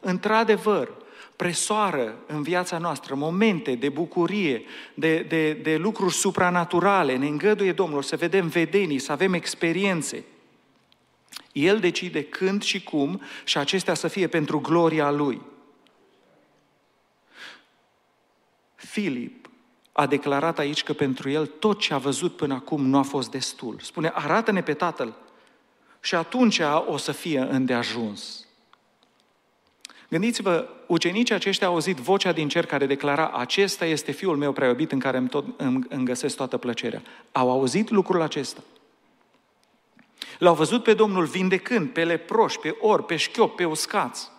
Într-adevăr, 0.00 0.88
presoară 1.36 2.16
în 2.26 2.42
viața 2.42 2.78
noastră 2.78 3.14
momente 3.14 3.74
de 3.74 3.88
bucurie, 3.88 4.62
de, 4.94 5.26
de, 5.28 5.52
de 5.52 5.76
lucruri 5.76 6.14
supranaturale, 6.14 7.16
ne 7.16 7.26
îngăduie 7.26 7.72
Domnul 7.72 8.02
să 8.02 8.16
vedem 8.16 8.46
vedenii, 8.46 8.98
să 8.98 9.12
avem 9.12 9.32
experiențe. 9.32 10.24
El 11.52 11.78
decide 11.78 12.24
când 12.24 12.62
și 12.62 12.82
cum 12.82 13.20
și 13.44 13.58
acestea 13.58 13.94
să 13.94 14.08
fie 14.08 14.26
pentru 14.26 14.60
gloria 14.60 15.10
Lui. 15.10 15.40
Filip 18.86 19.48
a 19.92 20.06
declarat 20.06 20.58
aici 20.58 20.82
că 20.82 20.92
pentru 20.92 21.30
el 21.30 21.46
tot 21.46 21.78
ce 21.78 21.94
a 21.94 21.98
văzut 21.98 22.36
până 22.36 22.54
acum 22.54 22.86
nu 22.86 22.98
a 22.98 23.02
fost 23.02 23.30
destul. 23.30 23.76
Spune, 23.80 24.10
arată-ne 24.14 24.62
pe 24.62 24.74
Tatăl 24.74 25.14
și 26.00 26.14
atunci 26.14 26.60
o 26.86 26.96
să 26.96 27.12
fie 27.12 27.40
îndeajuns. 27.40 28.44
Gândiți-vă, 30.08 30.68
ucenicii 30.86 31.34
aceștia 31.34 31.66
au 31.66 31.72
auzit 31.72 31.96
vocea 31.96 32.32
din 32.32 32.48
cer 32.48 32.66
care 32.66 32.86
declara, 32.86 33.28
acesta 33.28 33.84
este 33.84 34.12
Fiul 34.12 34.36
meu 34.36 34.52
prea 34.52 34.68
iubit 34.68 34.92
în 34.92 34.98
care 34.98 35.16
îmi, 35.16 35.28
tot, 35.28 35.44
îmi, 35.56 35.86
îmi 35.88 36.04
găsesc 36.04 36.36
toată 36.36 36.56
plăcerea. 36.56 37.02
Au 37.32 37.50
auzit 37.50 37.90
lucrul 37.90 38.22
acesta. 38.22 38.60
L-au 40.38 40.54
văzut 40.54 40.82
pe 40.82 40.94
Domnul 40.94 41.24
vindecând 41.24 41.88
pe 41.88 42.04
leproși, 42.04 42.58
pe 42.58 42.76
ori, 42.80 43.04
pe 43.04 43.16
șchiop, 43.16 43.56
pe 43.56 43.64
uscați. 43.64 44.30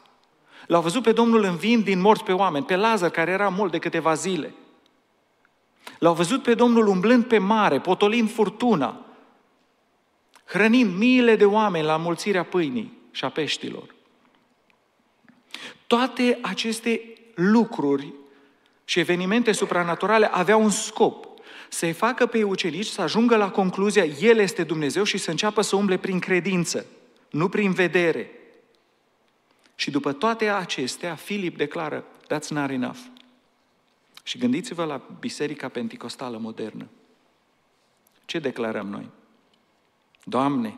L-au 0.71 0.81
văzut 0.81 1.03
pe 1.03 1.11
Domnul 1.11 1.43
învind 1.43 1.83
din 1.83 1.99
morți 1.99 2.23
pe 2.23 2.31
oameni, 2.31 2.65
pe 2.65 2.75
Lazar, 2.75 3.09
care 3.09 3.31
era 3.31 3.49
mult 3.49 3.71
de 3.71 3.77
câteva 3.77 4.13
zile. 4.13 4.53
L-au 5.99 6.13
văzut 6.13 6.43
pe 6.43 6.53
Domnul 6.53 6.87
umblând 6.87 7.25
pe 7.25 7.37
mare, 7.37 7.79
potolind 7.79 8.31
furtuna, 8.31 9.05
hrănind 10.45 10.97
miile 10.97 11.35
de 11.35 11.45
oameni 11.45 11.85
la 11.85 11.97
mulțirea 11.97 12.43
pâinii 12.43 12.97
și 13.11 13.25
a 13.25 13.29
peștilor. 13.29 13.95
Toate 15.87 16.39
aceste 16.41 17.01
lucruri 17.35 18.13
și 18.85 18.99
evenimente 18.99 19.51
supranaturale 19.51 20.29
aveau 20.31 20.63
un 20.63 20.69
scop. 20.69 21.25
Să-i 21.69 21.93
facă 21.93 22.25
pe 22.25 22.43
ucenici 22.43 22.85
să 22.85 23.01
ajungă 23.01 23.35
la 23.35 23.49
concluzia 23.49 24.03
El 24.03 24.37
este 24.37 24.63
Dumnezeu 24.63 25.03
și 25.03 25.17
să 25.17 25.29
înceapă 25.29 25.61
să 25.61 25.75
umble 25.75 25.97
prin 25.97 26.19
credință, 26.19 26.85
nu 27.29 27.49
prin 27.49 27.71
vedere. 27.71 28.31
Și 29.81 29.91
după 29.91 30.13
toate 30.13 30.49
acestea, 30.49 31.15
Filip 31.15 31.57
declară, 31.57 32.03
that's 32.03 32.47
not 32.49 32.69
enough. 32.69 32.99
Și 34.23 34.37
gândiți-vă 34.37 34.83
la 34.83 35.01
Biserica 35.19 35.69
Pentecostală 35.69 36.37
modernă. 36.37 36.87
Ce 38.25 38.39
declarăm 38.39 38.87
noi? 38.87 39.09
Doamne, 40.23 40.77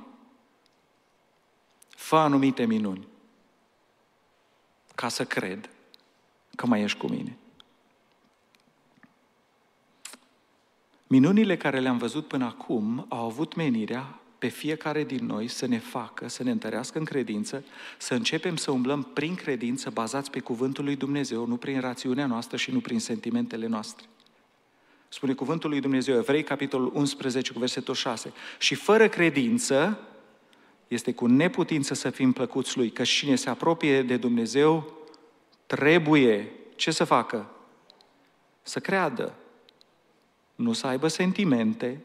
fă 1.89 2.15
anumite 2.15 2.65
minuni 2.65 3.07
ca 4.95 5.07
să 5.07 5.25
cred 5.25 5.69
că 6.55 6.65
mai 6.65 6.81
ești 6.81 6.97
cu 6.99 7.07
mine. 7.07 7.37
Minunile 11.07 11.57
care 11.57 11.79
le-am 11.79 11.97
văzut 11.97 12.27
până 12.27 12.45
acum 12.45 13.05
au 13.09 13.25
avut 13.25 13.55
menirea 13.55 14.19
pe 14.43 14.49
fiecare 14.49 15.03
din 15.03 15.25
noi 15.25 15.47
să 15.47 15.65
ne 15.65 15.79
facă, 15.79 16.27
să 16.27 16.43
ne 16.43 16.51
întărească 16.51 16.97
în 16.97 17.05
credință, 17.05 17.63
să 17.97 18.13
începem 18.13 18.55
să 18.55 18.71
umblăm 18.71 19.03
prin 19.03 19.35
credință 19.35 19.89
bazați 19.89 20.31
pe 20.31 20.39
cuvântul 20.39 20.83
lui 20.83 20.95
Dumnezeu, 20.95 21.45
nu 21.45 21.57
prin 21.57 21.79
rațiunea 21.79 22.25
noastră 22.25 22.57
și 22.57 22.71
nu 22.71 22.79
prin 22.79 22.99
sentimentele 22.99 23.67
noastre. 23.67 24.05
Spune 25.09 25.33
cuvântul 25.33 25.69
lui 25.69 25.79
Dumnezeu, 25.79 26.17
Evrei, 26.17 26.43
capitolul 26.43 26.91
11, 26.93 27.51
cu 27.53 27.59
versetul 27.59 27.93
6. 27.93 28.33
Și 28.59 28.75
fără 28.75 29.07
credință 29.07 29.99
este 30.87 31.13
cu 31.13 31.25
neputință 31.25 31.93
să 31.93 32.09
fim 32.09 32.31
plăcuți 32.31 32.77
lui, 32.77 32.91
că 32.91 33.03
cine 33.03 33.35
se 33.35 33.49
apropie 33.49 34.01
de 34.01 34.17
Dumnezeu 34.17 34.93
trebuie 35.65 36.51
ce 36.75 36.91
să 36.91 37.03
facă? 37.03 37.51
Să 38.61 38.79
creadă. 38.79 39.35
Nu 40.55 40.73
să 40.73 40.87
aibă 40.87 41.07
sentimente, 41.07 42.01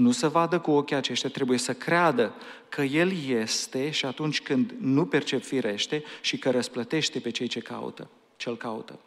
nu 0.00 0.10
să 0.10 0.28
vadă 0.28 0.60
cu 0.60 0.70
ochii 0.70 0.96
aceștia, 0.96 1.28
trebuie 1.28 1.58
să 1.58 1.74
creadă 1.74 2.34
că 2.68 2.82
El 2.82 3.26
este 3.26 3.90
și 3.90 4.06
atunci 4.06 4.42
când 4.42 4.74
nu 4.78 5.06
percep 5.06 5.42
firește 5.42 6.02
și 6.20 6.38
că 6.38 6.50
răsplătește 6.50 7.18
pe 7.18 7.30
cei 7.30 7.46
ce 7.46 7.60
caută, 7.60 8.10
ce-L 8.36 8.56
caută. 8.56 8.98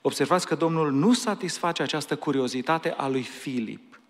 Observați 0.00 0.46
că 0.46 0.54
Domnul 0.54 0.92
nu 0.92 1.12
satisface 1.12 1.82
această 1.82 2.16
curiozitate 2.16 2.90
a 2.90 3.08
lui 3.08 3.22
Filip. 3.22 4.00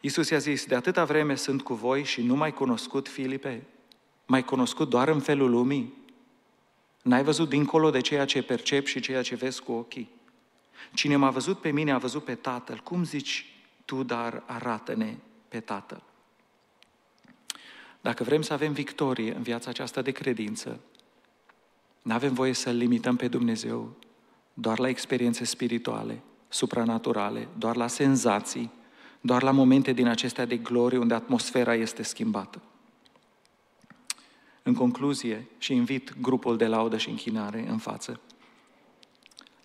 Iisus 0.00 0.28
i-a 0.28 0.38
zis, 0.38 0.66
de 0.66 0.74
atâta 0.74 1.04
vreme 1.04 1.34
sunt 1.34 1.62
cu 1.62 1.74
voi 1.74 2.04
și 2.04 2.22
nu 2.22 2.36
mai 2.36 2.52
cunoscut, 2.52 3.08
Filipe? 3.08 3.66
Mai 4.26 4.44
cunoscut 4.44 4.88
doar 4.88 5.08
în 5.08 5.20
felul 5.20 5.50
lumii? 5.50 5.94
N-ai 7.02 7.22
văzut 7.22 7.48
dincolo 7.48 7.90
de 7.90 8.00
ceea 8.00 8.24
ce 8.24 8.42
percep 8.42 8.86
și 8.86 9.00
ceea 9.00 9.22
ce 9.22 9.34
vezi 9.34 9.62
cu 9.62 9.72
ochii? 9.72 10.10
Cine 10.94 11.16
m-a 11.16 11.30
văzut 11.30 11.60
pe 11.60 11.70
mine 11.70 11.92
a 11.92 11.98
văzut 11.98 12.24
pe 12.24 12.34
Tatăl. 12.34 12.78
Cum 12.78 13.04
zici 13.04 13.46
tu, 13.84 14.02
dar 14.02 14.42
arată-ne 14.46 15.16
pe 15.48 15.60
Tatăl? 15.60 16.02
Dacă 18.00 18.24
vrem 18.24 18.42
să 18.42 18.52
avem 18.52 18.72
victorie 18.72 19.34
în 19.34 19.42
viața 19.42 19.70
aceasta 19.70 20.02
de 20.02 20.10
credință, 20.10 20.80
nu 22.02 22.12
avem 22.12 22.32
voie 22.34 22.52
să-L 22.52 22.76
limităm 22.76 23.16
pe 23.16 23.28
Dumnezeu 23.28 23.96
doar 24.54 24.78
la 24.78 24.88
experiențe 24.88 25.44
spirituale, 25.44 26.22
supranaturale, 26.48 27.48
doar 27.58 27.76
la 27.76 27.86
senzații, 27.86 28.70
doar 29.20 29.42
la 29.42 29.50
momente 29.50 29.92
din 29.92 30.06
acestea 30.06 30.44
de 30.44 30.56
glorie 30.56 30.98
unde 30.98 31.14
atmosfera 31.14 31.74
este 31.74 32.02
schimbată. 32.02 32.62
În 34.62 34.74
concluzie, 34.74 35.46
și 35.58 35.74
invit 35.74 36.20
grupul 36.20 36.56
de 36.56 36.66
laudă 36.66 36.96
și 36.96 37.08
închinare 37.08 37.68
în 37.68 37.78
față, 37.78 38.20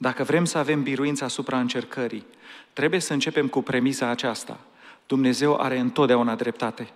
dacă 0.01 0.23
vrem 0.23 0.45
să 0.45 0.57
avem 0.57 0.83
biruința 0.83 1.25
asupra 1.25 1.59
încercării, 1.59 2.25
trebuie 2.73 2.99
să 2.99 3.13
începem 3.13 3.47
cu 3.47 3.61
premisa 3.61 4.07
aceasta. 4.07 4.59
Dumnezeu 5.07 5.55
are 5.55 5.77
întotdeauna 5.77 6.35
dreptate. 6.35 6.89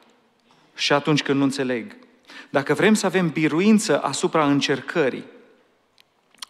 Și 0.76 0.94
atunci 0.94 1.24
când 1.24 1.38
nu 1.38 1.44
înțeleg. 1.44 1.96
Dacă 2.50 2.74
vrem 2.74 2.94
să 2.94 3.06
avem 3.06 3.30
biruință 3.30 4.02
asupra 4.02 4.46
încercării, 4.46 5.24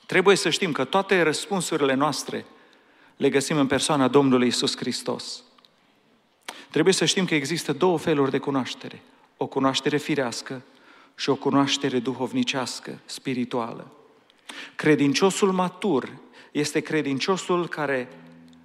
trebuie 0.05 0.35
să 0.35 0.49
știm 0.49 0.71
că 0.71 0.83
toate 0.83 1.21
răspunsurile 1.21 1.93
noastre 1.93 2.45
le 3.17 3.29
găsim 3.29 3.57
în 3.57 3.67
persoana 3.67 4.07
Domnului 4.07 4.47
Isus 4.47 4.77
Hristos. 4.77 5.43
Trebuie 6.69 6.93
să 6.93 7.05
știm 7.05 7.25
că 7.25 7.35
există 7.35 7.73
două 7.73 7.97
feluri 7.97 8.31
de 8.31 8.37
cunoaștere. 8.37 9.01
O 9.37 9.45
cunoaștere 9.45 9.97
firească 9.97 10.61
și 11.15 11.29
o 11.29 11.35
cunoaștere 11.35 11.99
duhovnicească, 11.99 12.99
spirituală. 13.05 13.91
Credinciosul 14.75 15.51
matur 15.51 16.09
este 16.53 16.79
credinciosul 16.79 17.67
care 17.67 18.09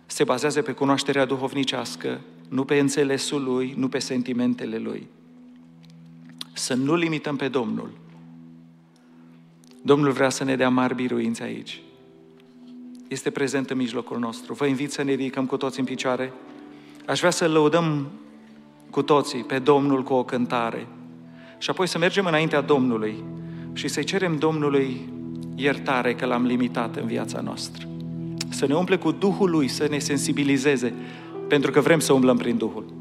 se 0.07 0.25
bazează 0.25 0.63
pe 0.63 0.73
cunoașterea 0.73 1.25
duhovnicească, 1.25 2.21
nu 2.49 2.65
pe 2.65 2.79
înțelesul 2.79 3.43
lui, 3.43 3.75
nu 3.77 3.89
pe 3.89 3.99
sentimentele 3.99 4.79
lui. 4.79 5.07
Să 6.53 6.75
nu 6.75 6.95
limităm 6.95 7.37
pe 7.37 7.49
Domnul. 7.49 7.91
Domnul 9.83 10.13
vrea 10.13 10.29
să 10.29 10.45
ne 10.45 10.57
dea 10.57 10.69
mari 10.69 10.95
biruințe 10.95 11.43
aici. 11.43 11.83
Este 13.09 13.31
prezent 13.31 13.71
în 13.71 13.77
mijlocul 13.77 14.19
nostru. 14.19 14.55
Vă 14.55 14.67
invit 14.67 14.93
să 14.93 15.03
ne 15.03 15.13
ridicăm 15.13 15.47
cu 15.47 15.57
toți 15.57 15.79
în 15.79 15.85
picioare. 15.85 16.33
Aș 17.07 17.19
vrea 17.19 17.31
să 17.31 17.49
lăudăm 17.49 18.11
cu 18.91 19.03
toții 19.03 19.45
pe 19.45 19.59
Domnul 19.59 20.03
cu 20.03 20.13
o 20.13 20.25
cântare 20.25 20.87
și 21.59 21.71
apoi 21.71 21.87
să 21.87 21.99
mergem 21.99 22.27
înaintea 22.27 22.61
Domnului 22.61 23.25
și 23.73 23.89
să-i 23.89 24.05
cerem 24.05 24.37
Domnului 24.37 25.09
iertare 25.61 26.15
că 26.15 26.27
l-am 26.27 26.45
limitat 26.45 26.97
în 26.97 27.07
viața 27.07 27.41
noastră. 27.41 27.87
Să 28.49 28.67
ne 28.67 28.75
umple 28.75 28.97
cu 28.97 29.13
Duhul 29.13 29.51
Lui, 29.51 29.69
să 29.69 29.87
ne 29.91 29.99
sensibilizeze, 29.99 30.93
pentru 31.49 31.71
că 31.71 31.81
vrem 31.81 31.99
să 31.99 32.13
umblăm 32.13 32.37
prin 32.37 32.57
Duhul. 32.57 32.98